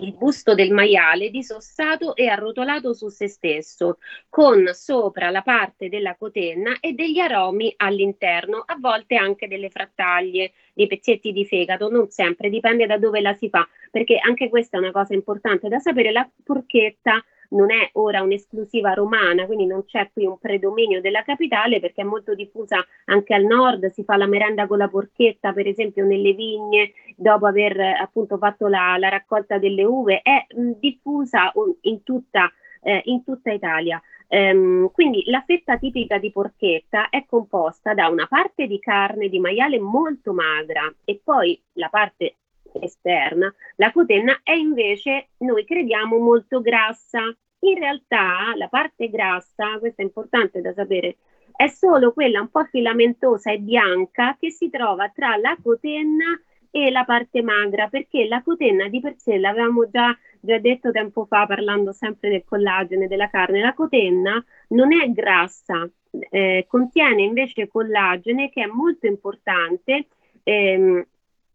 il 0.00 0.14
busto 0.14 0.54
del 0.54 0.72
maiale 0.72 1.28
disossato 1.28 2.16
e 2.16 2.26
arrotolato 2.26 2.94
su 2.94 3.08
se 3.08 3.28
stesso, 3.28 3.98
con 4.30 4.70
sopra 4.72 5.28
la 5.28 5.42
parte 5.42 5.90
della 5.90 6.16
cotenna 6.16 6.78
e 6.80 6.92
degli 6.92 7.18
aromi 7.18 7.72
all'interno, 7.76 8.62
a 8.64 8.76
volte 8.80 9.16
anche 9.16 9.48
delle 9.48 9.68
frattaglie, 9.68 10.52
dei 10.72 10.86
pezzetti 10.86 11.30
di 11.32 11.44
fegato, 11.44 11.90
non 11.90 12.08
sempre, 12.08 12.48
dipende 12.48 12.86
da 12.86 12.96
dove 12.96 13.20
la 13.20 13.34
si 13.34 13.50
fa, 13.50 13.68
perché 13.90 14.18
anche 14.18 14.48
questa 14.48 14.78
è 14.78 14.80
una 14.80 14.92
cosa 14.92 15.12
importante 15.12 15.68
da 15.68 15.78
sapere, 15.78 16.10
la 16.10 16.28
porchetta 16.42 17.22
non 17.52 17.70
è 17.70 17.90
ora 17.94 18.22
un'esclusiva 18.22 18.92
romana, 18.92 19.46
quindi 19.46 19.66
non 19.66 19.84
c'è 19.84 20.10
qui 20.12 20.26
un 20.26 20.38
predominio 20.38 21.00
della 21.00 21.22
capitale 21.22 21.80
perché 21.80 22.02
è 22.02 22.04
molto 22.04 22.34
diffusa 22.34 22.84
anche 23.06 23.34
al 23.34 23.44
nord, 23.44 23.90
si 23.90 24.04
fa 24.04 24.16
la 24.16 24.26
merenda 24.26 24.66
con 24.66 24.78
la 24.78 24.88
porchetta, 24.88 25.52
per 25.52 25.66
esempio 25.66 26.04
nelle 26.04 26.32
vigne, 26.32 26.92
dopo 27.16 27.46
aver 27.46 27.78
appunto 27.80 28.36
fatto 28.38 28.66
la, 28.66 28.96
la 28.98 29.08
raccolta 29.08 29.58
delle 29.58 29.84
uve, 29.84 30.20
è 30.22 30.46
mh, 30.54 30.72
diffusa 30.78 31.52
in 31.82 32.02
tutta, 32.02 32.50
eh, 32.82 33.02
in 33.04 33.24
tutta 33.24 33.52
Italia. 33.52 34.00
Ehm, 34.28 34.90
quindi 34.92 35.24
la 35.26 35.42
fetta 35.46 35.76
tipica 35.76 36.16
di 36.18 36.32
porchetta 36.32 37.10
è 37.10 37.26
composta 37.26 37.92
da 37.92 38.08
una 38.08 38.26
parte 38.26 38.66
di 38.66 38.78
carne 38.78 39.28
di 39.28 39.38
maiale 39.38 39.78
molto 39.78 40.32
magra 40.32 40.90
e 41.04 41.20
poi 41.22 41.60
la 41.74 41.90
parte 41.90 42.36
esterna. 42.80 43.52
La 43.76 43.92
cotenna 43.92 44.40
è 44.42 44.52
invece, 44.52 45.28
noi 45.38 45.64
crediamo, 45.64 46.16
molto 46.18 46.60
grassa. 46.60 47.36
In 47.64 47.78
realtà 47.78 48.52
la 48.56 48.66
parte 48.66 49.08
grassa, 49.08 49.78
questo 49.78 50.00
è 50.00 50.04
importante 50.04 50.60
da 50.60 50.72
sapere, 50.72 51.18
è 51.54 51.68
solo 51.68 52.12
quella 52.12 52.40
un 52.40 52.50
po' 52.50 52.64
filamentosa 52.64 53.52
e 53.52 53.58
bianca 53.58 54.36
che 54.38 54.50
si 54.50 54.68
trova 54.68 55.08
tra 55.10 55.36
la 55.36 55.56
cotenna 55.62 56.40
e 56.72 56.90
la 56.90 57.04
parte 57.04 57.40
magra, 57.42 57.86
perché 57.86 58.26
la 58.26 58.42
cotenna 58.42 58.88
di 58.88 58.98
per 58.98 59.14
sé, 59.16 59.38
l'avevamo 59.38 59.88
già, 59.88 60.16
già 60.40 60.58
detto 60.58 60.90
tempo 60.90 61.24
fa 61.26 61.46
parlando 61.46 61.92
sempre 61.92 62.30
del 62.30 62.44
collagene 62.44 63.06
della 63.06 63.28
carne, 63.30 63.60
la 63.60 63.74
cotenna 63.74 64.44
non 64.68 64.92
è 64.92 65.08
grassa, 65.12 65.88
eh, 66.30 66.66
contiene 66.68 67.22
invece 67.22 67.68
collagene 67.68 68.50
che 68.50 68.62
è 68.62 68.66
molto 68.66 69.06
importante, 69.06 70.06
ehm, 70.42 71.06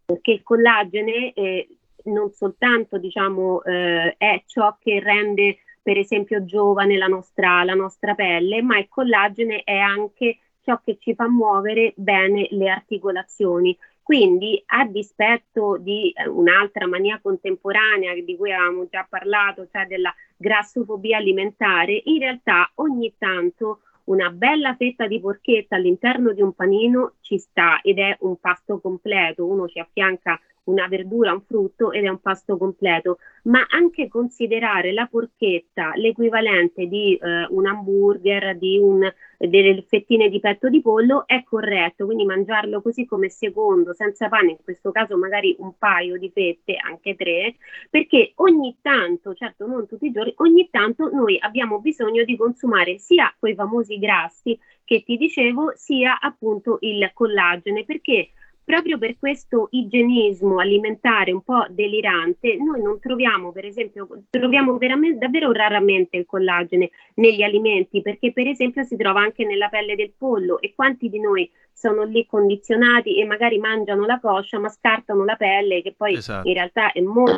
perché 0.05 0.31
il 0.31 0.43
collagene 0.43 1.33
eh, 1.33 1.67
non 2.03 2.31
soltanto 2.31 2.97
diciamo, 2.97 3.61
eh, 3.63 4.15
è 4.17 4.43
ciò 4.45 4.77
che 4.79 5.01
rende 5.01 5.57
per 5.87 5.97
esempio 5.97 6.43
giovane 6.43 6.97
la 6.97 7.07
nostra, 7.07 7.63
la 7.63 7.73
nostra 7.73 8.13
pelle, 8.13 8.61
ma 8.61 8.77
il 8.77 8.89
collagene 8.89 9.61
è 9.63 9.77
anche 9.77 10.39
ciò 10.61 10.81
che 10.83 10.97
ci 10.99 11.15
fa 11.15 11.29
muovere 11.29 11.93
bene 11.95 12.45
le 12.51 12.67
articolazioni. 12.69 13.77
Quindi, 14.03 14.61
a 14.65 14.83
dispetto 14.83 15.77
di 15.77 16.11
eh, 16.11 16.27
un'altra 16.27 16.87
mania 16.87 17.21
contemporanea 17.21 18.13
di 18.15 18.35
cui 18.35 18.51
avevamo 18.51 18.89
già 18.89 19.07
parlato, 19.09 19.69
cioè 19.71 19.85
della 19.85 20.13
grassofobia 20.35 21.19
alimentare, 21.19 22.01
in 22.03 22.19
realtà 22.19 22.69
ogni 22.75 23.13
tanto 23.17 23.79
una 24.07 24.29
bella 24.29 24.75
fetta 24.75 25.07
di 25.07 25.21
porchetta 25.21 25.77
all'interno 25.77 26.33
di 26.33 26.41
un 26.41 26.51
panino 26.51 27.13
ci 27.21 27.37
sta 27.37 27.79
ed 27.81 27.99
è 27.99 28.17
un 28.21 28.35
pasto 28.41 28.81
completo, 28.81 29.45
uno 29.45 29.69
ci 29.69 29.79
affianca 29.79 30.37
una 30.67 30.87
verdura, 30.87 31.33
un 31.33 31.41
frutto 31.41 31.91
ed 31.91 32.05
è 32.05 32.09
un 32.09 32.19
pasto 32.19 32.57
completo, 32.57 33.17
ma 33.43 33.65
anche 33.69 34.07
considerare 34.07 34.93
la 34.93 35.07
porchetta 35.07 35.91
l'equivalente 35.95 36.87
di 36.87 37.15
eh, 37.15 37.47
un 37.49 37.65
hamburger, 37.65 38.57
di 38.57 38.77
un, 38.77 39.09
delle 39.37 39.83
fettine 39.87 40.29
di 40.29 40.39
petto 40.39 40.69
di 40.69 40.81
pollo 40.81 41.25
è 41.27 41.43
corretto, 41.43 42.05
quindi 42.05 42.25
mangiarlo 42.25 42.81
così 42.81 43.05
come 43.05 43.29
secondo, 43.29 43.93
senza 43.93 44.27
pane, 44.27 44.51
in 44.51 44.57
questo 44.63 44.91
caso 44.91 45.17
magari 45.17 45.55
un 45.59 45.73
paio 45.77 46.17
di 46.17 46.29
fette, 46.29 46.75
anche 46.75 47.15
tre, 47.15 47.55
perché 47.89 48.33
ogni 48.35 48.77
tanto, 48.81 49.33
certo 49.33 49.65
non 49.67 49.87
tutti 49.87 50.07
i 50.07 50.11
giorni, 50.11 50.33
ogni 50.37 50.69
tanto 50.69 51.09
noi 51.09 51.37
abbiamo 51.39 51.79
bisogno 51.79 52.23
di 52.23 52.35
consumare 52.35 52.97
sia 52.97 53.33
quei 53.37 53.55
famosi 53.55 53.97
grassi 53.97 54.57
che 54.83 55.03
ti 55.03 55.17
dicevo, 55.17 55.73
sia 55.75 56.19
appunto 56.19 56.77
il 56.81 57.11
collagene, 57.13 57.83
perché 57.83 58.29
proprio 58.67 58.97
per 58.97 59.17
questo 59.17 59.69
igienismo 59.71 60.59
alimentare 60.59 61.31
un 61.31 61.41
po' 61.41 61.65
delirante, 61.69 62.57
noi 62.57 62.81
non 62.81 62.99
troviamo, 62.99 63.53
per 63.53 63.63
esempio, 63.63 64.09
troviamo 64.29 64.77
veramente, 64.77 65.19
davvero 65.19 65.53
raramente 65.53 66.17
il 66.17 66.25
collagene 66.25 66.89
negli 67.13 67.43
alimenti, 67.43 68.01
perché 68.01 68.33
per 68.33 68.45
esempio 68.45 68.83
si 68.83 68.97
trova 68.97 69.21
anche 69.21 69.45
nella 69.45 69.69
pelle 69.69 69.95
del 69.95 70.11
pollo 70.17 70.59
e 70.59 70.73
quanti 70.75 71.07
di 71.07 71.17
noi 71.17 71.49
sono 71.71 72.03
lì 72.03 72.25
condizionati 72.25 73.17
e 73.17 73.23
magari 73.23 73.57
mangiano 73.57 74.05
la 74.05 74.19
coscia 74.19 74.59
ma 74.59 74.67
scartano 74.67 75.23
la 75.23 75.37
pelle 75.37 75.81
che 75.81 75.93
poi 75.95 76.15
esatto. 76.15 76.45
in 76.45 76.53
realtà 76.55 76.91
è 76.91 76.99
molto 76.99 77.37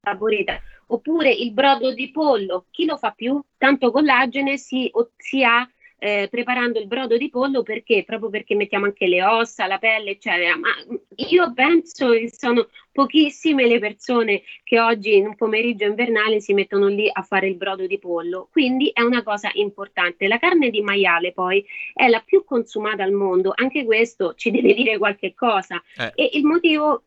saporita. 0.00 0.58
Oppure 0.86 1.30
il 1.30 1.52
brodo 1.52 1.92
di 1.92 2.10
pollo, 2.10 2.64
chi 2.70 2.86
lo 2.86 2.96
fa 2.96 3.10
più? 3.10 3.38
Tanto 3.58 3.90
collagene 3.90 4.56
si, 4.56 4.90
si 5.18 5.44
ha 5.44 5.68
eh, 5.98 6.28
preparando 6.30 6.78
il 6.78 6.86
brodo 6.86 7.16
di 7.16 7.30
pollo 7.30 7.62
perché? 7.62 8.04
Proprio 8.04 8.30
perché 8.30 8.54
mettiamo 8.54 8.84
anche 8.84 9.06
le 9.06 9.24
ossa, 9.24 9.66
la 9.66 9.78
pelle, 9.78 10.10
eccetera. 10.10 10.56
Ma 10.56 10.68
io 11.30 11.52
penso 11.54 12.10
che 12.10 12.30
sono 12.30 12.68
pochissime 12.92 13.66
le 13.66 13.78
persone 13.78 14.42
che 14.62 14.80
oggi 14.80 15.16
in 15.16 15.26
un 15.26 15.36
pomeriggio 15.36 15.84
invernale 15.84 16.40
si 16.40 16.54
mettono 16.54 16.86
lì 16.86 17.08
a 17.12 17.22
fare 17.22 17.46
il 17.48 17.56
brodo 17.56 17.86
di 17.86 17.98
pollo. 17.98 18.48
Quindi 18.50 18.90
è 18.92 19.02
una 19.02 19.22
cosa 19.22 19.50
importante. 19.54 20.28
La 20.28 20.38
carne 20.38 20.70
di 20.70 20.80
maiale 20.80 21.32
poi 21.32 21.64
è 21.94 22.08
la 22.08 22.22
più 22.24 22.44
consumata 22.44 23.02
al 23.02 23.12
mondo, 23.12 23.52
anche 23.54 23.84
questo 23.84 24.34
ci 24.34 24.50
deve 24.50 24.74
dire 24.74 24.98
qualche 24.98 25.34
cosa. 25.34 25.82
Eh. 25.96 26.12
E 26.14 26.30
il 26.34 26.44
motivo 26.44 27.02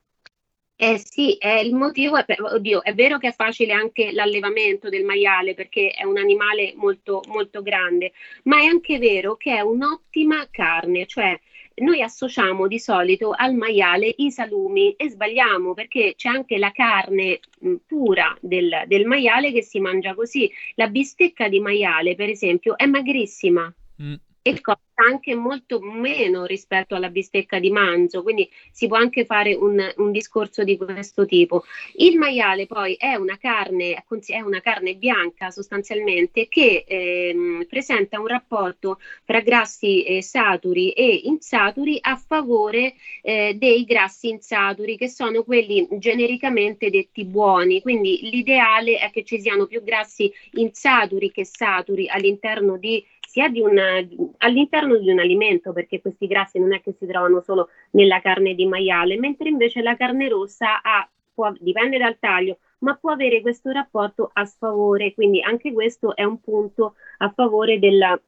eh 0.82 0.98
sì, 0.98 1.36
eh, 1.36 1.60
il 1.60 1.76
motivo 1.76 2.16
è, 2.16 2.38
oddio, 2.40 2.82
è 2.82 2.94
vero 2.94 3.18
che 3.18 3.28
è 3.28 3.34
facile 3.34 3.74
anche 3.74 4.14
l'allevamento 4.14 4.88
del 4.88 5.04
maiale 5.04 5.54
perché 5.54 5.90
è 5.90 6.06
un 6.06 6.18
animale 6.18 6.72
molto, 6.78 7.22
molto 7.28 7.62
grande, 7.62 8.14
ma 8.44 8.62
è 8.62 8.66
anche 8.66 8.98
vero 8.98 9.36
che 9.36 9.58
è 9.58 9.60
un'ottima 9.60 10.48
carne, 10.50 11.06
cioè 11.06 11.38
noi 11.82 12.02
associamo 12.02 12.66
di 12.68 12.80
solito 12.80 13.34
al 13.36 13.56
maiale 13.56 14.14
i 14.20 14.32
salumi 14.32 14.94
e 14.94 15.10
sbagliamo 15.10 15.74
perché 15.74 16.14
c'è 16.16 16.30
anche 16.30 16.58
la 16.58 16.72
carne 16.72 17.42
pura 17.86 18.34
del, 18.40 18.84
del, 18.88 19.06
maiale 19.06 19.52
che 19.52 19.64
si 19.64 19.82
mangia 19.82 20.14
così. 20.14 20.50
La 20.76 20.88
bistecca 20.88 21.50
di 21.50 21.60
maiale, 21.60 22.16
per 22.16 22.30
esempio, 22.30 22.78
è 22.78 22.86
magrissima. 22.86 23.74
Mm 24.02 24.14
e 24.42 24.62
costa 24.62 24.84
anche 25.00 25.34
molto 25.36 25.80
meno 25.80 26.46
rispetto 26.46 26.96
alla 26.96 27.10
bistecca 27.10 27.60
di 27.60 27.72
manzo, 27.72 28.22
quindi 28.22 28.50
si 28.72 28.88
può 28.88 28.98
anche 28.98 29.26
fare 29.26 29.54
un, 29.56 29.80
un 29.98 30.12
discorso 30.12 30.64
di 30.64 30.78
questo 30.78 31.26
tipo. 31.26 31.64
Il 31.96 32.18
maiale 32.18 32.66
poi 32.66 32.96
è 32.96 33.16
una 33.16 33.38
carne, 33.38 34.04
è 34.26 34.40
una 34.42 34.60
carne 34.62 34.96
bianca 34.96 35.52
sostanzialmente 35.52 36.48
che 36.48 36.84
ehm, 36.86 37.66
presenta 37.70 38.20
un 38.20 38.28
rapporto 38.28 39.00
tra 39.26 39.40
grassi 39.40 40.04
eh, 40.04 40.22
saturi 40.22 40.92
e 40.92 41.22
insaturi 41.24 41.98
a 42.02 42.18
favore 42.18 42.96
eh, 43.22 43.56
dei 43.56 43.86
grassi 43.86 44.30
insaturi 44.30 44.98
che 44.98 45.08
sono 45.08 45.44
quelli 45.44 45.88
genericamente 45.92 46.90
detti 46.90 47.24
buoni, 47.24 47.82
quindi 47.82 48.20
l'ideale 48.30 48.98
è 48.98 49.10
che 49.12 49.24
ci 49.24 49.40
siano 49.40 49.66
più 49.66 49.82
grassi 49.84 50.32
insaturi 50.54 51.32
che 51.32 51.46
saturi 51.46 52.10
all'interno 52.10 52.78
di 52.78 53.04
sia 53.30 53.48
di 53.48 53.62
una, 53.62 54.04
all'interno 54.40 54.98
di 54.98 55.12
un 55.12 55.20
alimento, 55.20 55.72
perché 55.72 56.02
questi 56.02 56.26
grassi 56.26 56.58
non 56.58 56.74
è 56.74 56.82
che 56.82 56.96
si 56.98 57.06
trovano 57.06 57.42
solo 57.42 57.70
nella 57.92 58.22
carne 58.22 58.56
di 58.56 58.66
maiale, 58.66 59.20
mentre 59.20 59.50
invece 59.50 59.84
la 59.84 59.96
carne 59.96 60.28
rossa 60.28 60.82
ha, 60.82 61.08
può, 61.32 61.54
dipende 61.60 62.00
dal 62.00 62.18
taglio, 62.18 62.58
ma 62.80 62.96
può 62.96 63.12
avere 63.12 63.42
questo 63.42 63.70
rapporto 63.70 64.32
a 64.34 64.46
sfavore, 64.46 65.14
quindi 65.14 65.44
anche 65.44 65.72
questo 65.72 66.16
è 66.16 66.24
un 66.24 66.42
punto 66.42 66.96
a 67.20 67.30
favore 67.30 67.78
della, 67.78 68.20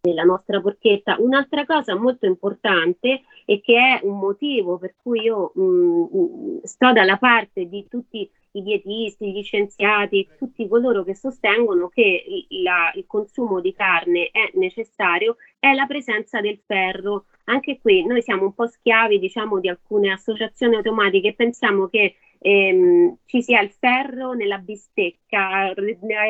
della 0.00 0.24
nostra 0.24 0.60
porchetta. 0.60 1.14
Un'altra 1.20 1.64
cosa 1.64 1.94
molto 1.94 2.26
importante 2.26 3.22
e 3.44 3.60
che 3.60 3.76
è 3.76 4.00
un 4.04 4.18
motivo 4.18 4.78
per 4.78 4.96
cui 5.00 5.20
io 5.20 5.52
mh, 5.54 5.62
mm, 5.62 6.56
sto 6.64 6.92
dalla 6.92 7.18
parte 7.18 7.68
di 7.68 7.86
tutti 7.88 8.28
i 8.54 8.62
dietisti, 8.62 9.32
gli 9.32 9.42
scienziati, 9.42 10.28
tutti 10.36 10.68
coloro 10.68 11.02
che 11.04 11.14
sostengono 11.14 11.88
che 11.88 12.24
la, 12.62 12.92
il 12.94 13.04
consumo 13.06 13.60
di 13.60 13.72
carne 13.72 14.30
è 14.30 14.50
necessario, 14.54 15.36
è 15.58 15.72
la 15.72 15.86
presenza 15.86 16.40
del 16.40 16.60
ferro. 16.64 17.26
Anche 17.44 17.78
qui 17.80 18.04
noi 18.06 18.22
siamo 18.22 18.44
un 18.44 18.54
po' 18.54 18.66
schiavi, 18.66 19.18
diciamo, 19.18 19.60
di 19.60 19.68
alcune 19.68 20.12
associazioni 20.12 20.76
automatiche 20.76 21.28
e 21.28 21.34
pensiamo 21.34 21.88
che 21.88 22.16
ehm, 22.38 23.18
ci 23.26 23.42
sia 23.42 23.60
il 23.60 23.70
ferro 23.70 24.32
nella 24.32 24.58
bistecca 24.58 25.74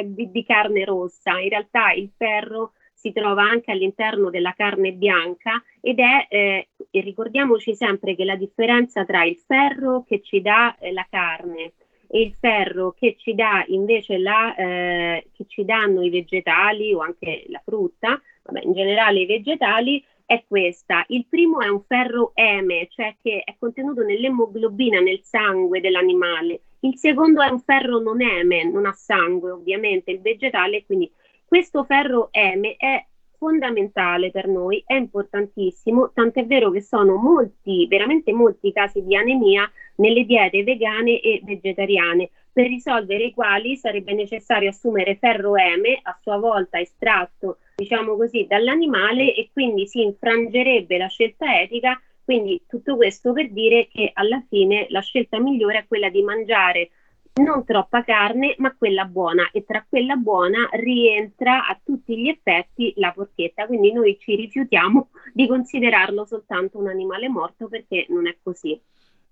di, 0.05 0.31
di 0.31 0.45
carne 0.45 0.85
rossa. 0.85 1.39
In 1.39 1.51
realtà 1.51 1.93
il 1.93 2.11
ferro 2.17 2.73
si 2.95 3.13
trova 3.13 3.43
anche 3.43 3.71
all'interno 3.71 4.31
della 4.31 4.55
carne 4.57 4.93
bianca 4.93 5.63
ed 5.83 5.99
è, 5.99 6.27
eh, 6.31 6.69
ricordiamoci 6.91 7.75
sempre 7.75 8.15
che 8.15 8.25
la 8.25 8.37
differenza 8.37 9.05
tra 9.05 9.25
il 9.25 9.37
ferro 9.47 10.05
che 10.05 10.23
ci 10.23 10.41
dà 10.41 10.75
eh, 10.79 10.91
la 10.91 11.07
carne 11.11 11.75
e 12.09 12.21
il 12.21 12.35
ferro 12.39 12.95
che 12.97 13.17
ci 13.19 13.35
dà 13.35 13.65
invece 13.69 14.19
la, 14.19 14.55
eh, 14.55 15.29
che 15.33 15.45
ci 15.47 15.65
danno 15.65 16.03
i 16.03 16.11
vegetali 16.11 16.93
o 16.93 17.01
anche 17.01 17.45
la 17.49 17.61
frutta, 17.65 18.21
vabbè, 18.43 18.61
in 18.65 18.73
generale 18.73 19.21
i 19.21 19.27
vegetali, 19.27 20.05
è 20.27 20.45
questa. 20.47 21.05
Il 21.09 21.27
primo 21.29 21.61
è 21.61 21.69
un 21.69 21.83
ferro 21.87 22.33
M, 22.37 22.87
cioè 22.89 23.17
che 23.23 23.43
è 23.45 23.55
contenuto 23.59 24.03
nell'emoglobina, 24.03 25.01
nel 25.01 25.21
sangue 25.23 25.81
dell'animale. 25.81 26.61
Il 26.81 26.97
secondo 26.97 27.43
è 27.43 27.49
un 27.49 27.61
ferro 27.61 27.99
non 27.99 28.19
M, 28.19 28.71
non 28.71 28.87
ha 28.87 28.93
sangue 28.93 29.51
ovviamente, 29.51 30.11
il 30.11 30.21
vegetale, 30.21 30.85
quindi 30.85 31.11
questo 31.47 31.85
ferro 31.85 32.31
M 32.33 32.75
è 32.77 33.05
fondamentale 33.45 34.31
per 34.31 34.49
noi, 34.49 34.83
è 34.87 34.95
importantissimo, 34.95 36.13
tant'è 36.15 36.47
vero 36.47 36.71
che 36.71 36.81
sono 36.81 37.17
molti, 37.17 37.87
veramente 37.87 38.33
molti 38.33 38.73
casi 38.73 39.05
di 39.05 39.15
anemia 39.15 39.71
nelle 39.97 40.25
diete 40.25 40.65
vegane 40.65 41.21
e 41.21 41.43
vegetariane, 41.45 42.31
per 42.51 42.69
risolvere 42.69 43.25
i 43.25 43.35
quali 43.35 43.77
sarebbe 43.77 44.15
necessario 44.15 44.71
assumere 44.71 45.17
ferro 45.17 45.53
M, 45.53 45.83
a 46.05 46.19
sua 46.23 46.39
volta 46.39 46.81
estratto, 46.81 47.59
diciamo 47.77 48.17
così, 48.17 48.47
dall'animale 48.49 49.35
e 49.35 49.51
quindi 49.53 49.87
si 49.87 50.01
infrangerebbe 50.01 50.97
la 50.97 51.09
scelta 51.09 51.61
etica. 51.61 52.01
Quindi 52.25 52.63
tutto 52.67 52.97
questo 52.97 53.35
per 53.35 53.51
dire 53.51 53.89
che 53.89 54.11
alla 54.15 54.43
fine 54.49 54.87
la 54.89 55.01
scelta 55.01 55.39
migliore 55.39 55.81
è 55.81 55.87
quella 55.87 56.09
di 56.09 56.23
mangiare 56.23 56.89
non 57.35 57.65
troppa 57.65 58.05
carne, 58.05 58.55
ma 58.59 58.75
quella 58.77 59.05
buona 59.07 59.51
e 59.51 59.65
tra 59.65 59.85
quella 59.89 60.15
buona 60.15 60.69
rientra 60.73 61.67
a 61.67 61.79
tutti 61.83 62.17
gli 62.17 62.29
effetti 62.29 62.93
la 62.97 63.13
porchetta, 63.13 63.67
quindi 63.67 63.93
noi 63.93 64.17
ci 64.21 64.37
rifiutiamo 64.37 65.09
di 65.33 65.47
considerarlo 65.47 66.25
soltanto 66.27 66.79
un 66.79 66.89
animale 66.89 67.29
morto 67.29 67.69
perché 67.69 68.07
non 68.09 68.29
è 68.29 68.37
così. 68.43 68.81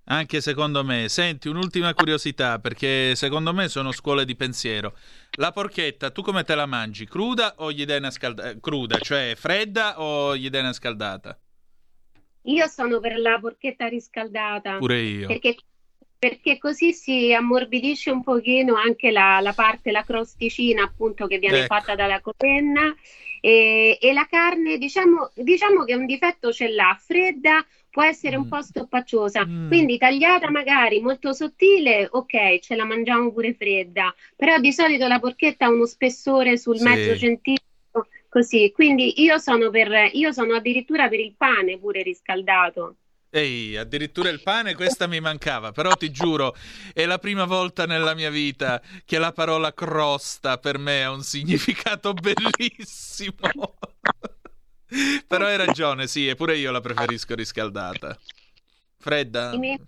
Anche 0.07 0.41
secondo 0.41 0.83
me. 0.83 1.09
Senti, 1.09 1.47
un'ultima 1.47 1.95
curiosità, 1.95 2.59
perché 2.59 3.15
secondo 3.15 3.55
me 3.55 3.69
sono 3.69 3.93
scuole 3.93 4.25
di 4.25 4.35
pensiero. 4.35 4.97
La 5.37 5.53
porchetta, 5.53 6.11
tu 6.11 6.23
come 6.23 6.43
te 6.43 6.57
la 6.57 6.67
mangi? 6.67 7.07
Cruda 7.07 7.55
o 7.59 7.71
gli 7.71 7.85
dai 7.85 7.99
una 7.99 8.11
scaldata? 8.11 8.59
Cruda, 8.59 8.99
cioè 8.99 9.35
fredda 9.37 10.01
o 10.01 10.37
gli 10.37 10.51
dai 10.51 10.63
una 10.63 10.73
scaldata? 10.73 11.39
Io 12.47 12.67
sono 12.67 12.99
per 12.99 13.17
la 13.17 13.39
porchetta 13.41 13.87
riscaldata. 13.87 14.79
Pure 14.79 15.01
io. 15.01 15.27
Perché, 15.29 15.55
perché 16.23 16.57
così 16.57 16.93
si 16.93 17.35
ammorbidisce 17.35 18.13
un 18.13 18.23
pochino 18.23 18.77
anche 18.77 19.11
la, 19.11 19.41
la 19.41 19.53
parte, 19.53 19.91
la 19.91 20.05
crosticina 20.05 20.85
appunto 20.85 21.27
che 21.27 21.39
viene 21.39 21.65
Ecco. 21.65 21.75
fatta 21.75 21.97
dalla 21.97 22.21
copenna 22.21 22.95
e, 23.41 23.99
e 24.01 24.13
la 24.13 24.25
carne 24.31 24.79
diciamo, 24.79 25.33
diciamo 25.35 25.83
che 25.83 25.97
un 25.97 26.07
difetto 26.07 26.53
ce 26.53 26.69
l'ha, 26.69 26.97
fredda 26.97 27.67
può 27.91 28.05
essere 28.05 28.37
un 28.37 28.45
Mm. 28.45 28.49
po' 28.49 28.63
stoppacciosa, 28.63 29.45
Mm. 29.45 29.67
quindi 29.67 29.99
tagliata 29.99 30.49
magari 30.49 31.01
molto 31.01 31.33
sottile, 31.33 32.07
ok, 32.09 32.61
ce 32.61 32.77
la 32.77 32.85
mangiamo 32.85 33.33
pure 33.33 33.55
fredda, 33.55 34.15
però 34.37 34.59
di 34.61 34.73
solito 34.73 35.09
la 35.09 35.19
porchetta 35.19 35.67
ha 35.67 35.71
uno 35.71 35.87
spessore 35.87 36.57
sul 36.57 36.79
Sì. 36.79 36.85
mezzo 36.85 37.17
centimetro 37.17 38.07
così, 38.29 38.71
quindi 38.71 39.21
io 39.23 39.39
sono 39.39 39.71
per, 39.71 40.11
io 40.13 40.31
sono 40.31 40.55
addirittura 40.55 41.09
per 41.09 41.19
il 41.19 41.35
pane 41.37 41.81
pure 41.81 42.03
riscaldato. 42.03 42.99
Ehi, 43.35 43.79
addirittura 43.79 44.29
il 44.29 44.43
pane, 44.43 44.75
questa 44.75 45.07
mi 45.07 45.19
mancava, 45.19 45.73
però 45.73 45.95
ti 45.95 46.11
giuro, 46.11 46.55
è 46.93 47.07
la 47.07 47.17
prima 47.17 47.47
volta 47.47 47.87
nella 47.87 48.15
mia 48.15 48.29
vita 48.29 48.83
che 49.07 49.17
la 49.17 49.33
parola 49.33 49.73
crosta 49.73 50.59
per 50.59 50.77
me 50.77 51.03
ha 51.03 51.11
un 51.11 51.23
significato 51.23 52.13
bellissimo. 52.21 53.39
Però 55.27 55.47
hai 55.47 55.57
ragione, 55.57 56.07
sì, 56.09 56.29
eppure 56.29 56.59
io 56.59 56.71
la 56.71 56.83
preferisco 56.83 57.35
riscaldata. 57.35 58.19
Fredda? 58.99 59.53
I 59.55 59.59
miei- 59.59 59.81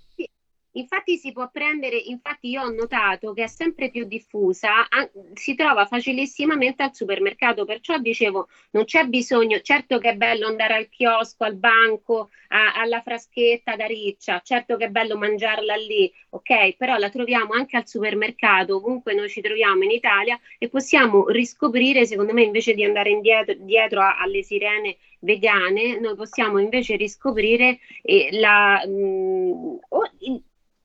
Infatti 0.77 1.17
si 1.17 1.31
può 1.31 1.49
prendere, 1.53 1.97
infatti 1.97 2.49
io 2.49 2.63
ho 2.63 2.69
notato 2.69 3.33
che 3.33 3.45
è 3.45 3.47
sempre 3.47 3.91
più 3.91 4.05
diffusa, 4.07 4.89
an- 4.89 5.09
si 5.35 5.55
trova 5.55 5.85
facilissimamente 5.87 6.83
al 6.83 6.93
supermercato, 6.93 7.65
perciò 7.65 7.97
dicevo 7.99 8.49
non 8.73 8.83
c'è 8.85 9.05
bisogno, 9.05 9.61
certo 9.61 9.99
che 9.99 10.09
è 10.11 10.15
bello 10.17 10.49
andare 10.49 10.75
al 10.75 10.89
chiosco, 10.89 11.45
al 11.45 11.55
banco, 11.55 12.31
a- 12.49 12.73
alla 12.75 13.01
fraschetta 13.03 13.77
da 13.77 13.87
riccia, 13.87 14.41
certo 14.41 14.77
che 14.77 14.87
è 14.87 14.89
bello 14.89 15.17
mangiarla 15.17 15.77
lì, 15.77 16.13
ok, 16.31 16.75
però 16.77 16.97
la 16.97 17.09
troviamo 17.09 17.53
anche 17.53 17.77
al 17.77 17.87
supermercato, 17.87 18.75
ovunque 18.77 19.15
noi 19.15 19.29
ci 19.29 19.41
troviamo 19.41 19.85
in 19.85 19.91
Italia 19.93 20.37
e 20.59 20.69
possiamo 20.69 21.29
riscoprire, 21.29 22.05
secondo 22.05 22.33
me 22.33 22.43
invece 22.43 22.75
di 22.75 22.83
andare 22.85 23.11
indietro, 23.11 23.55
dietro 23.59 24.01
a- 24.01 24.19
alle 24.19 24.43
sirene 24.43 24.97
vegane, 25.21 25.99
noi 26.01 26.17
possiamo 26.17 26.59
invece 26.59 26.97
riscoprire 26.97 27.79
eh, 28.03 28.29
la, 28.33 28.85
mh, 28.87 29.79
o 29.89 30.03
il- 30.21 30.43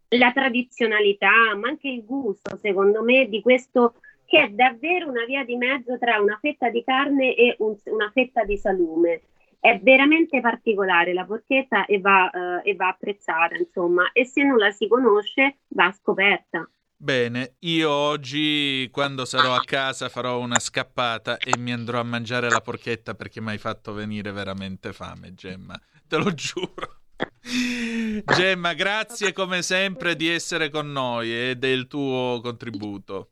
la 0.09 0.31
tradizionalità, 0.31 1.55
ma 1.55 1.69
anche 1.69 1.89
il 1.89 2.03
gusto, 2.05 2.57
secondo 2.57 3.03
me, 3.03 3.27
di 3.27 3.41
questo 3.41 3.95
che 4.25 4.43
è 4.43 4.49
davvero 4.49 5.09
una 5.09 5.25
via 5.25 5.43
di 5.43 5.55
mezzo 5.55 5.97
tra 5.97 6.19
una 6.19 6.37
fetta 6.39 6.69
di 6.69 6.83
carne 6.83 7.35
e 7.35 7.55
un- 7.59 7.75
una 7.85 8.11
fetta 8.13 8.43
di 8.43 8.57
salume. 8.57 9.21
È 9.59 9.79
veramente 9.81 10.39
particolare 10.39 11.13
la 11.13 11.25
porchetta 11.25 11.85
e 11.85 11.99
va, 11.99 12.29
eh, 12.29 12.69
e 12.69 12.75
va 12.75 12.89
apprezzata, 12.89 13.57
insomma, 13.57 14.11
e 14.13 14.25
se 14.25 14.43
non 14.43 14.57
la 14.57 14.71
si 14.71 14.87
conosce 14.87 15.57
va 15.69 15.91
scoperta. 15.91 16.69
Bene, 16.95 17.55
io 17.59 17.89
oggi 17.89 18.89
quando 18.91 19.25
sarò 19.25 19.55
a 19.55 19.63
casa 19.63 20.09
farò 20.09 20.39
una 20.39 20.59
scappata 20.59 21.37
e 21.37 21.57
mi 21.57 21.71
andrò 21.71 21.99
a 21.99 22.03
mangiare 22.03 22.49
la 22.49 22.61
porchetta 22.61 23.15
perché 23.15 23.41
mi 23.41 23.49
hai 23.49 23.57
fatto 23.57 23.93
venire 23.93 24.31
veramente 24.31 24.93
fame, 24.93 25.33
Gemma. 25.33 25.79
Te 26.07 26.17
lo 26.17 26.33
giuro. 26.33 26.99
Gemma, 28.25 28.73
grazie 28.73 29.33
come 29.33 29.61
sempre 29.61 30.15
di 30.15 30.29
essere 30.29 30.69
con 30.69 30.91
noi 30.91 31.49
e 31.49 31.55
del 31.55 31.87
tuo 31.87 32.39
contributo. 32.41 33.31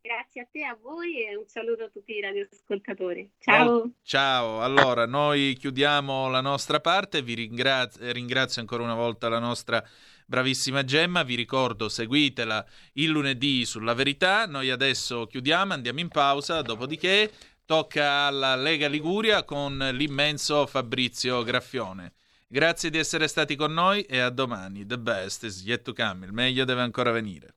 Grazie 0.00 0.42
a 0.42 0.46
te, 0.50 0.64
a 0.64 0.76
voi 0.80 1.26
e 1.26 1.34
un 1.34 1.46
saluto 1.46 1.84
a 1.84 1.88
tutti 1.88 2.12
i 2.12 2.20
radioascoltatori. 2.20 3.30
Ciao. 3.38 3.90
Ciao, 4.02 4.60
allora 4.60 5.06
noi 5.06 5.56
chiudiamo 5.58 6.28
la 6.28 6.42
nostra 6.42 6.78
parte, 6.80 7.22
vi 7.22 7.32
ringrazio, 7.32 8.12
ringrazio 8.12 8.60
ancora 8.60 8.82
una 8.82 8.94
volta 8.94 9.30
la 9.30 9.38
nostra 9.38 9.82
bravissima 10.26 10.84
Gemma, 10.84 11.22
vi 11.22 11.34
ricordo 11.36 11.88
seguitela 11.88 12.64
il 12.94 13.08
lunedì 13.08 13.64
sulla 13.64 13.94
verità, 13.94 14.46
noi 14.46 14.70
adesso 14.70 15.26
chiudiamo, 15.26 15.72
andiamo 15.72 16.00
in 16.00 16.08
pausa, 16.08 16.60
dopodiché 16.60 17.30
tocca 17.64 18.26
alla 18.26 18.56
Lega 18.56 18.88
Liguria 18.88 19.42
con 19.44 19.78
l'immenso 19.92 20.66
Fabrizio 20.66 21.42
Graffione. 21.42 22.12
Grazie 22.54 22.88
di 22.88 22.98
essere 22.98 23.26
stati 23.26 23.56
con 23.56 23.72
noi 23.72 24.02
e 24.02 24.20
a 24.20 24.30
domani. 24.30 24.86
The 24.86 24.96
best 24.96 25.42
is 25.42 25.64
yet 25.64 25.82
to 25.82 25.92
come, 25.92 26.24
il 26.24 26.32
meglio 26.32 26.64
deve 26.64 26.82
ancora 26.82 27.10
venire. 27.10 27.56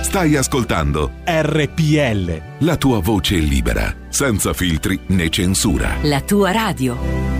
Stai 0.00 0.34
ascoltando 0.34 1.10
RPL. 1.26 2.64
la 2.64 2.76
tua 2.78 3.00
voce 3.00 3.36
libera, 3.36 3.94
senza 4.08 4.54
filtri 4.54 4.98
né 5.08 5.28
censura. 5.28 5.98
La 6.04 6.22
tua 6.22 6.52
radio. 6.52 7.39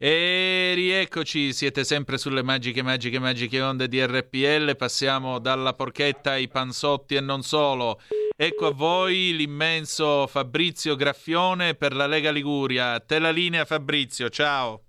E 0.00 0.72
rieccoci, 0.76 1.52
siete 1.52 1.82
sempre 1.82 2.18
sulle 2.18 2.44
magiche, 2.44 2.82
magiche, 2.82 3.18
magiche 3.18 3.60
onde 3.60 3.88
di 3.88 4.00
RPL. 4.04 4.76
Passiamo 4.76 5.40
dalla 5.40 5.74
porchetta 5.74 6.32
ai 6.32 6.46
panzotti 6.46 7.16
e 7.16 7.20
non 7.20 7.42
solo. 7.42 8.00
Ecco 8.36 8.66
a 8.66 8.72
voi 8.72 9.34
l'immenso 9.34 10.28
Fabrizio 10.28 10.94
Graffione 10.94 11.74
per 11.74 11.94
la 11.96 12.06
Lega 12.06 12.30
Liguria. 12.30 13.00
Te 13.00 13.18
la 13.18 13.30
linea, 13.30 13.64
Fabrizio, 13.64 14.28
ciao. 14.30 14.84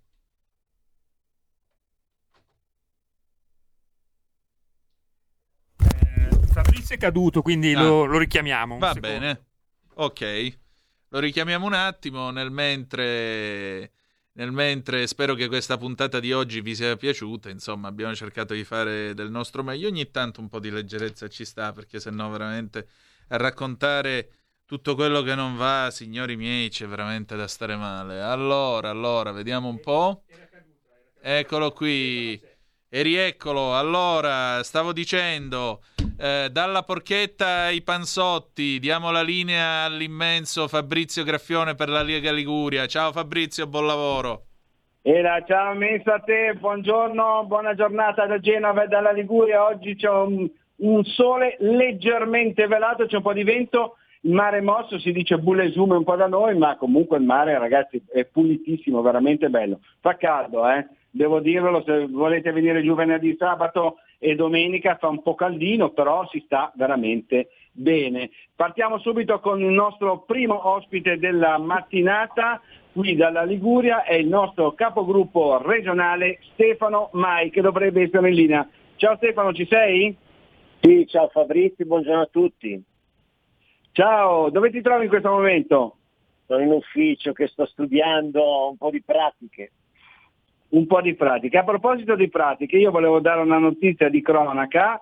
Fabrizio 6.51 6.95
è 6.95 6.97
caduto, 6.97 7.41
quindi 7.41 7.73
Ah. 7.73 7.81
lo, 7.81 8.05
lo 8.05 8.17
richiamiamo. 8.17 8.77
Va 8.77 8.93
secondo. 8.93 9.07
bene, 9.19 9.45
ok. 9.95 10.57
Lo 11.09 11.19
richiamiamo 11.19 11.65
un 11.65 11.73
attimo 11.73 12.29
nel 12.31 12.51
mentre. 12.51 13.91
Nel 14.39 14.53
mentre 14.53 15.05
spero 15.05 15.33
che 15.33 15.49
questa 15.49 15.75
puntata 15.75 16.21
di 16.21 16.31
oggi 16.31 16.61
vi 16.61 16.73
sia 16.73 16.95
piaciuta, 16.95 17.49
insomma 17.49 17.89
abbiamo 17.89 18.15
cercato 18.15 18.53
di 18.53 18.63
fare 18.63 19.13
del 19.13 19.29
nostro 19.29 19.63
meglio, 19.63 19.89
ogni 19.89 20.11
tanto 20.11 20.39
un 20.39 20.47
po' 20.47 20.59
di 20.59 20.69
leggerezza 20.69 21.27
ci 21.27 21.43
sta 21.43 21.73
perché 21.73 21.99
sennò 21.99 22.29
veramente 22.29 22.87
a 23.27 23.35
raccontare 23.35 24.29
tutto 24.63 24.95
quello 24.95 25.23
che 25.23 25.35
non 25.35 25.57
va, 25.57 25.89
signori 25.91 26.37
miei, 26.37 26.69
c'è 26.69 26.87
veramente 26.87 27.35
da 27.35 27.49
stare 27.49 27.75
male. 27.75 28.21
Allora, 28.21 28.89
allora, 28.89 29.33
vediamo 29.33 29.67
un 29.67 29.81
po'. 29.81 30.23
Eccolo 31.21 31.73
qui. 31.73 32.41
E 32.87 33.01
rieccolo. 33.01 33.75
Allora, 33.75 34.63
stavo 34.63 34.93
dicendo, 34.93 35.83
eh, 36.19 36.49
dalla 36.51 36.83
porchetta 36.83 37.63
ai 37.63 37.81
panzotti, 37.81 38.77
diamo 38.79 39.09
la 39.09 39.21
linea 39.21 39.83
all'immenso 39.83 40.67
Fabrizio 40.67 41.23
Graffione 41.23 41.75
per 41.75 41.87
la 41.87 42.03
Lega 42.03 42.31
Liguria. 42.31 42.85
Ciao 42.87 43.11
Fabrizio, 43.13 43.67
buon 43.67 43.85
lavoro. 43.85 44.43
Era, 45.01 45.41
ciao 45.45 45.73
Messo 45.75 46.11
a 46.11 46.19
te, 46.19 46.55
buongiorno, 46.59 47.45
buona 47.45 47.73
giornata 47.73 48.25
da 48.25 48.37
Genova 48.39 48.83
e 48.83 48.87
dalla 48.87 49.11
Liguria. 49.11 49.65
Oggi 49.65 49.95
c'è 49.95 50.09
un, 50.09 50.49
un 50.75 51.03
sole 51.05 51.55
leggermente 51.59 52.67
velato, 52.67 53.05
c'è 53.05 53.15
un 53.15 53.21
po' 53.21 53.33
di 53.33 53.43
vento, 53.43 53.95
il 54.21 54.33
mare 54.33 54.57
è 54.57 54.61
mosso, 54.61 54.99
si 54.99 55.13
dice 55.13 55.37
bullesume 55.37 55.95
un 55.95 56.03
po' 56.03 56.17
da 56.17 56.27
noi, 56.27 56.57
ma 56.57 56.75
comunque 56.75 57.17
il 57.17 57.23
mare 57.23 57.57
ragazzi 57.57 58.03
è 58.11 58.25
pulitissimo, 58.25 59.01
veramente 59.01 59.47
bello. 59.47 59.79
Fa 60.01 60.17
caldo, 60.17 60.69
eh? 60.69 60.85
Devo 61.09 61.39
dirvelo, 61.39 61.83
se 61.83 62.07
volete 62.07 62.51
venire 62.51 62.83
giù 62.83 62.95
venerdì, 62.95 63.35
sabato 63.37 63.97
e 64.17 64.35
domenica 64.35 64.97
fa 64.97 65.07
un 65.07 65.21
po' 65.21 65.35
caldino, 65.35 65.91
però 65.91 66.27
si 66.27 66.41
sta 66.45 66.71
veramente 66.75 67.49
bene. 67.71 68.29
Partiamo 68.55 68.99
subito 68.99 69.39
con 69.39 69.61
il 69.61 69.71
nostro 69.71 70.23
primo 70.23 70.67
ospite 70.67 71.17
della 71.17 71.57
mattinata, 71.57 72.61
qui 72.91 73.15
dalla 73.15 73.43
Liguria, 73.43 74.03
è 74.03 74.15
il 74.15 74.27
nostro 74.27 74.73
capogruppo 74.73 75.61
regionale 75.61 76.39
Stefano 76.53 77.09
Mai, 77.13 77.49
che 77.49 77.61
dovrebbe 77.61 78.03
essere 78.03 78.29
in 78.29 78.35
linea. 78.35 78.69
Ciao 78.97 79.15
Stefano, 79.15 79.53
ci 79.53 79.65
sei? 79.65 80.15
Sì, 80.81 81.07
ciao 81.07 81.29
Fabrizio, 81.29 81.85
buongiorno 81.85 82.21
a 82.21 82.29
tutti. 82.29 82.83
Ciao, 83.93 84.49
dove 84.49 84.69
ti 84.69 84.81
trovi 84.81 85.03
in 85.03 85.09
questo 85.09 85.29
momento? 85.29 85.95
Sono 86.45 86.61
in 86.61 86.71
ufficio 86.71 87.31
che 87.31 87.47
sto 87.47 87.65
studiando 87.65 88.69
un 88.69 88.77
po' 88.77 88.89
di 88.89 89.01
pratiche. 89.01 89.71
Un 90.69 90.85
po' 90.85 91.01
di 91.01 91.15
pratiche. 91.15 91.57
A 91.57 91.63
proposito 91.63 92.15
di 92.15 92.29
pratiche, 92.29 92.77
io 92.77 92.91
volevo 92.91 93.19
dare 93.19 93.41
una 93.41 93.57
notizia 93.57 94.09
di 94.09 94.21
cronaca, 94.21 95.01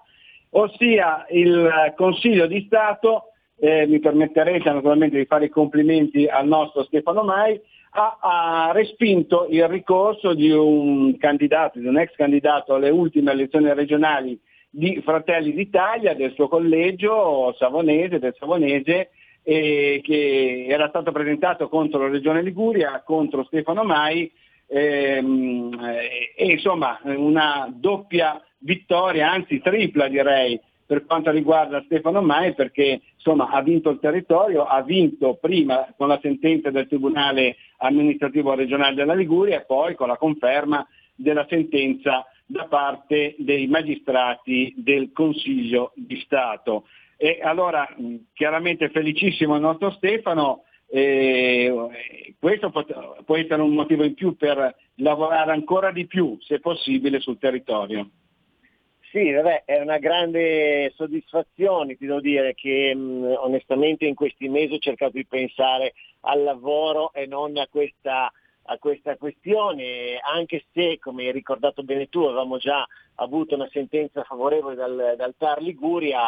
ossia 0.52 1.26
il 1.30 1.94
Consiglio 1.96 2.48
di 2.48 2.64
Stato, 2.66 3.32
eh, 3.60 3.86
mi 3.88 4.00
permetterete 4.00 4.72
naturalmente 4.72 5.18
di 5.18 5.26
fare 5.26 5.46
i 5.46 5.50
complimenti 5.50 6.26
al 6.28 6.48
nostro 6.48 6.84
Stefano 6.84 7.24
Mai, 7.24 7.60
ha, 7.92 8.18
ha, 8.22 8.72
respinto 8.72 9.48
il 9.50 9.68
ricorso 9.68 10.34
di 10.34 10.52
un 10.52 11.18
candidato, 11.18 11.80
di 11.80 11.88
un 11.88 11.98
ex 11.98 12.14
candidato 12.16 12.76
alle 12.76 12.90
ultime 12.90 13.32
elezioni 13.32 13.74
regionali 13.74 14.40
di 14.70 15.02
Fratelli 15.04 15.54
d'Italia, 15.54 16.14
del 16.14 16.34
suo 16.34 16.48
collegio 16.48 17.54
savonese, 17.58 18.20
del 18.20 18.36
savonese, 18.38 19.10
eh, 19.42 20.02
che 20.04 20.66
era 20.68 20.90
stato 20.90 21.12
presentato 21.12 21.70
contro 21.70 22.02
la 22.02 22.10
Regione 22.10 22.42
Liguria, 22.42 23.02
contro 23.04 23.44
Stefano 23.46 23.84
Mai, 23.84 24.32
ehm, 24.68 25.80
e 26.36 26.46
insomma 26.52 27.00
una 27.04 27.68
doppia 27.74 28.42
vittoria, 28.60 29.32
anzi 29.32 29.60
tripla 29.60 30.08
direi, 30.08 30.60
per 30.88 31.06
quanto 31.06 31.32
riguarda 31.32 31.84
Stefano 31.84 32.22
Mai 32.22 32.54
perché 32.54 33.02
insomma, 33.14 33.50
ha 33.50 33.62
vinto 33.62 33.90
il 33.90 34.00
territorio, 34.00 34.64
ha 34.64 34.82
vinto 34.82 35.36
prima 35.36 35.94
con 35.98 36.08
la 36.08 36.18
sentenza 36.22 36.72
del 36.72 36.88
Tribunale 36.88 37.58
amministrativo 37.80 38.54
regionale 38.56 38.96
della 38.96 39.14
Liguria 39.14 39.58
e 39.58 39.66
poi 39.66 39.96
con 39.96 40.08
la 40.08 40.16
conferma 40.16 40.88
della 41.14 41.46
sentenza 41.50 42.26
da 42.46 42.66
parte 42.66 43.36
dei 43.38 43.68
magistrati 43.68 44.74
del 44.78 45.12
Consiglio 45.12 45.92
di 45.96 46.18
Stato. 46.22 46.86
E 47.18 47.40
allora 47.42 47.86
chiaramente 48.34 48.90
felicissimo 48.90 49.56
il 49.56 49.62
nostro 49.62 49.92
Stefano, 49.92 50.64
eh, 50.90 52.36
questo 52.40 52.72
può 52.72 53.36
essere 53.36 53.62
un 53.62 53.74
motivo 53.74 54.04
in 54.04 54.14
più 54.14 54.36
per 54.36 54.76
lavorare 54.96 55.52
ancora 55.52 55.92
di 55.92 56.06
più, 56.08 56.38
se 56.42 56.60
possibile, 56.60 57.20
sul 57.20 57.38
territorio. 57.38 58.10
Sì, 59.12 59.32
vabbè, 59.32 59.64
è 59.66 59.80
una 59.80 60.00
grande 60.00 60.92
soddisfazione, 60.96 61.96
ti 61.96 62.06
devo 62.06 62.20
dire 62.20 62.54
che 62.54 62.94
mh, 62.94 63.38
onestamente 63.40 64.06
in 64.06 64.16
questi 64.16 64.50
mesi 64.50 64.74
ho 64.74 64.80
cercato 64.80 65.14
di 65.14 65.26
pensare 65.26 65.94
al 66.22 66.44
lavoro 66.44 67.14
e 67.14 67.26
non 67.26 67.58
a 67.58 67.68
questa 67.68 68.32
a 68.70 68.78
questa 68.80 69.16
questione, 69.16 70.20
anche 70.20 70.66
se, 70.74 71.00
come 71.00 71.26
hai 71.26 71.32
ricordato 71.32 71.84
bene 71.84 72.10
tu, 72.10 72.22
avevamo 72.22 72.58
già 72.58 72.86
avuto 73.16 73.56
una 73.56 73.70
sentenza 73.72 74.24
favorevole 74.24 74.76
dal, 74.76 75.14
dal 75.18 75.36
TAR 75.38 75.62
Liguria, 75.62 76.20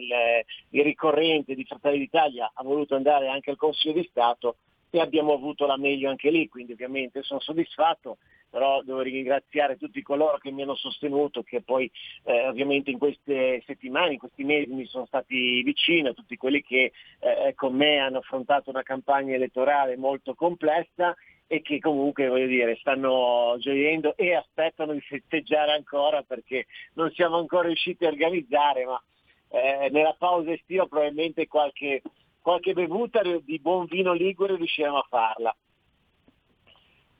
il, 0.00 0.44
il 0.70 0.82
ricorrente 0.82 1.54
di 1.54 1.64
Fratelli 1.64 1.98
d'Italia 1.98 2.50
ha 2.54 2.62
voluto 2.62 2.94
andare 2.94 3.28
anche 3.28 3.50
al 3.50 3.56
Consiglio 3.56 4.00
di 4.00 4.08
Stato 4.10 4.56
e 4.90 5.00
abbiamo 5.00 5.32
avuto 5.32 5.66
la 5.66 5.76
meglio 5.76 6.08
anche 6.08 6.30
lì, 6.30 6.48
quindi 6.48 6.72
ovviamente 6.72 7.22
sono 7.22 7.40
soddisfatto, 7.40 8.18
però 8.52 8.82
devo 8.82 9.00
ringraziare 9.00 9.78
tutti 9.78 10.02
coloro 10.02 10.36
che 10.36 10.50
mi 10.50 10.60
hanno 10.60 10.74
sostenuto, 10.74 11.42
che 11.42 11.62
poi 11.62 11.90
eh, 12.24 12.46
ovviamente 12.48 12.90
in 12.90 12.98
queste 12.98 13.62
settimane, 13.64 14.12
in 14.12 14.18
questi 14.18 14.44
mesi 14.44 14.70
mi 14.70 14.84
sono 14.84 15.06
stati 15.06 15.62
vicino, 15.62 16.12
tutti 16.12 16.36
quelli 16.36 16.62
che 16.62 16.92
eh, 17.20 17.54
con 17.54 17.74
me 17.74 17.96
hanno 17.96 18.18
affrontato 18.18 18.68
una 18.68 18.82
campagna 18.82 19.34
elettorale 19.34 19.96
molto 19.96 20.34
complessa 20.34 21.16
e 21.46 21.62
che 21.62 21.78
comunque 21.78 22.28
voglio 22.28 22.46
dire 22.46 22.76
stanno 22.76 23.56
gioiendo 23.58 24.14
e 24.16 24.34
aspettano 24.34 24.92
di 24.92 25.00
festeggiare 25.00 25.72
ancora 25.72 26.22
perché 26.22 26.66
non 26.92 27.10
siamo 27.12 27.38
ancora 27.38 27.68
riusciti 27.68 28.04
a 28.04 28.08
organizzare, 28.08 28.84
ma 28.84 29.02
eh, 29.48 29.88
nella 29.90 30.14
pausa 30.18 30.52
estiva 30.52 30.86
probabilmente 30.86 31.48
qualche, 31.48 32.02
qualche 32.42 32.74
bevuta 32.74 33.22
di 33.22 33.58
buon 33.60 33.86
vino 33.86 34.12
ligure 34.12 34.56
riusciremo 34.56 34.98
a 34.98 35.06
farla. 35.08 35.56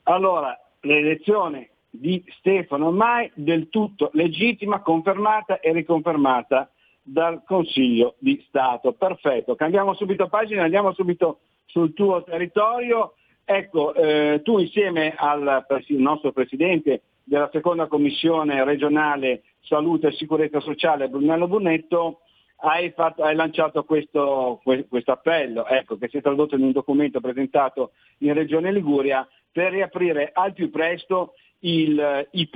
Allora, 0.03 0.55
l'elezione 0.83 1.71
di 1.89 2.23
Stefano 2.37 2.91
Mai 2.91 3.29
del 3.35 3.67
tutto 3.69 4.09
legittima, 4.13 4.81
confermata 4.81 5.59
e 5.59 5.73
riconfermata 5.73 6.69
dal 7.01 7.43
Consiglio 7.45 8.15
di 8.19 8.41
Stato. 8.47 8.93
Perfetto, 8.93 9.55
cambiamo 9.55 9.93
subito 9.93 10.27
pagina, 10.27 10.63
andiamo 10.63 10.93
subito 10.93 11.39
sul 11.65 11.93
tuo 11.93 12.23
territorio 12.23 13.15
Ecco, 13.45 13.93
eh, 13.93 14.41
tu 14.41 14.57
insieme 14.57 15.13
al 15.17 15.65
nostro 15.89 16.31
Presidente 16.31 17.01
della 17.23 17.49
seconda 17.51 17.87
commissione 17.87 18.63
regionale 18.63 19.43
salute 19.61 20.07
e 20.07 20.11
sicurezza 20.13 20.61
sociale, 20.61 21.09
Brunello 21.09 21.47
Brunetto, 21.47 22.21
hai, 22.57 22.91
fatto, 22.91 23.23
hai 23.23 23.35
lanciato 23.35 23.83
questo, 23.83 24.61
questo 24.63 25.11
appello, 25.11 25.65
ecco, 25.65 25.97
che 25.97 26.07
si 26.07 26.17
è 26.17 26.21
tradotto 26.21 26.55
in 26.55 26.63
un 26.63 26.71
documento 26.71 27.19
presentato 27.19 27.91
in 28.19 28.33
Regione 28.33 28.71
Liguria 28.71 29.27
per 29.53 29.71
riaprire 29.71 30.31
al 30.33 30.51
più 30.51 30.69
presto 30.69 31.35
il, 31.59 32.27
i, 32.31 32.49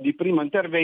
di 0.00 0.14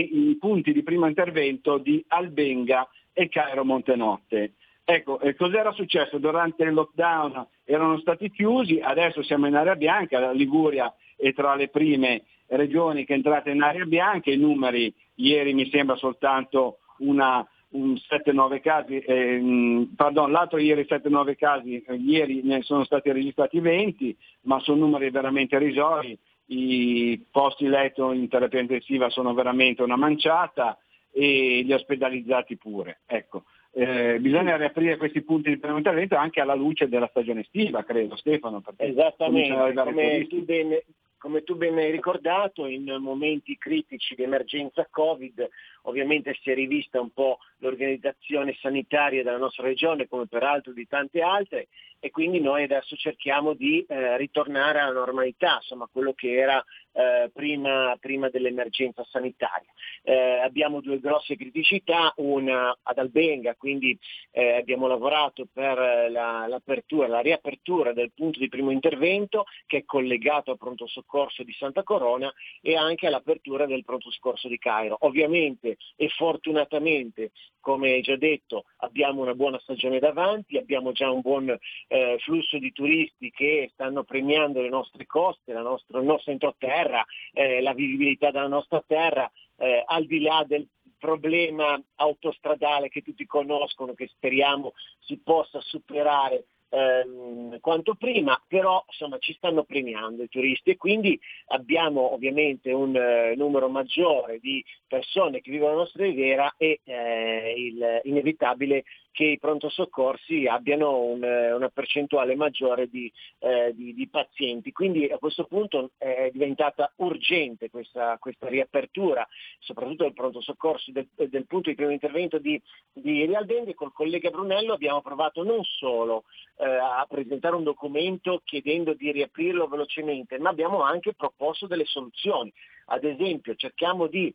i 0.00 0.36
punti 0.40 0.72
di 0.72 0.82
primo 0.82 1.06
intervento 1.06 1.78
di 1.78 2.02
Albenga 2.08 2.88
e 3.12 3.28
Cairo 3.28 3.64
Montenotte. 3.64 4.54
Ecco, 4.84 5.20
eh, 5.20 5.36
cos'era 5.36 5.70
successo? 5.72 6.18
Durante 6.18 6.64
il 6.64 6.72
lockdown 6.72 7.46
erano 7.64 7.98
stati 8.00 8.28
chiusi, 8.30 8.80
adesso 8.80 9.22
siamo 9.22 9.46
in 9.46 9.54
area 9.54 9.76
bianca, 9.76 10.18
la 10.18 10.32
Liguria 10.32 10.92
è 11.16 11.32
tra 11.32 11.54
le 11.54 11.68
prime 11.68 12.24
regioni 12.46 13.04
che 13.04 13.12
è 13.12 13.16
entrata 13.16 13.50
in 13.50 13.62
area 13.62 13.84
bianca, 13.84 14.32
i 14.32 14.36
numeri 14.36 14.92
ieri 15.16 15.54
mi 15.54 15.68
sembra 15.70 15.94
soltanto 15.94 16.78
una, 16.98 17.38
un 17.38 17.46
7-9 17.72 18.60
casi, 18.60 18.98
eh, 18.98 19.86
pardon, 19.94 20.30
l'altro 20.30 20.58
ieri 20.58 20.86
7-9 20.88 21.36
casi, 21.36 21.80
eh, 21.80 21.94
ieri 21.94 22.42
ne 22.42 22.62
sono 22.62 22.84
stati 22.84 23.12
registrati 23.12 23.60
20, 23.60 24.16
ma 24.42 24.58
sono 24.60 24.86
numeri 24.86 25.10
veramente 25.10 25.58
risori, 25.58 26.18
i 26.46 27.24
posti 27.30 27.66
letto 27.66 28.12
in 28.12 28.28
terapia 28.28 28.60
intensiva 28.60 29.08
sono 29.08 29.34
veramente 29.34 29.82
una 29.82 29.96
manciata 29.96 30.76
e 31.12 31.62
gli 31.64 31.72
ospedalizzati 31.72 32.56
pure. 32.56 33.00
Ecco 33.06 33.44
eh, 33.72 34.18
bisogna 34.20 34.56
riaprire 34.56 34.96
questi 34.96 35.22
punti 35.22 35.48
di 35.48 35.58
primo 35.58 35.76
intervento 35.76 36.16
anche 36.16 36.40
alla 36.40 36.54
luce 36.54 36.88
della 36.88 37.08
stagione 37.08 37.40
estiva, 37.40 37.84
credo 37.84 38.16
Stefano. 38.16 38.62
Esattamente, 38.76 39.72
come 39.74 40.26
tu, 40.26 40.44
ben, 40.44 40.78
come 41.18 41.42
tu 41.44 41.54
ben 41.54 41.78
hai 41.78 41.90
ricordato, 41.90 42.66
in 42.66 42.96
momenti 42.98 43.56
critici 43.56 44.14
di 44.16 44.24
emergenza 44.24 44.86
Covid 44.90 45.48
ovviamente 45.82 46.36
si 46.42 46.50
è 46.50 46.54
rivista 46.54 47.00
un 47.00 47.10
po' 47.10 47.38
l'organizzazione 47.58 48.56
sanitaria 48.60 49.22
della 49.22 49.36
nostra 49.36 49.64
regione 49.64 50.08
come 50.08 50.26
peraltro 50.26 50.72
di 50.72 50.86
tante 50.86 51.20
altre 51.20 51.68
e 52.02 52.10
quindi 52.10 52.40
noi 52.40 52.62
adesso 52.62 52.96
cerchiamo 52.96 53.52
di 53.52 53.84
eh, 53.86 54.16
ritornare 54.16 54.80
alla 54.80 54.92
normalità, 54.92 55.56
insomma 55.56 55.86
quello 55.92 56.14
che 56.14 56.32
era 56.32 56.64
eh, 56.92 57.30
prima, 57.32 57.94
prima, 58.00 58.30
dell'emergenza 58.30 59.04
sanitaria. 59.04 59.70
Eh, 60.02 60.40
abbiamo 60.42 60.80
due 60.80 60.98
grosse 60.98 61.36
criticità, 61.36 62.12
una 62.16 62.76
ad 62.82 62.98
Albenga, 62.98 63.54
quindi 63.54 63.96
eh, 64.30 64.54
abbiamo 64.54 64.86
lavorato 64.86 65.46
per 65.52 66.10
la, 66.10 66.46
l'apertura, 66.48 67.06
la 67.06 67.20
riapertura 67.20 67.92
del 67.92 68.12
punto 68.14 68.38
di 68.38 68.48
primo 68.48 68.70
intervento 68.70 69.44
che 69.66 69.78
è 69.78 69.84
collegato 69.84 70.50
al 70.50 70.58
pronto 70.58 70.86
soccorso 70.86 71.42
di 71.42 71.52
Santa 71.52 71.82
Corona 71.82 72.32
e 72.62 72.76
anche 72.76 73.06
all'apertura 73.06 73.66
del 73.66 73.84
pronto 73.84 74.10
soccorso 74.10 74.48
di 74.48 74.58
Cairo. 74.58 74.96
Ovviamente 75.00 75.69
e 75.96 76.08
fortunatamente 76.08 77.32
come 77.60 78.00
già 78.00 78.16
detto, 78.16 78.64
abbiamo 78.78 79.20
una 79.20 79.34
buona 79.34 79.58
stagione 79.60 79.98
davanti, 79.98 80.56
abbiamo 80.56 80.92
già 80.92 81.10
un 81.10 81.20
buon 81.20 81.56
eh, 81.88 82.16
flusso 82.20 82.58
di 82.58 82.72
turisti 82.72 83.30
che 83.30 83.70
stanno 83.74 84.02
premiando 84.02 84.62
le 84.62 84.70
nostre 84.70 85.06
coste, 85.06 85.52
la 85.52 85.60
nostra, 85.60 85.98
il 85.98 86.06
nostro 86.06 86.32
entroterra, 86.32 87.04
eh, 87.32 87.60
la 87.60 87.74
vivibilità 87.74 88.30
della 88.30 88.48
nostra 88.48 88.82
terra, 88.86 89.30
eh, 89.56 89.84
al 89.86 90.06
di 90.06 90.20
là 90.20 90.42
del 90.46 90.66
problema 90.98 91.80
autostradale 91.96 92.88
che 92.88 93.02
tutti 93.02 93.26
conoscono, 93.26 93.94
che 93.94 94.08
speriamo 94.08 94.72
si 95.00 95.18
possa 95.18 95.60
superare 95.60 96.44
ehm, 96.70 97.60
quanto 97.60 97.94
prima, 97.94 98.40
però 98.46 98.82
insomma, 98.86 99.18
ci 99.18 99.34
stanno 99.34 99.64
premiando 99.64 100.22
i 100.22 100.28
turisti 100.28 100.70
e 100.70 100.76
quindi 100.76 101.18
abbiamo 101.48 102.12
ovviamente 102.12 102.72
un 102.72 102.96
eh, 102.96 103.34
numero 103.36 103.68
maggiore 103.68 104.38
di 104.38 104.64
persone 104.86 105.40
che 105.40 105.50
vivono 105.50 105.72
la 105.72 105.78
nostra 105.78 106.04
riviera 106.04 106.54
e 106.56 106.80
eh, 106.84 107.54
il 107.56 108.00
inevitabile 108.04 108.84
che 109.12 109.24
i 109.24 109.38
pronto 109.38 109.68
soccorsi 109.68 110.46
abbiano 110.46 111.00
un, 111.00 111.22
una 111.22 111.68
percentuale 111.68 112.34
maggiore 112.36 112.88
di, 112.88 113.12
eh, 113.38 113.72
di, 113.74 113.94
di, 113.94 114.08
pazienti. 114.08 114.72
Quindi 114.72 115.06
a 115.06 115.18
questo 115.18 115.44
punto 115.44 115.92
è 115.98 116.30
diventata 116.32 116.92
urgente 116.96 117.70
questa, 117.70 118.16
questa 118.18 118.48
riapertura, 118.48 119.26
soprattutto 119.58 120.04
del 120.04 120.12
pronto 120.12 120.40
soccorso, 120.40 120.92
del, 120.92 121.08
del 121.14 121.46
punto 121.46 121.70
di 121.70 121.76
primo 121.76 121.90
intervento 121.90 122.38
di, 122.38 122.60
di 122.92 123.24
Rialdende. 123.24 123.74
Col 123.74 123.92
collega 123.92 124.30
Brunello 124.30 124.74
abbiamo 124.74 125.02
provato 125.02 125.42
non 125.42 125.62
solo 125.64 126.24
eh, 126.56 126.64
a 126.64 127.04
presentare 127.08 127.56
un 127.56 127.64
documento 127.64 128.40
chiedendo 128.44 128.94
di 128.94 129.10
riaprirlo 129.12 129.66
velocemente, 129.66 130.38
ma 130.38 130.50
abbiamo 130.50 130.82
anche 130.82 131.14
proposto 131.14 131.66
delle 131.66 131.84
soluzioni. 131.84 132.52
Ad 132.86 133.04
esempio 133.04 133.54
cerchiamo 133.54 134.06
di 134.06 134.34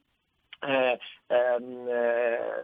eh, 0.61 0.99
ehm, 1.27 1.87
eh, 1.87 2.61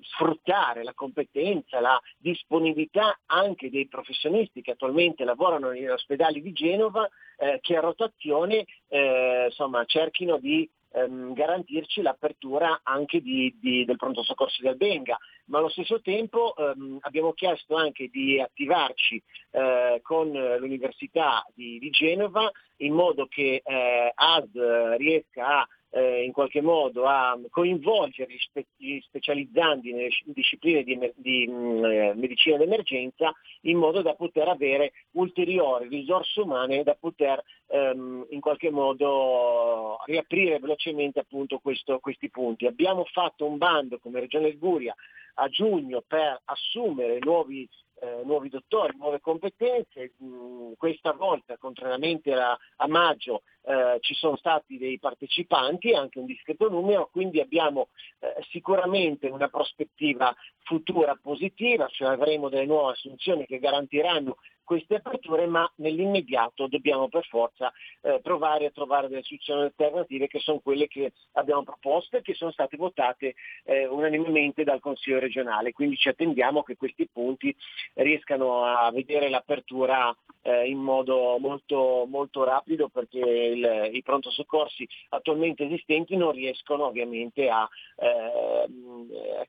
sfruttare 0.00 0.82
la 0.82 0.94
competenza, 0.94 1.80
la 1.80 2.00
disponibilità 2.18 3.18
anche 3.26 3.70
dei 3.70 3.86
professionisti 3.88 4.62
che 4.62 4.72
attualmente 4.72 5.24
lavorano 5.24 5.70
negli 5.70 5.86
ospedali 5.86 6.42
di 6.42 6.52
Genova 6.52 7.08
eh, 7.36 7.58
che 7.60 7.76
a 7.76 7.80
rotazione 7.80 8.64
eh, 8.88 9.46
insomma, 9.46 9.84
cerchino 9.84 10.38
di 10.38 10.68
ehm, 10.92 11.32
garantirci 11.32 12.02
l'apertura 12.02 12.80
anche 12.82 13.20
di, 13.20 13.56
di, 13.60 13.84
del 13.84 13.96
pronto 13.96 14.22
soccorso 14.22 14.60
di 14.60 14.68
Albenga, 14.68 15.18
ma 15.46 15.58
allo 15.58 15.68
stesso 15.68 16.00
tempo 16.00 16.54
ehm, 16.56 16.98
abbiamo 17.00 17.32
chiesto 17.32 17.74
anche 17.74 18.08
di 18.08 18.40
attivarci 18.40 19.22
eh, 19.50 20.00
con 20.02 20.30
l'Università 20.30 21.44
di, 21.54 21.78
di, 21.78 21.90
Genova 21.90 22.50
in 22.78 22.94
modo 22.94 23.26
che 23.26 23.62
eh, 23.64 24.12
AS 24.14 24.96
riesca 24.96 25.60
a 25.60 25.68
eh, 25.92 26.24
in 26.24 26.32
qualche 26.32 26.62
modo 26.62 27.04
a 27.06 27.38
coinvolgere 27.50 28.32
gli, 28.32 28.38
spe- 28.38 28.66
gli 28.76 28.98
specializzanti 29.00 29.92
nelle 29.92 30.08
discipline 30.24 30.82
di, 30.82 30.98
di 31.16 31.46
mh, 31.46 31.84
eh, 31.84 32.14
medicina 32.14 32.56
d'emergenza 32.56 33.32
in 33.62 33.76
modo 33.76 34.00
da 34.00 34.14
poter 34.14 34.48
avere 34.48 34.92
ulteriori 35.12 35.88
risorse 35.88 36.40
umane 36.40 36.82
da 36.82 36.96
poter 36.98 37.42
ehm, 37.68 38.26
in 38.30 38.40
qualche 38.40 38.70
modo 38.70 39.98
riaprire 40.06 40.58
velocemente 40.58 41.20
appunto 41.20 41.58
questo, 41.58 41.98
questi 41.98 42.30
punti. 42.30 42.66
Abbiamo 42.66 43.04
fatto 43.04 43.44
un 43.46 43.58
bando 43.58 43.98
come 43.98 44.20
Regione 44.20 44.48
Liguria 44.48 44.94
a 45.34 45.48
giugno 45.48 46.02
per 46.06 46.40
assumere 46.44 47.18
nuovi 47.20 47.68
eh, 48.02 48.22
nuovi 48.24 48.48
dottori, 48.48 48.96
nuove 48.96 49.20
competenze. 49.20 50.14
Mm, 50.22 50.72
questa 50.76 51.12
volta, 51.12 51.56
contrariamente 51.56 52.32
a, 52.32 52.58
a 52.76 52.88
maggio, 52.88 53.42
eh, 53.64 53.98
ci 54.00 54.14
sono 54.14 54.36
stati 54.36 54.78
dei 54.78 54.98
partecipanti, 54.98 55.92
anche 55.92 56.18
un 56.18 56.26
discreto 56.26 56.68
numero, 56.68 57.08
quindi 57.10 57.40
abbiamo 57.40 57.88
eh, 58.18 58.34
sicuramente 58.50 59.28
una 59.28 59.48
prospettiva 59.48 60.34
futura 60.64 61.18
positiva, 61.20 61.86
cioè 61.88 62.08
avremo 62.08 62.48
delle 62.48 62.66
nuove 62.66 62.92
assunzioni 62.92 63.46
che 63.46 63.58
garantiranno 63.58 64.36
queste 64.64 64.96
aperture, 64.96 65.46
ma 65.46 65.70
nell'immediato 65.76 66.66
dobbiamo 66.66 67.08
per 67.08 67.26
forza 67.26 67.72
eh, 68.00 68.20
provare 68.22 68.66
a 68.66 68.70
trovare 68.70 69.08
delle 69.08 69.22
soluzioni 69.22 69.62
alternative 69.62 70.28
che 70.28 70.38
sono 70.38 70.60
quelle 70.60 70.86
che 70.88 71.12
abbiamo 71.32 71.62
proposto 71.62 72.16
e 72.16 72.22
che 72.22 72.34
sono 72.34 72.52
state 72.52 72.76
votate 72.76 73.34
eh, 73.64 73.86
unanimemente 73.86 74.64
dal 74.64 74.80
Consiglio 74.80 75.18
regionale. 75.18 75.72
Quindi 75.72 75.96
ci 75.96 76.08
attendiamo 76.08 76.62
che 76.62 76.76
questi 76.76 77.08
punti 77.12 77.54
riescano 77.94 78.64
a 78.64 78.90
vedere 78.90 79.28
l'apertura 79.28 80.16
eh, 80.42 80.68
in 80.68 80.78
modo 80.78 81.36
molto, 81.38 82.06
molto 82.08 82.44
rapido 82.44 82.88
perché 82.88 83.51
il, 83.52 83.90
i 83.92 84.02
pronto 84.02 84.30
soccorsi 84.30 84.86
attualmente 85.10 85.64
esistenti 85.64 86.16
non 86.16 86.32
riescono 86.32 86.86
ovviamente 86.86 87.48
a, 87.48 87.68
eh, 87.96 88.66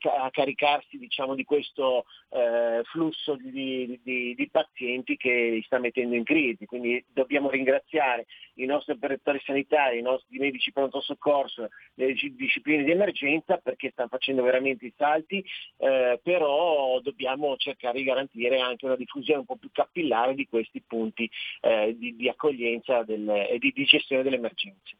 a 0.03 0.29
caricarsi 0.31 0.97
diciamo, 0.97 1.35
di 1.35 1.43
questo 1.43 2.05
eh, 2.29 2.81
flusso 2.85 3.35
di, 3.35 3.99
di, 4.03 4.33
di 4.35 4.49
pazienti 4.49 5.17
che 5.17 5.49
li 5.51 5.61
sta 5.63 5.79
mettendo 5.79 6.15
in 6.15 6.23
crisi. 6.23 6.65
Quindi 6.65 7.03
dobbiamo 7.11 7.49
ringraziare 7.49 8.25
i 8.55 8.65
nostri 8.65 8.93
operatori 8.93 9.41
sanitari, 9.43 9.99
i 9.99 10.03
nostri 10.03 10.37
medici 10.37 10.71
pronto 10.71 11.01
soccorso, 11.01 11.69
le 11.95 12.13
discipline 12.13 12.83
di 12.83 12.91
emergenza 12.91 13.57
perché 13.57 13.91
stanno 13.91 14.09
facendo 14.09 14.43
veramente 14.43 14.85
i 14.85 14.93
salti, 14.95 15.43
eh, 15.77 16.19
però 16.21 16.99
dobbiamo 17.01 17.55
cercare 17.57 17.97
di 17.97 18.03
garantire 18.03 18.59
anche 18.59 18.85
una 18.85 18.95
diffusione 18.95 19.39
un 19.39 19.45
po' 19.45 19.55
più 19.55 19.69
capillare 19.71 20.35
di 20.35 20.47
questi 20.47 20.81
punti 20.85 21.29
eh, 21.61 21.95
di, 21.97 22.15
di, 22.15 22.29
accoglienza 22.29 23.03
del, 23.03 23.27
e 23.29 23.57
di, 23.59 23.71
di 23.73 23.85
gestione 23.97 24.23
delle 24.23 24.37
emergenze. 24.37 24.97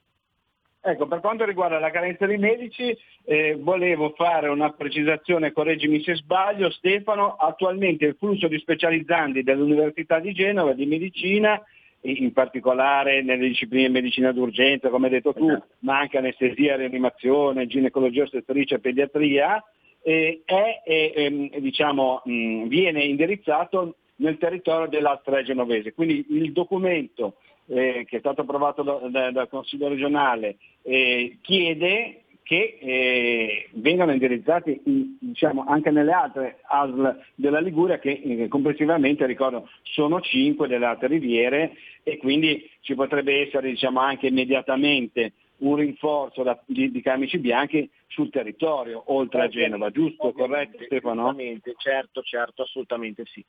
Ecco, 0.86 1.08
per 1.08 1.22
quanto 1.22 1.46
riguarda 1.46 1.80
la 1.80 1.92
carenza 1.92 2.26
di 2.26 2.38
medici, 2.38 2.96
eh, 3.24 3.56
volevo 3.58 4.14
fare 4.18 4.50
una 4.50 4.72
precisazione, 4.72 5.54
correggimi 5.54 6.04
se 6.04 6.16
sbaglio, 6.16 6.70
Stefano, 6.72 7.36
attualmente 7.36 8.06
il 8.06 8.16
flusso 8.20 8.50
di 8.50 8.60
specializzanti 8.60 9.44
dell'Università 9.44 10.20
di 10.20 10.34
Genova 10.34 10.74
di 10.74 10.86
medicina, 10.86 11.62
in 12.02 12.34
particolare 12.34 13.22
nelle 13.22 13.48
discipline 13.48 13.88
di 13.88 13.94
medicina 13.94 14.34
d'urgenza, 14.34 14.90
come 14.90 15.06
hai 15.06 15.14
detto 15.14 15.34
tu, 15.34 15.48
esatto. 15.48 15.68
ma 15.80 16.00
anche 16.00 16.18
anestesia, 16.18 16.76
rianimazione, 16.76 17.66
ginecologia 17.66 18.24
ostetricia 18.24 18.76
e 18.76 18.80
pediatria, 18.80 19.64
eh, 20.04 20.42
è, 20.44 20.82
è, 20.84 21.30
diciamo, 21.62 22.24
mh, 22.26 22.68
viene 22.68 23.06
indirizzato 23.06 23.96
nel 24.18 24.38
territorio 24.38 24.88
dell'Astra 24.88 25.42
genovese. 25.44 25.94
Quindi 25.94 26.26
il 26.32 26.52
documento 26.52 27.36
eh, 27.68 28.06
che 28.08 28.18
è 28.18 28.20
stato 28.20 28.42
approvato 28.42 28.84
da, 28.84 29.00
da, 29.10 29.32
dal 29.32 29.50
Consiglio 29.50 29.88
regionale 29.88 30.58
eh, 30.82 31.38
chiede 31.42 32.24
che 32.44 32.78
eh, 32.80 33.70
vengano 33.72 34.12
indirizzati 34.12 34.82
in, 34.86 35.16
diciamo, 35.20 35.64
anche 35.66 35.92
nelle 35.92 36.12
altre 36.12 36.60
ASL 36.64 37.24
della 37.36 37.60
Liguria 37.60 38.00
che 38.00 38.22
eh, 38.24 38.48
complessivamente 38.50 39.26
ricordo 39.26 39.70
sono 39.84 40.20
cinque 40.20 40.68
delle 40.68 40.86
altre 40.86 41.08
riviere 41.08 41.74
e 42.04 42.18
quindi 42.18 42.70
ci 42.82 42.96
potrebbe 42.96 43.48
essere 43.48 43.70
diciamo, 43.70 44.02
anche 44.02 44.28
immediatamente 44.28 45.34
un 45.60 45.76
rinforzo 45.76 46.44
da, 46.44 46.62
di, 46.66 46.92
di, 46.92 47.02
camici 47.02 47.38
bianchi 47.40 47.90
sul 48.08 48.30
territorio 48.30 49.04
oltre 49.14 49.44
a 49.44 49.48
Genova, 49.48 49.90
giusto? 49.90 50.34
Corretto 50.34 50.84
Stefano? 50.86 51.34
Certo, 51.78 52.22
certo, 52.22 52.64
assolutamente 52.64 53.24
sì. 53.26 53.44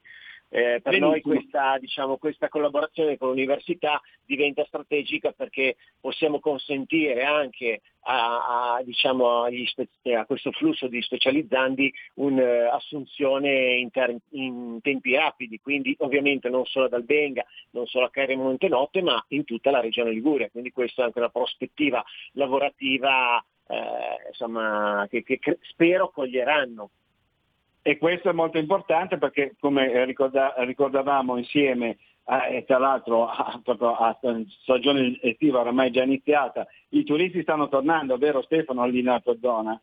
Eh, 0.49 0.81
per 0.81 0.99
noi 1.01 1.21
questa, 1.21 1.79
diciamo, 1.79 2.17
questa, 2.17 2.49
collaborazione 2.49 3.19
con 3.19 3.29
l'università 3.29 4.01
diventa 4.25 4.65
strategica 4.67 5.33
perché 5.33 5.77
possiamo 6.01 6.39
consentire 6.39 7.25
anche 7.25 7.81
a, 8.03 8.77
a, 8.77 8.83
diciamo, 8.85 9.47
spe- 9.67 10.15
a 10.15 10.25
questo 10.27 10.53
flusso 10.53 10.87
di 10.87 11.03
specializzanti 11.03 11.93
un'assunzione 12.15 13.79
in, 13.79 13.91
ter- 13.91 14.17
in, 14.31 14.79
tempi 14.81 15.17
rapidi, 15.17 15.59
quindi 15.61 15.95
ovviamente 15.99 16.49
non 16.49 16.65
solo 16.67 16.85
ad 16.85 16.93
Albenga, 16.93 17.45
non 17.71 17.87
solo 17.87 18.07
a 18.07 18.11
Cairo 18.11 18.37
Montenotte, 18.37 19.03
ma 19.03 19.23
in 19.29 19.45
tutta 19.45 19.73
la 19.73 19.81
regione 19.81 20.11
Liguria. 20.11 20.51
Quindi 20.51 20.71
questa 20.71 21.03
è 21.03 21.05
anche 21.07 21.19
una 21.19 21.31
prospettiva 21.31 22.05
lavorativa 22.33 23.45
eh, 23.67 24.29
insomma, 24.29 25.07
che, 25.11 25.23
che 25.23 25.41
spero 25.63 26.11
coglieranno 26.11 26.91
e 27.87 27.99
questo 27.99 28.31
è 28.31 28.33
molto 28.33 28.57
importante 28.57 29.19
perché 29.19 29.57
come 29.61 30.07
ricorda, 30.07 30.55
ricordavamo 30.57 31.37
insieme 31.37 31.99
eh, 32.25 32.57
e 32.57 32.65
tra 32.65 32.79
l'altro 32.79 33.27
a, 33.29 33.61
a, 33.63 34.19
stagione 34.63 35.19
estiva 35.21 35.61
oramai 35.61 35.91
già 35.91 36.03
iniziata, 36.03 36.67
i 36.91 37.05
turisti 37.05 37.43
stanno 37.43 37.69
tornando, 37.69 38.17
vero 38.17 38.41
Stefano, 38.41 38.81
a 38.81 38.87
Linea 38.87 39.23
Zona? 39.39 39.79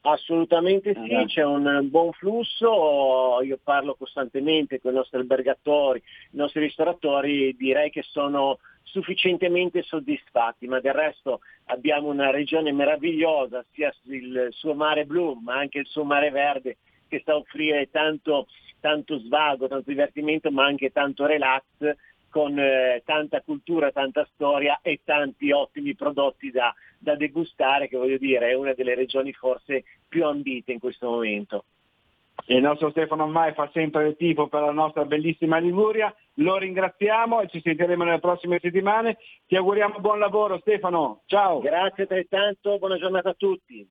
Assolutamente 0.00 0.94
sì, 0.94 1.12
uh-huh. 1.12 1.26
c'è 1.26 1.44
un 1.44 1.88
buon 1.90 2.12
flusso, 2.12 3.42
io 3.42 3.58
parlo 3.62 3.96
costantemente 3.96 4.80
con 4.80 4.92
i 4.92 4.96
nostri 4.96 5.18
albergatori, 5.18 6.02
i 6.30 6.36
nostri 6.36 6.60
ristoratori, 6.60 7.54
direi 7.54 7.90
che 7.90 8.02
sono 8.02 8.60
sufficientemente 8.82 9.82
soddisfatti, 9.82 10.66
ma 10.66 10.80
del 10.80 10.94
resto 10.94 11.40
abbiamo 11.66 12.08
una 12.08 12.30
regione 12.30 12.72
meravigliosa, 12.72 13.62
sia 13.72 13.94
il 14.04 14.48
suo 14.52 14.72
mare 14.72 15.04
blu 15.04 15.34
ma 15.34 15.58
anche 15.58 15.80
il 15.80 15.86
suo 15.86 16.02
mare 16.02 16.30
verde 16.30 16.78
che 17.12 17.22
sa 17.22 17.36
offrire 17.36 17.90
tanto, 17.90 18.46
tanto 18.80 19.18
svago, 19.18 19.68
tanto 19.68 19.90
divertimento, 19.90 20.50
ma 20.50 20.64
anche 20.64 20.90
tanto 20.90 21.26
relax 21.26 21.62
con 22.30 22.58
eh, 22.58 23.02
tanta 23.04 23.42
cultura, 23.42 23.90
tanta 23.90 24.26
storia 24.32 24.80
e 24.80 25.00
tanti 25.04 25.52
ottimi 25.52 25.94
prodotti 25.94 26.50
da, 26.50 26.74
da, 26.98 27.14
degustare, 27.14 27.88
che 27.88 27.98
voglio 27.98 28.16
dire 28.16 28.48
è 28.48 28.54
una 28.54 28.72
delle 28.72 28.94
regioni 28.94 29.34
forse 29.34 29.84
più 30.08 30.24
ambite 30.24 30.72
in 30.72 30.78
questo 30.78 31.10
momento. 31.10 31.64
Il 32.46 32.62
nostro 32.62 32.90
Stefano 32.90 33.26
Mai 33.26 33.52
fa 33.52 33.68
sempre 33.74 34.08
il 34.08 34.16
tifo 34.16 34.48
per 34.48 34.62
la 34.62 34.72
nostra 34.72 35.04
bellissima 35.04 35.58
Liguria, 35.58 36.12
lo 36.36 36.56
ringraziamo 36.56 37.42
e 37.42 37.48
ci 37.48 37.60
sentiremo 37.60 38.04
nelle 38.04 38.20
prossime 38.20 38.58
settimane. 38.58 39.18
Ti 39.46 39.54
auguriamo 39.54 39.98
buon 39.98 40.18
lavoro 40.18 40.58
Stefano, 40.60 41.20
ciao! 41.26 41.60
Grazie 41.60 42.04
altrettanto, 42.04 42.78
buona 42.78 42.96
giornata 42.96 43.28
a 43.28 43.34
tutti! 43.34 43.86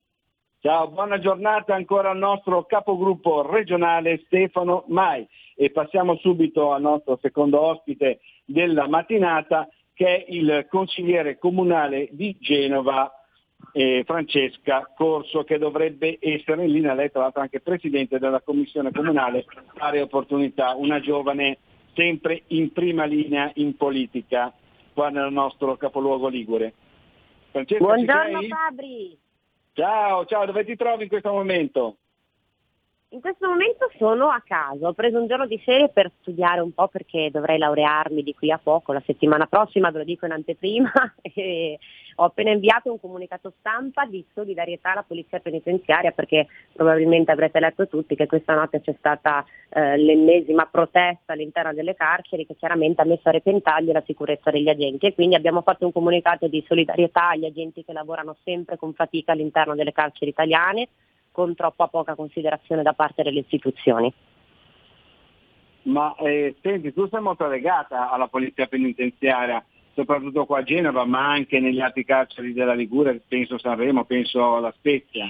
Ciao, 0.64 0.86
buona 0.86 1.18
giornata 1.18 1.74
ancora 1.74 2.10
al 2.10 2.18
nostro 2.18 2.62
capogruppo 2.66 3.42
regionale 3.42 4.22
Stefano 4.26 4.84
Mai 4.86 5.26
e 5.56 5.70
passiamo 5.72 6.14
subito 6.18 6.72
al 6.72 6.82
nostro 6.82 7.18
secondo 7.20 7.60
ospite 7.60 8.20
della 8.44 8.86
mattinata 8.86 9.68
che 9.92 10.06
è 10.06 10.24
il 10.28 10.68
consigliere 10.70 11.36
comunale 11.36 12.10
di 12.12 12.36
Genova 12.38 13.12
eh, 13.72 14.04
Francesca 14.06 14.88
Corso 14.94 15.42
che 15.42 15.58
dovrebbe 15.58 16.18
essere 16.20 16.64
in 16.64 16.70
linea, 16.70 16.94
lei 16.94 17.10
tra 17.10 17.22
l'altro 17.22 17.40
anche 17.40 17.58
presidente 17.58 18.20
della 18.20 18.40
commissione 18.40 18.92
comunale 18.92 19.44
Pari 19.76 20.00
Opportunità, 20.00 20.76
una 20.76 21.00
giovane 21.00 21.58
sempre 21.94 22.44
in 22.48 22.70
prima 22.70 23.04
linea 23.04 23.50
in 23.54 23.76
politica 23.76 24.52
qua 24.94 25.08
nel 25.08 25.32
nostro 25.32 25.76
capoluogo 25.76 26.28
Ligure. 26.28 26.72
Francesca, 27.50 27.84
Buongiorno? 27.84 28.42
Fabri, 28.42 29.18
Ciao, 29.82 30.24
ciao, 30.26 30.46
dove 30.46 30.64
ti 30.64 30.76
trovi 30.76 31.02
in 31.02 31.08
questo 31.08 31.32
momento? 31.32 32.01
In 33.12 33.20
questo 33.20 33.46
momento 33.46 33.90
sono 33.98 34.28
a 34.28 34.42
casa, 34.44 34.88
ho 34.88 34.94
preso 34.94 35.18
un 35.18 35.26
giorno 35.26 35.46
di 35.46 35.60
serie 35.64 35.90
per 35.90 36.10
studiare 36.20 36.60
un 36.60 36.72
po' 36.72 36.88
perché 36.88 37.30
dovrei 37.30 37.58
laurearmi 37.58 38.22
di 38.22 38.34
qui 38.34 38.50
a 38.50 38.58
poco, 38.58 38.94
la 38.94 39.02
settimana 39.04 39.46
prossima, 39.46 39.90
ve 39.90 39.98
lo 39.98 40.04
dico 40.04 40.24
in 40.24 40.32
anteprima, 40.32 40.90
ho 42.16 42.24
appena 42.24 42.52
inviato 42.52 42.90
un 42.90 42.98
comunicato 42.98 43.52
stampa 43.58 44.06
di 44.06 44.24
solidarietà 44.32 44.92
alla 44.92 45.04
polizia 45.06 45.40
penitenziaria 45.40 46.12
perché 46.12 46.46
probabilmente 46.72 47.30
avrete 47.30 47.60
letto 47.60 47.86
tutti 47.86 48.14
che 48.14 48.26
questa 48.26 48.54
notte 48.54 48.80
c'è 48.80 48.94
stata 48.96 49.44
eh, 49.68 49.98
l'ennesima 49.98 50.66
protesta 50.70 51.34
all'interno 51.34 51.74
delle 51.74 51.94
carceri 51.94 52.46
che 52.46 52.56
chiaramente 52.56 53.02
ha 53.02 53.06
messo 53.06 53.28
a 53.28 53.32
repentaglio 53.32 53.92
la 53.92 54.02
sicurezza 54.06 54.50
degli 54.50 54.70
agenti 54.70 55.06
e 55.06 55.14
quindi 55.14 55.34
abbiamo 55.34 55.60
fatto 55.60 55.84
un 55.84 55.92
comunicato 55.92 56.48
di 56.48 56.64
solidarietà 56.66 57.28
agli 57.30 57.44
agenti 57.44 57.84
che 57.84 57.92
lavorano 57.92 58.36
sempre 58.42 58.78
con 58.78 58.94
fatica 58.94 59.32
all'interno 59.32 59.74
delle 59.74 59.92
carceri 59.92 60.30
italiane 60.30 60.88
con 61.32 61.54
troppa 61.54 61.88
poca 61.88 62.14
considerazione 62.14 62.82
da 62.82 62.92
parte 62.92 63.22
delle 63.22 63.40
istituzioni. 63.40 64.12
Ma 65.84 66.14
eh, 66.16 66.54
senti, 66.62 66.92
tu 66.92 67.08
sei 67.08 67.20
molto 67.20 67.48
legata 67.48 68.10
alla 68.10 68.28
polizia 68.28 68.66
penitenziaria, 68.66 69.64
soprattutto 69.94 70.46
qua 70.46 70.60
a 70.60 70.62
Genova, 70.62 71.04
ma 71.04 71.30
anche 71.30 71.58
negli 71.58 71.80
altri 71.80 72.04
carceri 72.04 72.52
della 72.52 72.74
Liguria, 72.74 73.18
penso 73.26 73.58
Sanremo, 73.58 74.04
penso 74.04 74.56
alla 74.56 74.72
Spezia. 74.76 75.28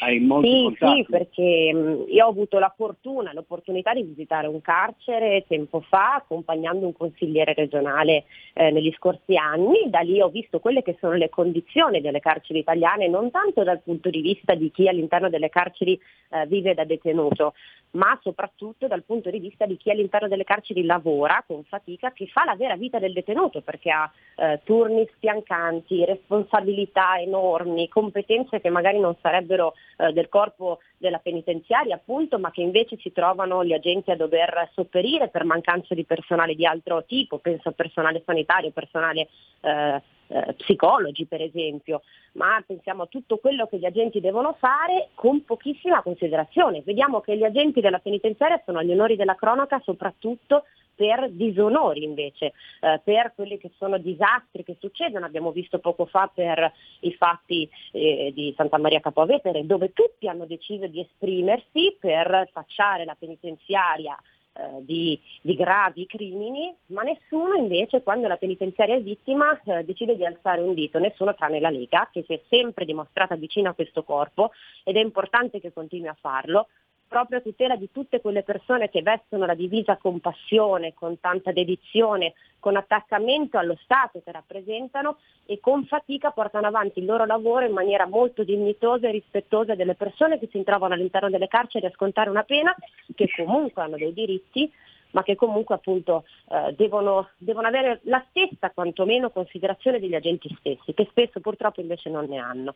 Hai 0.00 0.18
molti 0.20 0.50
Sì, 0.50 0.62
contatti. 0.62 0.96
sì, 0.96 1.06
perché 1.10 1.72
mh, 1.72 2.04
io 2.08 2.26
ho 2.26 2.30
avuto 2.30 2.58
la 2.58 2.72
fortuna, 2.76 3.32
l'opportunità 3.32 3.92
di 3.92 4.02
visitare 4.02 4.46
un 4.46 4.60
carcere 4.60 5.44
tempo 5.46 5.80
fa 5.80 6.14
accompagnando 6.14 6.86
un 6.86 6.92
consigliere 6.92 7.54
regionale 7.54 8.24
eh, 8.54 8.70
negli 8.70 8.92
scorsi 8.96 9.36
anni, 9.36 9.88
da 9.88 10.00
lì 10.00 10.20
ho 10.20 10.28
visto 10.28 10.58
quelle 10.58 10.82
che 10.82 10.96
sono 11.00 11.14
le 11.14 11.28
condizioni 11.28 12.00
delle 12.00 12.20
carceri 12.20 12.58
italiane, 12.60 13.08
non 13.08 13.30
tanto 13.30 13.62
dal 13.62 13.80
punto 13.82 14.10
di 14.10 14.20
vista 14.20 14.54
di 14.54 14.70
chi 14.70 14.88
all'interno 14.88 15.28
delle 15.28 15.48
carceri 15.48 15.98
eh, 16.30 16.46
vive 16.46 16.74
da 16.74 16.84
detenuto, 16.84 17.54
ma 17.92 18.18
soprattutto 18.22 18.86
dal 18.88 19.04
punto 19.04 19.30
di 19.30 19.38
vista 19.38 19.66
di 19.66 19.76
chi 19.76 19.90
all'interno 19.90 20.28
delle 20.28 20.44
carceri 20.44 20.84
lavora 20.84 21.44
con 21.46 21.62
fatica, 21.64 22.12
che 22.12 22.26
fa 22.26 22.44
la 22.44 22.56
vera 22.56 22.76
vita 22.76 22.98
del 22.98 23.12
detenuto, 23.12 23.60
perché 23.60 23.90
ha 23.90 24.10
eh, 24.36 24.60
turni 24.64 25.08
spiancanti, 25.14 26.04
responsabilità 26.04 27.20
enormi, 27.20 27.88
competenze 27.88 28.60
che 28.60 28.70
magari 28.70 28.98
non 28.98 29.14
sarebbero 29.20 29.73
eh, 29.96 30.12
del 30.12 30.28
corpo 30.28 30.80
della 30.96 31.18
penitenziaria 31.18 31.96
appunto, 31.96 32.38
ma 32.38 32.50
che 32.50 32.62
invece 32.62 32.96
si 32.98 33.12
trovano 33.12 33.64
gli 33.64 33.72
agenti 33.72 34.10
a 34.10 34.16
dover 34.16 34.70
sopperire 34.72 35.28
per 35.28 35.44
mancanza 35.44 35.94
di 35.94 36.04
personale 36.04 36.54
di 36.54 36.66
altro 36.66 37.04
tipo, 37.04 37.38
penso 37.38 37.68
al 37.68 37.74
personale 37.74 38.22
sanitario, 38.24 38.70
personale 38.70 39.28
eh, 39.60 40.02
eh, 40.28 40.54
psicologi 40.54 41.26
per 41.26 41.42
esempio, 41.42 42.02
ma 42.32 42.62
pensiamo 42.66 43.02
a 43.02 43.06
tutto 43.06 43.38
quello 43.38 43.66
che 43.66 43.78
gli 43.78 43.84
agenti 43.84 44.20
devono 44.20 44.54
fare 44.58 45.10
con 45.14 45.44
pochissima 45.44 46.02
considerazione. 46.02 46.82
Vediamo 46.84 47.20
che 47.20 47.36
gli 47.36 47.44
agenti 47.44 47.80
della 47.80 47.98
penitenziaria 47.98 48.60
sono 48.64 48.78
agli 48.78 48.92
onori 48.92 49.16
della 49.16 49.34
cronaca 49.34 49.80
soprattutto 49.84 50.64
per 50.94 51.28
disonori 51.30 52.04
invece, 52.04 52.52
eh, 52.80 53.00
per 53.02 53.32
quelli 53.34 53.58
che 53.58 53.70
sono 53.78 53.98
disastri 53.98 54.64
che 54.64 54.76
succedono. 54.78 55.26
Abbiamo 55.26 55.50
visto 55.50 55.78
poco 55.78 56.06
fa 56.06 56.30
per 56.32 56.72
i 57.00 57.12
fatti 57.14 57.68
eh, 57.92 58.32
di 58.34 58.54
Santa 58.56 58.78
Maria 58.78 59.00
Capovetere, 59.00 59.66
dove 59.66 59.92
tutti 59.92 60.28
hanno 60.28 60.46
deciso 60.46 60.86
di 60.86 61.00
esprimersi 61.00 61.96
per 61.98 62.48
tacciare 62.52 63.04
la 63.04 63.16
penitenziaria 63.18 64.16
eh, 64.56 64.84
di, 64.84 65.20
di 65.40 65.54
gravi 65.54 66.06
crimini, 66.06 66.72
ma 66.86 67.02
nessuno 67.02 67.54
invece 67.54 68.02
quando 68.02 68.28
la 68.28 68.36
penitenziaria 68.36 68.94
è 68.94 69.02
vittima 69.02 69.60
eh, 69.64 69.84
decide 69.84 70.16
di 70.16 70.24
alzare 70.24 70.60
un 70.60 70.74
dito, 70.74 71.00
nessuno 71.00 71.34
tranne 71.34 71.58
la 71.58 71.70
Lega 71.70 72.08
che 72.12 72.22
si 72.24 72.34
è 72.34 72.40
sempre 72.48 72.84
dimostrata 72.84 73.34
vicina 73.34 73.70
a 73.70 73.74
questo 73.74 74.04
corpo 74.04 74.52
ed 74.84 74.96
è 74.96 75.00
importante 75.00 75.60
che 75.60 75.72
continui 75.72 76.06
a 76.06 76.16
farlo 76.18 76.68
proprio 77.14 77.38
a 77.38 77.42
tutela 77.42 77.76
di 77.76 77.92
tutte 77.92 78.20
quelle 78.20 78.42
persone 78.42 78.90
che 78.90 79.00
vestono 79.00 79.46
la 79.46 79.54
divisa 79.54 79.96
con 79.98 80.18
passione, 80.18 80.94
con 80.94 81.20
tanta 81.20 81.52
dedizione, 81.52 82.32
con 82.58 82.74
attaccamento 82.74 83.56
allo 83.56 83.78
Stato 83.84 84.20
che 84.24 84.32
rappresentano 84.32 85.18
e 85.46 85.60
con 85.60 85.84
fatica 85.84 86.32
portano 86.32 86.66
avanti 86.66 86.98
il 86.98 87.04
loro 87.04 87.24
lavoro 87.24 87.66
in 87.66 87.72
maniera 87.72 88.08
molto 88.08 88.42
dignitosa 88.42 89.06
e 89.06 89.12
rispettosa 89.12 89.76
delle 89.76 89.94
persone 89.94 90.40
che 90.40 90.48
si 90.50 90.60
trovano 90.64 90.94
all'interno 90.94 91.30
delle 91.30 91.46
carceri 91.46 91.86
a 91.86 91.92
scontare 91.94 92.30
una 92.30 92.42
pena, 92.42 92.74
che 93.14 93.30
comunque 93.36 93.82
hanno 93.82 93.96
dei 93.96 94.12
diritti, 94.12 94.68
ma 95.12 95.22
che 95.22 95.36
comunque 95.36 95.76
appunto 95.76 96.24
eh, 96.50 96.74
devono, 96.76 97.28
devono 97.38 97.68
avere 97.68 98.00
la 98.06 98.24
stessa 98.30 98.72
quantomeno 98.72 99.30
considerazione 99.30 100.00
degli 100.00 100.16
agenti 100.16 100.52
stessi, 100.58 100.94
che 100.94 101.06
spesso 101.10 101.38
purtroppo 101.38 101.80
invece 101.80 102.10
non 102.10 102.24
ne 102.24 102.38
hanno. 102.38 102.74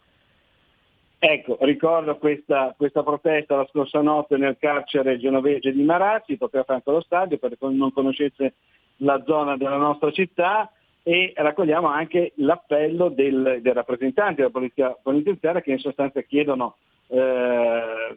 Ecco, 1.20 1.58
ricordo 1.62 2.16
questa, 2.16 2.74
questa 2.76 3.02
protesta 3.02 3.56
la 3.56 3.66
scorsa 3.70 4.00
notte 4.00 4.36
nel 4.36 4.56
carcere 4.56 5.18
genovese 5.18 5.72
di 5.72 5.82
Marazzi, 5.82 6.36
proprio 6.36 6.60
a 6.60 6.64
fianco 6.64 6.90
allo 6.90 7.00
stadio, 7.00 7.38
per 7.38 7.58
chi 7.58 7.74
non 7.74 7.92
conoscesse 7.92 8.54
la 8.98 9.20
zona 9.26 9.56
della 9.56 9.76
nostra 9.76 10.12
città 10.12 10.70
e 11.02 11.32
raccogliamo 11.34 11.88
anche 11.88 12.32
l'appello 12.36 13.08
del, 13.08 13.58
dei 13.62 13.72
rappresentanti 13.72 14.36
della 14.36 14.50
polizia 14.50 14.96
penitenziaria 15.02 15.60
che 15.60 15.72
in 15.72 15.78
sostanza 15.78 16.20
chiedono 16.22 16.76
eh, 17.08 18.14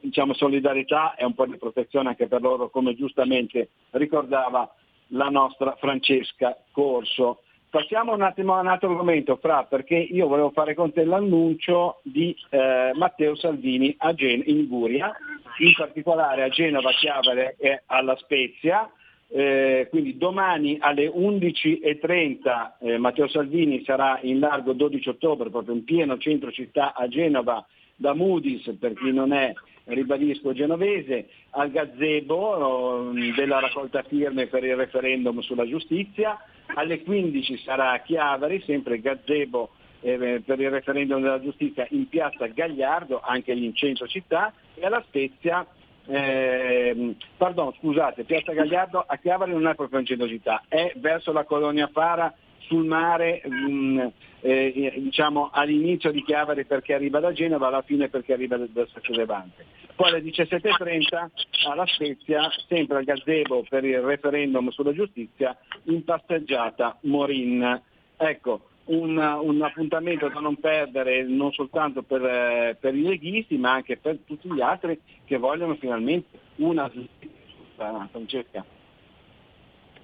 diciamo, 0.00 0.34
solidarietà 0.34 1.14
e 1.14 1.24
un 1.24 1.34
po' 1.34 1.46
di 1.46 1.56
protezione 1.56 2.10
anche 2.10 2.26
per 2.26 2.42
loro, 2.42 2.68
come 2.68 2.94
giustamente 2.94 3.70
ricordava 3.92 4.68
la 5.08 5.28
nostra 5.28 5.74
Francesca 5.76 6.56
Corso. 6.72 7.42
Passiamo 7.70 8.12
un 8.12 8.22
attimo 8.22 8.56
a 8.56 8.60
un 8.60 8.66
altro 8.66 8.90
argomento, 8.90 9.36
Fra, 9.36 9.62
perché 9.62 9.94
io 9.94 10.26
volevo 10.26 10.50
fare 10.50 10.74
con 10.74 10.92
te 10.92 11.04
l'annuncio 11.04 12.00
di 12.02 12.34
eh, 12.50 12.90
Matteo 12.94 13.36
Salvini 13.36 13.96
Gen- 14.16 14.42
in 14.44 14.56
Liguria, 14.56 15.12
in 15.58 15.72
particolare 15.76 16.42
a 16.42 16.48
Genova, 16.48 16.90
Chiavere 16.90 17.54
e 17.60 17.82
alla 17.86 18.16
Spezia. 18.16 18.90
Eh, 19.28 19.86
quindi 19.88 20.16
domani 20.16 20.78
alle 20.80 21.06
11.30 21.06 22.72
eh, 22.80 22.98
Matteo 22.98 23.28
Salvini 23.28 23.84
sarà 23.84 24.18
in 24.22 24.40
largo 24.40 24.72
12 24.72 25.08
ottobre, 25.08 25.48
proprio 25.48 25.76
in 25.76 25.84
pieno 25.84 26.18
centro 26.18 26.50
città 26.50 26.92
a 26.92 27.06
Genova, 27.06 27.64
da 27.94 28.14
Moody's, 28.14 28.68
per 28.80 28.94
chi 28.94 29.12
non 29.12 29.32
è, 29.32 29.52
ribadisco, 29.94 30.52
genovese, 30.52 31.28
al 31.50 31.70
gazebo 31.70 33.12
eh, 33.12 33.32
della 33.34 33.60
raccolta 33.60 34.02
firme 34.02 34.46
per 34.46 34.64
il 34.64 34.76
referendum 34.76 35.40
sulla 35.40 35.66
giustizia, 35.66 36.38
alle 36.74 37.02
15 37.02 37.58
sarà 37.58 37.92
a 37.92 38.00
Chiavari, 38.00 38.62
sempre 38.62 39.00
gazebo 39.00 39.70
eh, 40.00 40.42
per 40.44 40.60
il 40.60 40.70
referendum 40.70 41.20
della 41.20 41.40
giustizia 41.40 41.86
in 41.90 42.08
piazza 42.08 42.46
Gagliardo, 42.46 43.20
anche 43.22 43.54
lì 43.54 43.64
in 43.64 43.74
centro 43.74 44.06
città, 44.06 44.52
e 44.74 44.84
alla 44.84 45.02
Spezia, 45.06 45.66
ehm, 46.06 47.14
pardon, 47.36 47.72
scusate, 47.78 48.24
piazza 48.24 48.52
Gagliardo 48.52 49.04
a 49.06 49.16
Chiavari 49.16 49.52
non 49.52 49.66
è 49.66 49.74
proprio 49.74 49.98
in 49.98 50.06
centro 50.06 50.28
città, 50.28 50.62
è 50.68 50.92
verso 50.96 51.32
la 51.32 51.44
colonia 51.44 51.88
Fara 51.92 52.32
sul 52.70 52.84
mare, 52.84 53.42
mh, 53.44 54.12
eh, 54.42 54.94
diciamo 54.98 55.50
all'inizio 55.52 56.12
di 56.12 56.22
Chiavari 56.22 56.64
perché 56.64 56.94
arriva 56.94 57.18
da 57.18 57.32
Genova, 57.32 57.66
alla 57.66 57.82
fine 57.82 58.08
perché 58.08 58.32
arriva 58.32 58.56
da, 58.56 58.66
da 58.70 58.86
Sacco 58.92 59.12
Levante. 59.12 59.66
Poi 59.96 60.08
alle 60.08 60.22
17.30 60.22 61.28
alla 61.68 61.84
Spezia, 61.86 62.48
sempre 62.68 62.98
al 62.98 63.04
gazebo 63.04 63.64
per 63.68 63.84
il 63.84 63.98
referendum 63.98 64.70
sulla 64.70 64.94
giustizia, 64.94 65.58
in 65.84 66.04
passeggiata 66.04 66.96
Morin. 67.02 67.82
Ecco, 68.16 68.68
un, 68.84 69.18
un 69.18 69.62
appuntamento 69.62 70.28
da 70.28 70.38
non 70.38 70.56
perdere 70.56 71.24
non 71.24 71.52
soltanto 71.52 72.02
per, 72.02 72.24
eh, 72.24 72.76
per 72.78 72.94
i 72.94 73.02
leghisti 73.02 73.56
ma 73.58 73.72
anche 73.72 73.96
per 73.96 74.18
tutti 74.24 74.52
gli 74.52 74.60
altri 74.60 74.98
che 75.24 75.36
vogliono 75.38 75.74
finalmente 75.74 76.38
una 76.56 76.88
giustizia. 76.88 77.38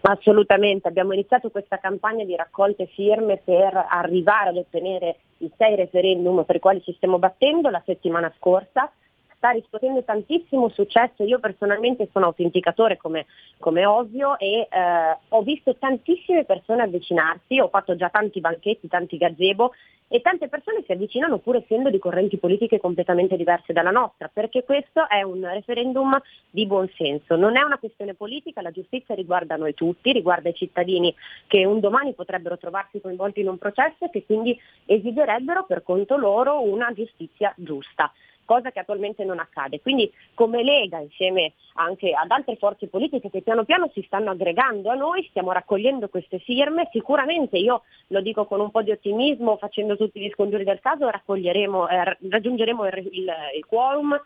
Assolutamente, 0.08 0.86
abbiamo 0.86 1.14
iniziato 1.14 1.50
questa 1.50 1.78
campagna 1.78 2.24
di 2.24 2.36
raccolte 2.36 2.86
firme 2.86 3.40
per 3.44 3.86
arrivare 3.88 4.50
ad 4.50 4.56
ottenere 4.56 5.16
i 5.38 5.50
sei 5.56 5.74
referendum 5.74 6.44
per 6.44 6.56
i 6.56 6.60
quali 6.60 6.80
ci 6.82 6.92
stiamo 6.94 7.18
battendo 7.18 7.70
la 7.70 7.82
settimana 7.84 8.32
scorsa. 8.36 8.88
sta 9.36 9.50
riscuotendo 9.50 10.04
tantissimo 10.04 10.68
successo. 10.68 11.24
Io 11.24 11.40
personalmente 11.40 12.08
sono 12.12 12.26
autenticatore 12.26 12.96
come, 12.96 13.26
come 13.58 13.84
ovvio 13.84 14.38
e 14.38 14.68
eh, 14.70 15.18
ho 15.28 15.42
visto 15.42 15.74
tantissime 15.74 16.44
persone 16.44 16.82
avvicinarsi, 16.82 17.58
ho 17.58 17.68
fatto 17.68 17.96
già 17.96 18.08
tanti 18.08 18.38
banchetti, 18.38 18.86
tanti 18.86 19.16
gazebo 19.16 19.72
e 20.08 20.20
tante 20.20 20.48
persone 20.48 20.82
si 20.84 20.92
avvicinano 20.92 21.38
pur 21.38 21.56
essendo 21.56 21.90
di 21.90 21.98
correnti 21.98 22.38
politiche 22.38 22.78
completamente 22.78 23.36
diverse 23.36 23.72
dalla 23.72 23.90
nostra, 23.90 24.30
perché 24.32 24.64
questo 24.64 25.08
è 25.08 25.22
un 25.22 25.44
referendum 25.52 26.20
di 26.50 26.66
buon 26.66 26.88
senso, 26.96 27.36
non 27.36 27.56
è 27.56 27.62
una 27.62 27.78
questione 27.78 28.14
politica, 28.14 28.62
la 28.62 28.70
giustizia 28.70 29.14
riguarda 29.14 29.56
noi 29.56 29.74
tutti, 29.74 30.12
riguarda 30.12 30.48
i 30.48 30.54
cittadini 30.54 31.14
che 31.46 31.64
un 31.64 31.80
domani 31.80 32.14
potrebbero 32.14 32.56
trovarsi 32.56 33.00
coinvolti 33.00 33.40
in 33.40 33.48
un 33.48 33.58
processo 33.58 34.04
e 34.04 34.10
che 34.10 34.24
quindi 34.24 34.58
esigerebbero 34.84 35.64
per 35.66 35.82
conto 35.82 36.16
loro 36.16 36.62
una 36.62 36.92
giustizia 36.92 37.52
giusta 37.56 38.12
cosa 38.46 38.70
che 38.70 38.78
attualmente 38.78 39.24
non 39.24 39.38
accade. 39.38 39.82
Quindi 39.82 40.10
come 40.32 40.62
Lega, 40.62 40.98
insieme 41.00 41.52
anche 41.74 42.12
ad 42.12 42.30
altre 42.30 42.56
forze 42.56 42.86
politiche 42.86 43.28
che 43.28 43.42
piano 43.42 43.64
piano 43.64 43.90
si 43.92 44.02
stanno 44.06 44.30
aggregando 44.30 44.88
a 44.88 44.94
noi, 44.94 45.26
stiamo 45.28 45.52
raccogliendo 45.52 46.08
queste 46.08 46.38
firme, 46.38 46.88
sicuramente 46.90 47.58
io 47.58 47.82
lo 48.06 48.22
dico 48.22 48.46
con 48.46 48.60
un 48.60 48.70
po' 48.70 48.80
di 48.80 48.92
ottimismo, 48.92 49.58
facendo 49.58 49.98
tutti 49.98 50.18
gli 50.20 50.30
scongiuri 50.30 50.64
del 50.64 50.80
caso, 50.80 51.10
eh, 51.10 52.16
raggiungeremo 52.30 52.86
il, 52.86 53.08
il, 53.10 53.32
il 53.56 53.66
quorum 53.66 54.18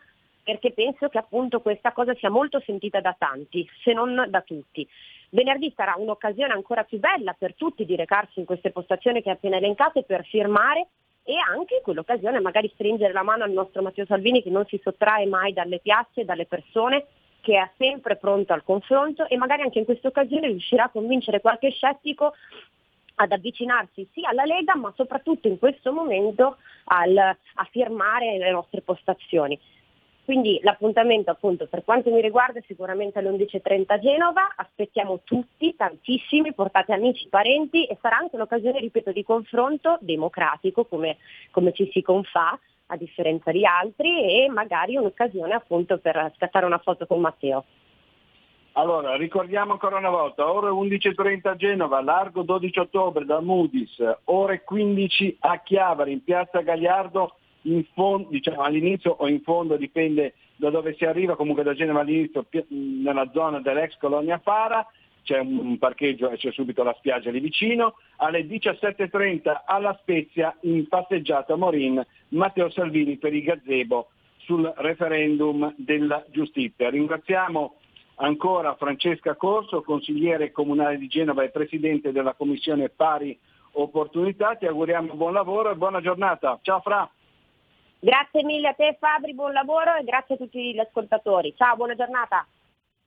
perché 0.43 0.71
penso 0.71 1.07
che 1.09 1.17
appunto 1.17 1.61
questa 1.61 1.91
cosa 1.91 2.15
sia 2.15 2.29
molto 2.29 2.61
sentita 2.65 2.99
da 2.99 3.15
tanti, 3.17 3.67
se 3.83 3.93
non 3.93 4.25
da 4.29 4.41
tutti. 4.41 4.87
Venerdì 5.29 5.71
sarà 5.75 5.95
un'occasione 5.97 6.51
ancora 6.51 6.83
più 6.83 6.99
bella 6.99 7.33
per 7.37 7.55
tutti 7.55 7.85
di 7.85 7.95
recarsi 7.95 8.39
in 8.39 8.45
queste 8.45 8.71
postazioni 8.71 9.21
che 9.21 9.29
ho 9.29 9.33
appena 9.33 9.57
elencate 9.57 10.03
per 10.03 10.25
firmare 10.25 10.87
e 11.23 11.35
anche 11.37 11.75
in 11.75 11.81
quell'occasione 11.81 12.39
magari 12.39 12.71
stringere 12.73 13.13
la 13.13 13.23
mano 13.23 13.43
al 13.43 13.51
nostro 13.51 13.81
Matteo 13.81 14.05
Salvini 14.05 14.41
che 14.41 14.49
non 14.49 14.65
si 14.65 14.79
sottrae 14.81 15.25
mai 15.27 15.53
dalle 15.53 15.79
piazze, 15.79 16.25
dalle 16.25 16.45
persone, 16.45 17.05
che 17.41 17.57
è 17.57 17.69
sempre 17.77 18.17
pronto 18.17 18.53
al 18.53 18.63
confronto 18.63 19.27
e 19.27 19.37
magari 19.37 19.63
anche 19.63 19.79
in 19.79 19.85
questa 19.85 20.07
occasione 20.07 20.47
riuscirà 20.47 20.85
a 20.85 20.89
convincere 20.89 21.41
qualche 21.41 21.71
scettico 21.71 22.33
ad 23.15 23.31
avvicinarsi 23.31 24.07
sì 24.13 24.25
alla 24.25 24.45
Lega 24.45 24.75
ma 24.75 24.91
soprattutto 24.95 25.47
in 25.47 25.59
questo 25.59 25.91
momento 25.91 26.57
al, 26.85 27.17
a 27.17 27.67
firmare 27.69 28.37
le 28.37 28.51
nostre 28.51 28.81
postazioni. 28.81 29.59
Quindi 30.31 30.61
l'appuntamento 30.63 31.29
appunto 31.29 31.67
per 31.67 31.83
quanto 31.83 32.09
mi 32.09 32.21
riguarda 32.21 32.59
è 32.59 32.63
sicuramente 32.65 33.19
alle 33.19 33.31
11.30 33.31 33.83
a 33.87 33.99
Genova, 33.99 34.53
aspettiamo 34.55 35.19
tutti, 35.25 35.75
tantissimi, 35.75 36.53
portate 36.53 36.93
amici, 36.93 37.27
parenti 37.27 37.83
e 37.83 37.97
sarà 37.99 38.15
anche 38.15 38.37
un'occasione, 38.37 38.79
ripeto, 38.79 39.11
di 39.11 39.25
confronto 39.25 39.97
democratico 39.99 40.85
come, 40.85 41.17
come 41.51 41.73
ci 41.73 41.89
si 41.91 42.01
confà 42.01 42.57
a 42.85 42.95
differenza 42.95 43.51
di 43.51 43.65
altri 43.65 44.23
e 44.23 44.47
magari 44.47 44.95
un'occasione 44.95 45.53
appunto 45.53 45.97
per 45.97 46.31
scattare 46.37 46.65
una 46.65 46.77
foto 46.77 47.05
con 47.05 47.19
Matteo. 47.19 47.65
Allora, 48.75 49.17
ricordiamo 49.17 49.73
ancora 49.73 49.97
una 49.97 50.11
volta, 50.11 50.49
ore 50.49 50.69
11.30 50.69 51.47
a 51.49 51.55
Genova, 51.57 52.01
largo 52.01 52.43
12 52.43 52.79
ottobre 52.79 53.25
da 53.25 53.41
Moody's, 53.41 54.01
ore 54.23 54.63
15 54.63 55.39
a 55.41 55.59
Chiavari, 55.59 56.13
in 56.13 56.23
piazza 56.23 56.61
Gagliardo, 56.61 57.35
fondo, 57.93 58.29
diciamo, 58.29 58.61
all'inizio 58.61 59.11
o 59.11 59.27
in 59.27 59.41
fondo, 59.41 59.77
dipende 59.77 60.33
da 60.55 60.69
dove 60.69 60.95
si 60.95 61.05
arriva, 61.05 61.35
comunque 61.35 61.63
da 61.63 61.73
Genova 61.73 62.01
all'inizio 62.01 62.45
nella 62.69 63.29
zona 63.33 63.59
dell'ex 63.59 63.97
colonia 63.97 64.39
Fara, 64.39 64.85
c'è 65.23 65.39
un 65.39 65.77
parcheggio 65.77 66.29
e 66.29 66.37
c'è 66.37 66.51
subito 66.51 66.83
la 66.83 66.95
spiaggia 66.97 67.29
lì 67.31 67.39
vicino, 67.39 67.95
alle 68.17 68.45
17.30 68.45 69.61
alla 69.65 69.97
Spezia 70.01 70.55
in 70.61 70.87
passeggiata 70.87 71.55
Morin 71.55 72.03
Matteo 72.29 72.69
Salvini 72.69 73.17
per 73.17 73.33
il 73.33 73.43
gazebo 73.43 74.09
sul 74.37 74.71
referendum 74.77 75.73
della 75.77 76.25
giustizia. 76.29 76.89
Ringraziamo 76.89 77.75
ancora 78.15 78.75
Francesca 78.75 79.35
Corso, 79.35 79.83
consigliere 79.83 80.51
comunale 80.51 80.97
di 80.97 81.07
Genova 81.07 81.43
e 81.43 81.49
presidente 81.49 82.11
della 82.11 82.33
commissione 82.33 82.89
pari 82.89 83.37
opportunità, 83.73 84.55
ti 84.55 84.65
auguriamo 84.65 85.13
buon 85.13 85.33
lavoro 85.33 85.71
e 85.71 85.75
buona 85.75 86.01
giornata. 86.01 86.59
Ciao 86.61 86.81
Fra! 86.81 87.09
Grazie 88.03 88.43
mille 88.43 88.69
a 88.69 88.73
te 88.73 88.97
Fabri, 88.99 89.35
buon 89.35 89.53
lavoro 89.53 89.95
e 89.95 90.03
grazie 90.03 90.33
a 90.33 90.37
tutti 90.39 90.73
gli 90.73 90.79
ascoltatori. 90.79 91.53
Ciao, 91.55 91.75
buona 91.75 91.93
giornata. 91.93 92.47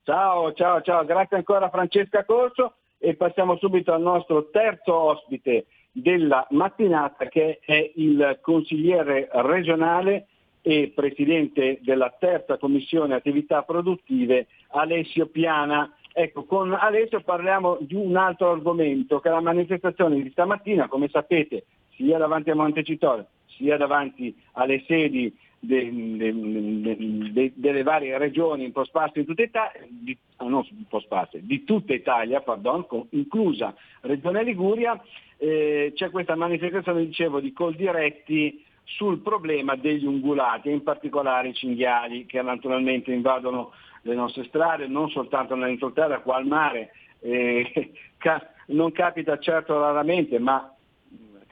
Ciao, 0.05 0.53
ciao, 0.53 0.83
ciao, 0.83 1.05
grazie 1.05 1.37
ancora 1.37 1.67
a 1.67 1.71
Francesca 1.71 2.25
Corso 2.25 2.75
e 2.99 3.17
passiamo 3.17 3.57
subito 3.57 3.93
al 3.93 4.03
nostro 4.03 4.51
terzo 4.51 4.95
ospite 4.95 5.67
della 5.91 6.47
mattinata 6.51 7.27
che 7.27 7.59
è 7.65 7.91
il 7.97 8.39
consigliere 8.41 9.29
regionale 9.33 10.29
e 10.63 10.93
presidente 10.95 11.81
della 11.83 12.15
terza 12.17 12.57
commissione 12.57 13.17
attività 13.17 13.63
produttive 13.63 14.47
Alessio 14.69 15.27
Piana. 15.27 15.93
Ecco, 16.13 16.45
con 16.45 16.73
Alessio 16.73 17.21
parliamo 17.21 17.79
di 17.81 17.97
un 17.97 18.15
altro 18.15 18.53
argomento 18.53 19.19
che 19.19 19.29
è 19.29 19.33
la 19.33 19.41
manifestazione 19.41 20.23
di 20.23 20.31
stamattina, 20.31 20.87
come 20.87 21.09
sapete, 21.09 21.65
sia 21.97 22.17
davanti 22.17 22.51
a 22.51 22.55
Montecitorio 22.55 23.27
sia 23.57 23.77
davanti 23.77 24.35
alle 24.53 24.83
sedi 24.87 25.33
de, 25.59 26.17
de, 26.17 27.33
de, 27.33 27.53
delle 27.55 27.83
varie 27.83 28.19
regioni 28.19 28.65
un 28.65 28.73
po' 28.73 28.85
in 29.15 29.25
tutta 29.25 29.43
Italia, 29.43 29.81
di, 29.89 30.17
non 30.39 30.53
un 30.53 30.85
po' 30.89 31.03
di 31.41 31.65
tutta 31.65 31.95
Italia, 31.95 32.41
pardon, 32.41 32.87
inclusa 33.11 33.75
Regione 34.03 34.45
Liguria, 34.45 35.01
eh, 35.39 35.93
c'è 35.95 36.11
questa 36.11 36.37
manifestazione, 36.37 37.07
dicevo, 37.07 37.41
di 37.41 37.53
Coldiretti 37.53 38.63
sul 38.85 39.21
problema 39.21 39.77
degli 39.77 40.05
ungulati, 40.05 40.71
in 40.71 40.83
particolare 40.83 41.49
i 41.49 41.55
cinghiali 41.55 42.27
che 42.27 42.43
naturalmente 42.43 43.13
invadono 43.13 43.73
le 44.03 44.15
nostre 44.15 44.45
strade, 44.45 44.87
non 44.87 45.09
soltanto 45.09 45.55
nell'interterra, 45.55 46.21
qua 46.21 46.37
al 46.37 46.47
mare, 46.47 46.93
eh, 47.21 47.93
ca- 48.19 48.47
non 48.67 48.93
capita 48.93 49.39
certo 49.39 49.81
raramente, 49.81 50.39
ma 50.39 50.74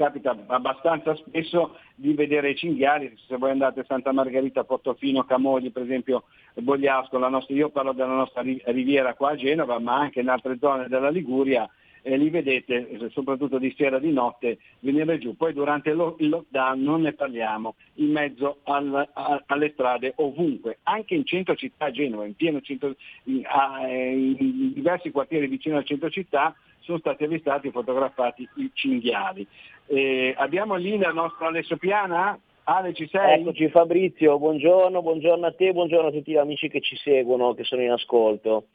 capita 0.02 0.36
abbastanza 0.48 1.14
spesso 1.14 1.76
di 1.94 2.12
vedere 2.14 2.50
i 2.50 2.56
cinghiali, 2.56 3.16
se 3.28 3.36
voi 3.36 3.52
andate 3.52 3.80
a 3.80 3.84
Santa 3.86 4.10
Margherita, 4.10 4.64
Portofino, 4.64 5.22
Camogli, 5.22 5.70
per 5.70 5.84
esempio 5.84 6.24
Bogliasco, 6.54 7.18
nostra, 7.18 7.54
io 7.54 7.68
parlo 7.68 7.92
della 7.92 8.14
nostra 8.14 8.42
riviera 8.42 9.14
qua 9.14 9.30
a 9.30 9.36
Genova, 9.36 9.78
ma 9.78 9.94
anche 9.94 10.18
in 10.18 10.28
altre 10.28 10.58
zone 10.58 10.88
della 10.88 11.08
Liguria, 11.08 11.70
e 12.04 12.16
li 12.16 12.30
vedete 12.30 13.08
soprattutto 13.10 13.58
di 13.58 13.72
sera 13.76 13.98
e 13.98 14.00
di 14.00 14.10
notte 14.10 14.58
venire 14.80 15.18
giù. 15.18 15.36
Poi 15.36 15.52
durante 15.52 15.90
il 15.90 15.96
lockdown 15.96 16.82
non 16.82 17.02
ne 17.02 17.12
parliamo, 17.12 17.76
in 17.94 18.10
mezzo 18.10 18.58
al, 18.64 19.08
a, 19.12 19.42
alle 19.46 19.70
strade 19.70 20.14
ovunque, 20.16 20.78
anche 20.82 21.14
in 21.14 21.24
centro 21.24 21.54
città 21.54 21.84
a 21.84 21.90
Genova, 21.92 22.26
in, 22.26 22.34
centro, 22.36 22.96
in, 23.24 23.42
a, 23.46 23.86
in 23.86 24.72
diversi 24.72 25.12
quartieri 25.12 25.46
vicino 25.46 25.76
al 25.76 25.84
centro 25.84 26.10
città 26.10 26.56
sono 26.82 26.98
stati 26.98 27.24
avvistati 27.24 27.68
e 27.68 27.70
fotografati 27.70 28.48
i 28.56 28.70
cinghiali. 28.72 29.46
Eh, 29.86 30.34
abbiamo 30.36 30.74
lì 30.76 30.98
la 30.98 31.12
nostra 31.12 31.48
Alessio 31.48 31.76
Piana? 31.76 32.38
Ale, 32.64 32.94
ci 32.94 33.08
sei? 33.08 33.40
Eccoci 33.40 33.68
Fabrizio, 33.70 34.38
buongiorno, 34.38 35.02
buongiorno 35.02 35.46
a 35.46 35.52
te, 35.52 35.72
buongiorno 35.72 36.08
a 36.08 36.12
tutti 36.12 36.32
gli 36.32 36.36
amici 36.36 36.68
che 36.68 36.80
ci 36.80 36.96
seguono, 36.96 37.54
che 37.54 37.64
sono 37.64 37.82
in 37.82 37.90
ascolto. 37.90 38.66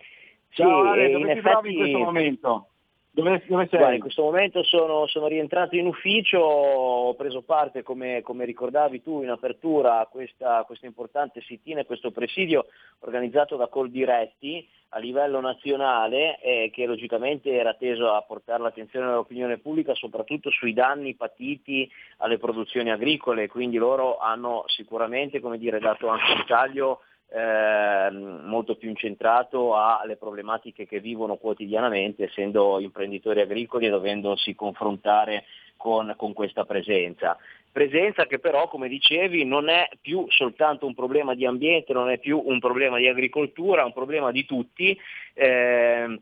Ciao 0.49 0.83
sì, 0.83 0.87
Ale, 0.87 1.11
dove 1.11 1.19
in 1.19 1.25
ti 1.25 1.37
effetti... 1.37 1.49
trovi 1.49 1.71
in 1.71 1.77
questo 1.77 1.97
momento? 1.99 2.67
Dove, 3.17 3.41
dove 3.47 3.67
sei? 3.67 3.79
Guarda, 3.79 3.95
in 3.95 4.01
questo 4.01 4.21
momento 4.21 4.61
sono, 4.61 5.07
sono, 5.07 5.25
rientrato 5.25 5.75
in 5.75 5.87
ufficio, 5.87 6.37
ho 6.37 7.15
preso 7.15 7.41
parte, 7.41 7.81
come, 7.81 8.21
come 8.21 8.45
ricordavi 8.45 9.01
tu, 9.01 9.23
in 9.23 9.31
apertura 9.31 9.99
a 9.99 10.05
questa, 10.05 10.63
questo 10.67 10.85
importante 10.85 11.41
sit-in 11.41 11.79
e 11.79 11.85
questo 11.85 12.11
presidio 12.11 12.67
organizzato 12.99 13.55
da 13.55 13.69
Coldiretti 13.69 14.69
a 14.89 14.99
livello 14.99 15.41
nazionale 15.41 16.39
eh, 16.41 16.69
che 16.71 16.85
logicamente 16.85 17.51
era 17.51 17.73
teso 17.73 18.13
a 18.13 18.21
portare 18.21 18.61
l'attenzione 18.61 19.07
dell'opinione 19.07 19.57
pubblica 19.57 19.95
soprattutto 19.95 20.51
sui 20.51 20.73
danni 20.73 21.15
patiti 21.15 21.89
alle 22.17 22.37
produzioni 22.37 22.91
agricole, 22.91 23.47
quindi 23.47 23.77
loro 23.77 24.19
hanno 24.19 24.63
sicuramente 24.67 25.41
dire, 25.57 25.79
dato 25.79 26.07
anche 26.07 26.31
un 26.33 26.45
taglio 26.45 27.01
eh, 27.29 28.09
molto 28.11 28.75
più 28.75 28.89
incentrato 28.89 29.75
alle 29.75 30.15
problematiche 30.15 30.85
che 30.85 30.99
vivono 30.99 31.35
quotidianamente, 31.35 32.25
essendo 32.25 32.79
imprenditori 32.79 33.41
agricoli 33.41 33.87
e 33.87 33.89
dovendosi 33.89 34.55
confrontare 34.55 35.45
con, 35.75 36.13
con 36.17 36.33
questa 36.33 36.65
presenza. 36.65 37.37
Presenza 37.71 38.25
che 38.25 38.39
però, 38.39 38.67
come 38.67 38.87
dicevi, 38.87 39.45
non 39.45 39.69
è 39.69 39.87
più 40.01 40.25
soltanto 40.29 40.87
un 40.87 40.95
problema 40.95 41.35
di 41.35 41.45
ambiente, 41.45 41.93
non 41.93 42.09
è 42.09 42.17
più 42.17 42.41
un 42.43 42.59
problema 42.59 42.97
di 42.97 43.07
agricoltura, 43.07 43.81
è 43.81 43.85
un 43.85 43.93
problema 43.93 44.31
di 44.31 44.45
tutti. 44.45 44.99
Eh, 45.33 46.19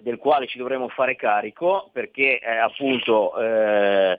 del 0.00 0.18
quale 0.18 0.46
ci 0.46 0.58
dovremo 0.58 0.88
fare 0.88 1.16
carico 1.16 1.90
perché 1.92 2.38
eh, 2.38 2.56
appunto 2.56 3.36
eh, 3.38 4.18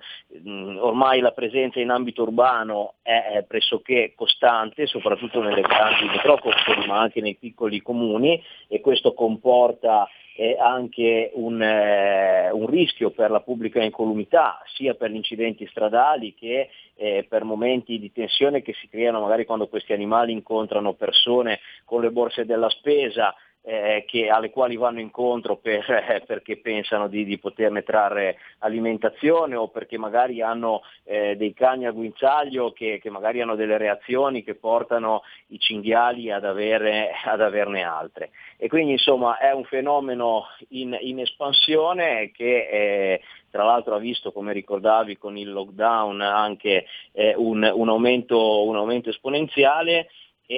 ormai 0.80 1.20
la 1.20 1.32
presenza 1.32 1.80
in 1.80 1.90
ambito 1.90 2.24
urbano 2.24 2.96
è 3.02 3.44
pressoché 3.48 4.14
costante, 4.16 4.86
soprattutto 4.86 5.42
nelle 5.42 5.62
grandi 5.62 6.06
metropoli 6.06 6.56
ma 6.88 7.00
anche 7.00 7.22
nei 7.22 7.36
piccoli 7.36 7.82
comuni 7.82 8.42
e 8.68 8.80
questo 8.82 9.14
comporta 9.14 10.08
eh, 10.36 10.58
anche 10.58 11.32
un, 11.34 11.62
eh, 11.62 12.50
un, 12.52 12.66
rischio 12.68 13.12
per 13.12 13.32
la 13.32 13.42
pubblica 13.42 13.84
incolumità, 13.84 14.62
sia 14.74 14.94
per 14.94 15.12
gli 15.12 15.16
incidenti 15.16 15.68
stradali 15.68 16.34
che 16.34 16.70
eh, 16.96 17.26
per 17.28 17.44
momenti 17.44 18.00
di 18.00 18.12
tensione 18.12 18.62
che 18.62 18.74
si 18.74 18.88
creano 18.88 19.22
magari 19.22 19.46
quando 19.46 19.68
questi 19.68 19.94
animali 19.94 20.32
incontrano 20.32 20.94
persone 20.94 21.60
con 21.86 22.02
le 22.02 22.12
borse 22.12 22.46
della 22.46 22.70
spesa, 22.70 23.36
eh, 23.64 24.06
che, 24.08 24.30
alle 24.30 24.50
quali 24.50 24.76
vanno 24.76 25.00
incontro 25.00 25.58
per, 25.58 25.90
eh, 25.90 26.24
perché 26.26 26.58
pensano 26.58 27.08
di, 27.08 27.24
di, 27.26 27.38
poterne 27.38 27.84
trarre 27.84 28.38
alimentazione 28.60 29.56
o 29.56 29.68
perché 29.68 29.98
magari 29.98 30.42
hanno 30.42 30.82
eh, 31.04 31.36
dei 31.36 31.54
cani 31.54 31.86
a 31.86 31.92
guinzaglio 31.92 32.72
che, 32.72 33.00
che, 33.02 33.10
magari 33.10 33.42
hanno 33.42 33.56
delle 33.56 33.78
reazioni 33.78 34.44
che 34.44 34.56
portano 34.56 35.24
i 35.48 35.60
cinghiali 35.60 36.32
ad, 36.32 36.46
avere, 36.46 37.12
ad 37.26 37.42
averne 37.42 37.84
altre. 37.84 38.32
E 38.58 38.68
quindi 38.68 38.94
insomma 38.94 39.38
è 39.38 39.52
un 39.52 39.66
fenomeno 39.66 40.46
in, 40.70 40.98
in 41.00 41.20
espansione 41.20 42.32
che 42.32 42.68
eh, 42.68 43.22
tra 43.52 43.64
l'altro 43.64 43.96
ha 43.96 44.00
visto, 44.00 44.32
come 44.32 44.54
ricordavi, 44.54 45.18
con 45.18 45.38
il 45.38 45.52
lockdown 45.52 46.22
anche 46.22 46.86
eh, 47.12 47.36
un, 47.36 47.70
un, 47.74 47.90
aumento, 47.90 48.66
un 48.66 48.78
aumento 48.78 49.10
esponenziale 49.10 50.08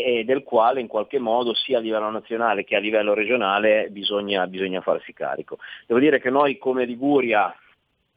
e 0.01 0.23
del 0.25 0.43
quale 0.43 0.79
in 0.79 0.87
qualche 0.87 1.19
modo 1.19 1.53
sia 1.53 1.77
a 1.77 1.81
livello 1.81 2.09
nazionale 2.09 2.63
che 2.63 2.75
a 2.75 2.79
livello 2.79 3.13
regionale 3.13 3.89
bisogna, 3.91 4.47
bisogna 4.47 4.81
farsi 4.81 5.13
carico. 5.13 5.59
Devo 5.85 5.99
dire 5.99 6.19
che 6.19 6.31
noi 6.31 6.57
come 6.57 6.85
Liguria 6.85 7.55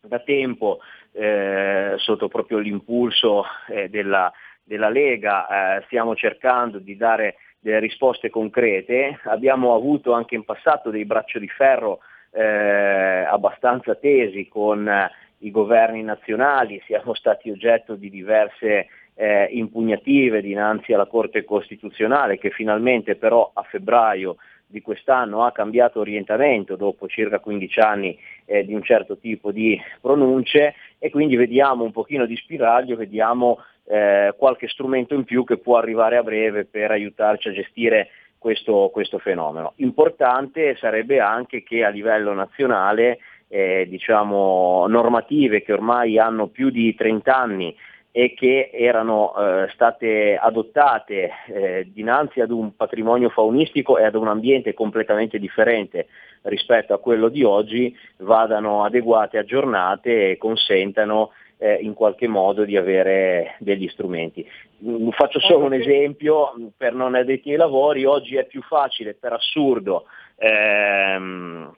da 0.00 0.20
tempo, 0.20 0.78
eh, 1.12 1.94
sotto 1.96 2.28
proprio 2.28 2.58
l'impulso 2.58 3.44
eh, 3.68 3.88
della, 3.90 4.32
della, 4.62 4.88
Lega, 4.88 5.76
eh, 5.76 5.82
stiamo 5.86 6.14
cercando 6.14 6.78
di 6.78 6.96
dare 6.96 7.36
delle 7.58 7.80
risposte 7.80 8.30
concrete. 8.30 9.20
Abbiamo 9.24 9.74
avuto 9.74 10.12
anche 10.12 10.34
in 10.34 10.44
passato 10.44 10.90
dei 10.90 11.04
braccio 11.04 11.38
di 11.38 11.48
ferro 11.48 12.00
eh, 12.30 13.26
abbastanza 13.28 13.94
tesi 13.96 14.48
con 14.48 14.88
eh, 14.88 15.10
i 15.38 15.50
governi 15.50 16.02
nazionali, 16.02 16.82
siamo 16.86 17.14
stati 17.14 17.50
oggetto 17.50 17.94
di 17.94 18.08
diverse 18.08 18.86
eh, 19.16 19.48
impugnative 19.50 20.42
dinanzi 20.42 20.92
alla 20.92 21.06
Corte 21.06 21.44
Costituzionale 21.44 22.38
che 22.38 22.50
finalmente 22.50 23.16
però 23.16 23.50
a 23.52 23.62
febbraio 23.62 24.36
di 24.66 24.82
quest'anno 24.82 25.44
ha 25.44 25.52
cambiato 25.52 26.00
orientamento 26.00 26.76
dopo 26.76 27.08
circa 27.08 27.38
15 27.38 27.80
anni 27.80 28.18
eh, 28.44 28.64
di 28.64 28.74
un 28.74 28.82
certo 28.82 29.16
tipo 29.16 29.52
di 29.52 29.80
pronunce 30.00 30.74
e 30.98 31.10
quindi 31.10 31.36
vediamo 31.36 31.84
un 31.84 31.92
pochino 31.92 32.26
di 32.26 32.36
spiraglio, 32.36 32.96
vediamo 32.96 33.58
eh, 33.84 34.34
qualche 34.36 34.68
strumento 34.68 35.14
in 35.14 35.24
più 35.24 35.44
che 35.44 35.58
può 35.58 35.78
arrivare 35.78 36.16
a 36.16 36.22
breve 36.22 36.64
per 36.64 36.90
aiutarci 36.90 37.48
a 37.48 37.52
gestire 37.52 38.08
questo, 38.38 38.90
questo 38.92 39.18
fenomeno. 39.18 39.72
Importante 39.76 40.76
sarebbe 40.76 41.20
anche 41.20 41.62
che 41.62 41.84
a 41.84 41.88
livello 41.88 42.32
nazionale 42.34 43.18
eh, 43.48 43.86
diciamo, 43.88 44.86
normative 44.88 45.62
che 45.62 45.72
ormai 45.72 46.18
hanno 46.18 46.48
più 46.48 46.70
di 46.70 46.94
30 46.94 47.36
anni 47.36 47.76
e 48.18 48.32
che 48.32 48.70
erano 48.72 49.34
eh, 49.36 49.68
state 49.74 50.38
adottate 50.40 51.30
eh, 51.48 51.90
dinanzi 51.92 52.40
ad 52.40 52.50
un 52.50 52.74
patrimonio 52.74 53.28
faunistico 53.28 53.98
e 53.98 54.04
ad 54.04 54.14
un 54.14 54.28
ambiente 54.28 54.72
completamente 54.72 55.38
differente 55.38 56.06
rispetto 56.44 56.94
a 56.94 56.98
quello 56.98 57.28
di 57.28 57.42
oggi 57.42 57.94
vadano 58.20 58.84
adeguate, 58.84 59.36
aggiornate 59.36 60.30
e 60.30 60.38
consentano 60.38 61.32
eh, 61.58 61.74
in 61.74 61.92
qualche 61.92 62.26
modo 62.26 62.64
di 62.64 62.78
avere 62.78 63.56
degli 63.58 63.86
strumenti. 63.88 64.48
Mm, 64.82 65.10
faccio 65.10 65.38
solo 65.38 65.66
un 65.66 65.74
esempio 65.74 66.54
per 66.74 66.94
non 66.94 67.16
addetti 67.16 67.50
ai 67.50 67.58
lavori, 67.58 68.06
oggi 68.06 68.36
è 68.36 68.46
più 68.46 68.62
facile 68.62 69.12
per 69.12 69.34
assurdo 69.34 70.06
ehm, 70.36 71.70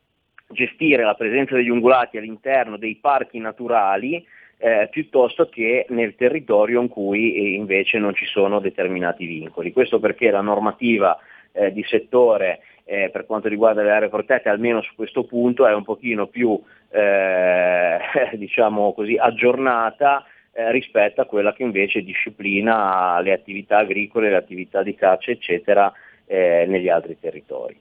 gestire 0.50 1.02
la 1.02 1.14
presenza 1.14 1.56
degli 1.56 1.68
ungulati 1.68 2.16
all'interno 2.16 2.76
dei 2.76 2.94
parchi 2.94 3.40
naturali 3.40 4.24
eh, 4.58 4.88
piuttosto 4.90 5.48
che 5.48 5.86
nel 5.90 6.16
territorio 6.16 6.80
in 6.80 6.88
cui 6.88 7.34
eh, 7.34 7.54
invece 7.54 7.98
non 7.98 8.14
ci 8.14 8.26
sono 8.26 8.58
determinati 8.58 9.24
vincoli. 9.24 9.72
Questo 9.72 10.00
perché 10.00 10.30
la 10.30 10.40
normativa 10.40 11.16
eh, 11.52 11.72
di 11.72 11.84
settore 11.84 12.60
eh, 12.84 13.10
per 13.10 13.26
quanto 13.26 13.48
riguarda 13.48 13.82
le 13.82 13.90
aree 13.90 14.08
protette, 14.08 14.48
almeno 14.48 14.82
su 14.82 14.94
questo 14.94 15.24
punto, 15.24 15.66
è 15.66 15.74
un 15.74 15.84
pochino 15.84 16.26
più 16.26 16.60
eh, 16.90 17.98
diciamo 18.34 18.92
così, 18.94 19.16
aggiornata 19.16 20.24
eh, 20.52 20.72
rispetto 20.72 21.20
a 21.20 21.26
quella 21.26 21.52
che 21.52 21.62
invece 21.62 22.02
disciplina 22.02 23.20
le 23.20 23.32
attività 23.32 23.78
agricole, 23.78 24.30
le 24.30 24.36
attività 24.36 24.82
di 24.82 24.94
caccia, 24.94 25.30
eccetera, 25.30 25.92
negli 26.30 26.90
altri 26.90 27.16
territori. 27.18 27.74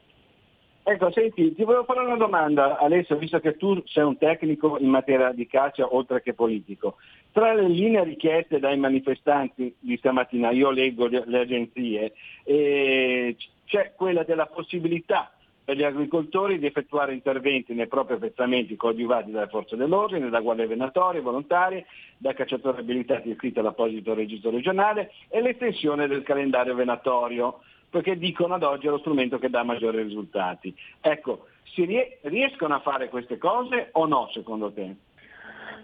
Ecco, 0.89 1.11
senti, 1.11 1.53
ti 1.53 1.65
volevo 1.65 1.83
fare 1.83 1.99
una 1.99 2.15
domanda, 2.15 2.77
Alessio, 2.79 3.17
visto 3.17 3.41
che 3.41 3.57
tu 3.57 3.83
sei 3.87 4.05
un 4.05 4.17
tecnico 4.17 4.77
in 4.79 4.87
materia 4.87 5.33
di 5.33 5.45
caccia 5.45 5.93
oltre 5.93 6.21
che 6.21 6.33
politico. 6.33 6.95
Tra 7.33 7.53
le 7.53 7.67
linee 7.67 8.05
richieste 8.05 8.57
dai 8.57 8.77
manifestanti 8.77 9.75
di 9.77 9.97
stamattina, 9.97 10.51
io 10.51 10.69
leggo 10.69 11.07
le 11.07 11.39
agenzie, 11.39 12.13
eh, 12.45 13.35
c'è 13.65 13.91
quella 13.97 14.23
della 14.23 14.45
possibilità 14.45 15.29
per 15.61 15.75
gli 15.75 15.83
agricoltori 15.83 16.57
di 16.57 16.67
effettuare 16.67 17.11
interventi 17.11 17.73
nei 17.73 17.87
propri 17.87 18.13
appezzamenti 18.13 18.77
coadiuvati 18.77 19.31
dalle 19.31 19.49
forze 19.49 19.75
dell'ordine, 19.75 20.29
da 20.29 20.39
guardie 20.39 20.67
venatorie, 20.67 21.19
volontari, 21.19 21.85
da 22.17 22.31
cacciatori 22.31 22.79
abilitati 22.79 23.27
iscritti 23.27 23.59
all'apposito 23.59 24.13
registro 24.13 24.51
regionale 24.51 25.11
e 25.27 25.41
l'estensione 25.41 26.07
del 26.07 26.23
calendario 26.23 26.75
venatorio 26.75 27.59
perché 27.89 28.17
dicono 28.17 28.55
ad 28.55 28.63
oggi 28.63 28.87
è 28.87 28.89
lo 28.89 28.99
strumento 28.99 29.39
che 29.39 29.49
dà 29.49 29.63
maggiori 29.63 30.01
risultati. 30.01 30.75
Ecco, 31.01 31.47
si 31.63 31.85
rie- 31.85 32.19
riescono 32.23 32.75
a 32.75 32.79
fare 32.79 33.09
queste 33.09 33.37
cose 33.37 33.89
o 33.93 34.05
no 34.05 34.29
secondo 34.33 34.71
te? 34.71 34.95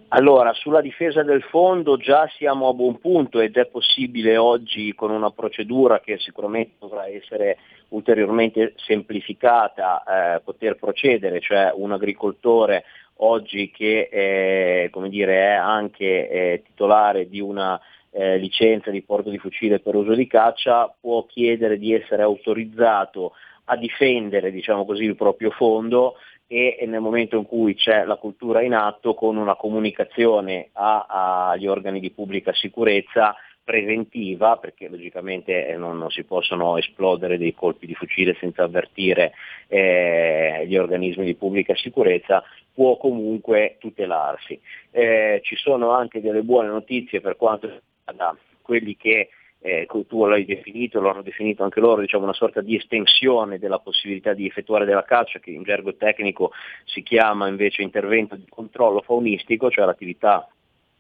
Allora, 0.10 0.54
sulla 0.54 0.82
difesa 0.82 1.24
del 1.24 1.42
fondo 1.42 1.98
già 1.98 2.30
siamo 2.38 2.68
a 2.68 2.74
buon 2.74 3.00
punto 3.00 3.40
ed 3.40 3.58
è 3.58 3.66
possibile 3.66 4.38
oggi 4.38 4.94
con 4.94 5.10
una 5.10 5.32
procedura 5.32 6.02
che 6.02 6.20
sicuramente 6.20 6.76
dovrà 6.80 7.08
essere 7.08 7.58
ulteriormente 7.90 8.74
semplificata 8.76 10.04
eh, 10.36 10.42
poter 10.42 10.76
procedere, 10.76 11.40
cioè 11.40 11.72
un 11.74 11.94
agricoltore 11.94 12.84
oggi 13.18 13.72
che 13.72 14.10
eh, 14.12 14.92
dire, 15.10 15.36
è 15.36 15.54
anche 15.54 16.30
eh, 16.30 16.62
titolare 16.64 17.28
di 17.28 17.40
una 17.40 17.80
eh, 18.14 18.38
licenza 18.38 18.92
di 18.92 19.02
porto 19.02 19.30
di 19.30 19.38
fucile 19.38 19.80
per 19.80 19.96
uso 19.96 20.14
di 20.14 20.28
caccia 20.28 20.94
può 21.00 21.26
chiedere 21.26 21.78
di 21.78 21.94
essere 21.94 22.22
autorizzato 22.22 23.34
a 23.66 23.76
difendere 23.76 24.52
diciamo 24.52 24.86
così, 24.86 25.04
il 25.04 25.16
proprio 25.16 25.50
fondo 25.52 26.16
e, 26.48 26.84
nel 26.88 27.02
momento 27.02 27.38
in 27.38 27.46
cui 27.46 27.76
c'è 27.76 28.04
la 28.06 28.18
cultura 28.18 28.62
in 28.62 28.74
atto 28.74 29.14
con 29.14 29.38
una 29.38 29.56
comunicazione 29.56 30.70
agli 30.74 31.66
organi 31.68 32.00
di 32.00 32.12
pubblica 32.12 32.54
sicurezza 32.54 33.36
preventiva, 33.64 34.58
perché 34.58 34.90
logicamente 34.90 35.68
eh, 35.68 35.78
non, 35.78 35.98
non, 35.98 36.12
si 36.12 36.26
possono 36.26 36.78
esplodere 36.78 37.38
dei 37.38 37.56
colpi 37.56 37.88
di 37.88 37.96
fucile 37.96 38.36
senza 38.40 38.64
avvertire 38.64 39.32
eh, 39.68 40.66
gli 40.68 40.76
organismi 40.76 41.24
di 41.24 41.36
pubblica 41.36 41.74
sicurezza, 41.76 42.44
può 42.74 42.98
comunque 42.98 43.78
tutelarsi. 43.80 44.60
Eh, 44.92 45.40
ci 45.44 45.56
sono 45.56 45.92
anche 45.92 46.20
delle 46.20 46.42
buone 46.42 46.68
notizie 46.68 47.22
per 47.22 47.38
quanto 47.38 47.82
da 48.12 48.36
quelli 48.62 48.96
che 48.98 49.30
eh, 49.60 49.88
tu 50.08 50.26
l'hai 50.26 50.44
definito, 50.44 51.00
lo 51.00 51.10
hanno 51.10 51.22
definito 51.22 51.64
anche 51.64 51.80
loro, 51.80 52.02
diciamo 52.02 52.24
una 52.24 52.34
sorta 52.34 52.60
di 52.60 52.76
estensione 52.76 53.60
della 53.60 53.80
possibilità 53.80 54.34
di 54.34 54.46
effettuare 54.46 54.84
della 54.86 55.06
caccia, 55.06 55.40
che 55.40 55.52
in 55.52 55.64
gergo 55.64 55.96
tecnico 55.96 56.52
si 56.84 57.02
chiama 57.02 57.48
invece 57.48 57.82
intervento 57.82 58.36
di 58.36 58.46
controllo 58.50 59.02
faunistico, 59.02 59.70
cioè 59.70 59.86
l'attività 59.86 60.48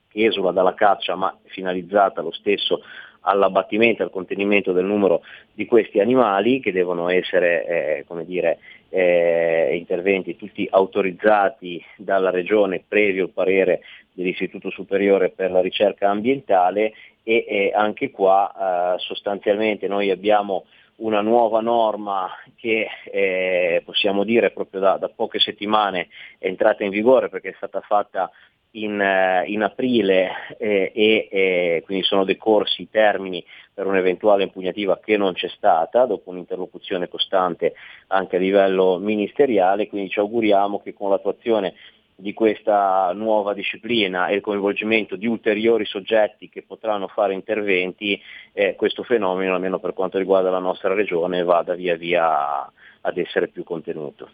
che 0.07 0.25
esula 0.25 0.51
dalla 0.51 0.75
caccia 0.75 1.15
ma 1.15 1.35
finalizzata 1.45 2.21
lo 2.21 2.31
stesso 2.31 2.81
all'abbattimento 3.23 4.03
al 4.03 4.09
contenimento 4.09 4.71
del 4.71 4.85
numero 4.85 5.21
di 5.53 5.65
questi 5.65 5.99
animali 5.99 6.59
che 6.59 6.71
devono 6.71 7.09
essere 7.09 7.65
eh, 8.05 8.05
dire, 8.25 8.59
eh, 8.89 9.75
interventi 9.75 10.35
tutti 10.35 10.67
autorizzati 10.69 11.83
dalla 11.97 12.29
Regione 12.29 12.83
previo 12.87 13.27
parere 13.27 13.81
dell'Istituto 14.13 14.69
Superiore 14.69 15.29
per 15.29 15.51
la 15.51 15.61
Ricerca 15.61 16.09
Ambientale 16.09 16.93
e, 17.23 17.45
e 17.47 17.71
anche 17.73 18.11
qua 18.11 18.95
eh, 18.95 18.99
sostanzialmente 18.99 19.87
noi 19.87 20.09
abbiamo 20.11 20.65
una 20.95 21.21
nuova 21.21 21.59
norma 21.59 22.29
che 22.55 22.87
eh, 23.11 23.81
possiamo 23.83 24.23
dire 24.23 24.51
proprio 24.51 24.79
da, 24.79 24.97
da, 24.97 25.09
poche 25.09 25.39
settimane 25.39 26.07
è 26.37 26.47
entrata 26.47 26.83
in 26.83 26.91
vigore 26.91 27.29
perché 27.29 27.49
è 27.49 27.55
stata 27.55 27.81
fatta 27.81 28.29
in, 28.75 28.99
eh, 28.99 29.43
in 29.47 29.61
aprile 29.61 30.55
eh, 30.57 30.91
e 30.93 31.27
eh, 31.31 31.83
quindi 31.85 32.03
sono 32.03 32.23
decorsi 32.23 32.83
i 32.83 32.89
termini 32.89 33.43
per 33.73 33.87
un'eventuale 33.87 34.43
impugnativa 34.43 34.99
che 34.99 35.17
non 35.17 35.33
c'è 35.33 35.49
stata 35.49 36.05
dopo 36.05 36.29
un'interlocuzione 36.29 37.07
costante 37.07 37.73
anche 38.07 38.35
a 38.35 38.39
livello 38.39 38.97
ministeriale, 38.97 39.87
quindi 39.87 40.09
ci 40.09 40.19
auguriamo 40.19 40.81
che 40.81 40.93
con 40.93 41.09
l'attuazione 41.09 41.73
di 42.15 42.33
questa 42.33 43.11
nuova 43.13 43.53
disciplina 43.53 44.27
e 44.27 44.35
il 44.35 44.41
coinvolgimento 44.41 45.15
di 45.15 45.25
ulteriori 45.25 45.85
soggetti 45.85 46.47
che 46.47 46.61
potranno 46.61 47.07
fare 47.07 47.33
interventi, 47.33 48.21
eh, 48.53 48.75
questo 48.75 49.03
fenomeno, 49.03 49.55
almeno 49.55 49.79
per 49.79 49.93
quanto 49.93 50.19
riguarda 50.19 50.49
la 50.49 50.59
nostra 50.59 50.93
regione, 50.93 51.43
vada 51.43 51.73
via 51.73 51.95
via 51.95 52.71
ad 53.01 53.17
essere 53.17 53.47
più 53.47 53.63
contenuto. 53.63 54.29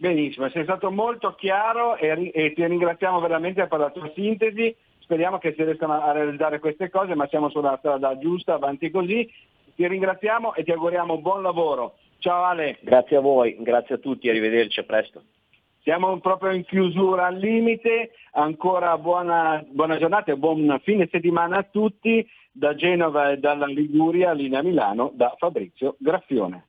Benissimo, 0.00 0.48
sei 0.48 0.62
stato 0.62 0.90
molto 0.90 1.34
chiaro 1.34 1.96
e, 1.96 2.30
e 2.32 2.52
ti 2.54 2.66
ringraziamo 2.66 3.20
veramente 3.20 3.66
per 3.66 3.78
la 3.78 3.90
tua 3.90 4.10
sintesi 4.14 4.74
speriamo 5.10 5.38
che 5.38 5.54
si 5.56 5.64
riescano 5.64 6.00
a 6.00 6.12
realizzare 6.12 6.60
queste 6.60 6.88
cose, 6.88 7.16
ma 7.16 7.26
siamo 7.26 7.50
sulla 7.50 7.76
strada 7.78 8.16
giusta, 8.16 8.54
avanti 8.54 8.92
così. 8.92 9.28
Ti 9.74 9.88
ringraziamo 9.88 10.54
e 10.54 10.62
ti 10.62 10.70
auguriamo 10.70 11.18
buon 11.18 11.42
lavoro. 11.42 11.96
Ciao 12.18 12.44
Ale. 12.44 12.78
Grazie 12.80 13.16
a 13.16 13.20
voi, 13.20 13.56
grazie 13.58 13.96
a 13.96 13.98
tutti, 13.98 14.28
arrivederci, 14.28 14.78
a 14.78 14.84
presto. 14.84 15.24
Siamo 15.82 16.16
proprio 16.20 16.52
in 16.52 16.64
chiusura 16.64 17.26
al 17.26 17.38
limite, 17.38 18.12
ancora 18.32 18.96
buona, 18.98 19.64
buona 19.68 19.98
giornata 19.98 20.30
e 20.30 20.36
buon 20.36 20.80
fine 20.84 21.08
settimana 21.10 21.56
a 21.58 21.66
tutti 21.68 22.24
da 22.52 22.76
Genova 22.76 23.32
e 23.32 23.38
dalla 23.38 23.66
Liguria, 23.66 24.32
linea 24.32 24.62
Milano, 24.62 25.10
da 25.14 25.34
Fabrizio 25.36 25.96
Graffione. 25.98 26.68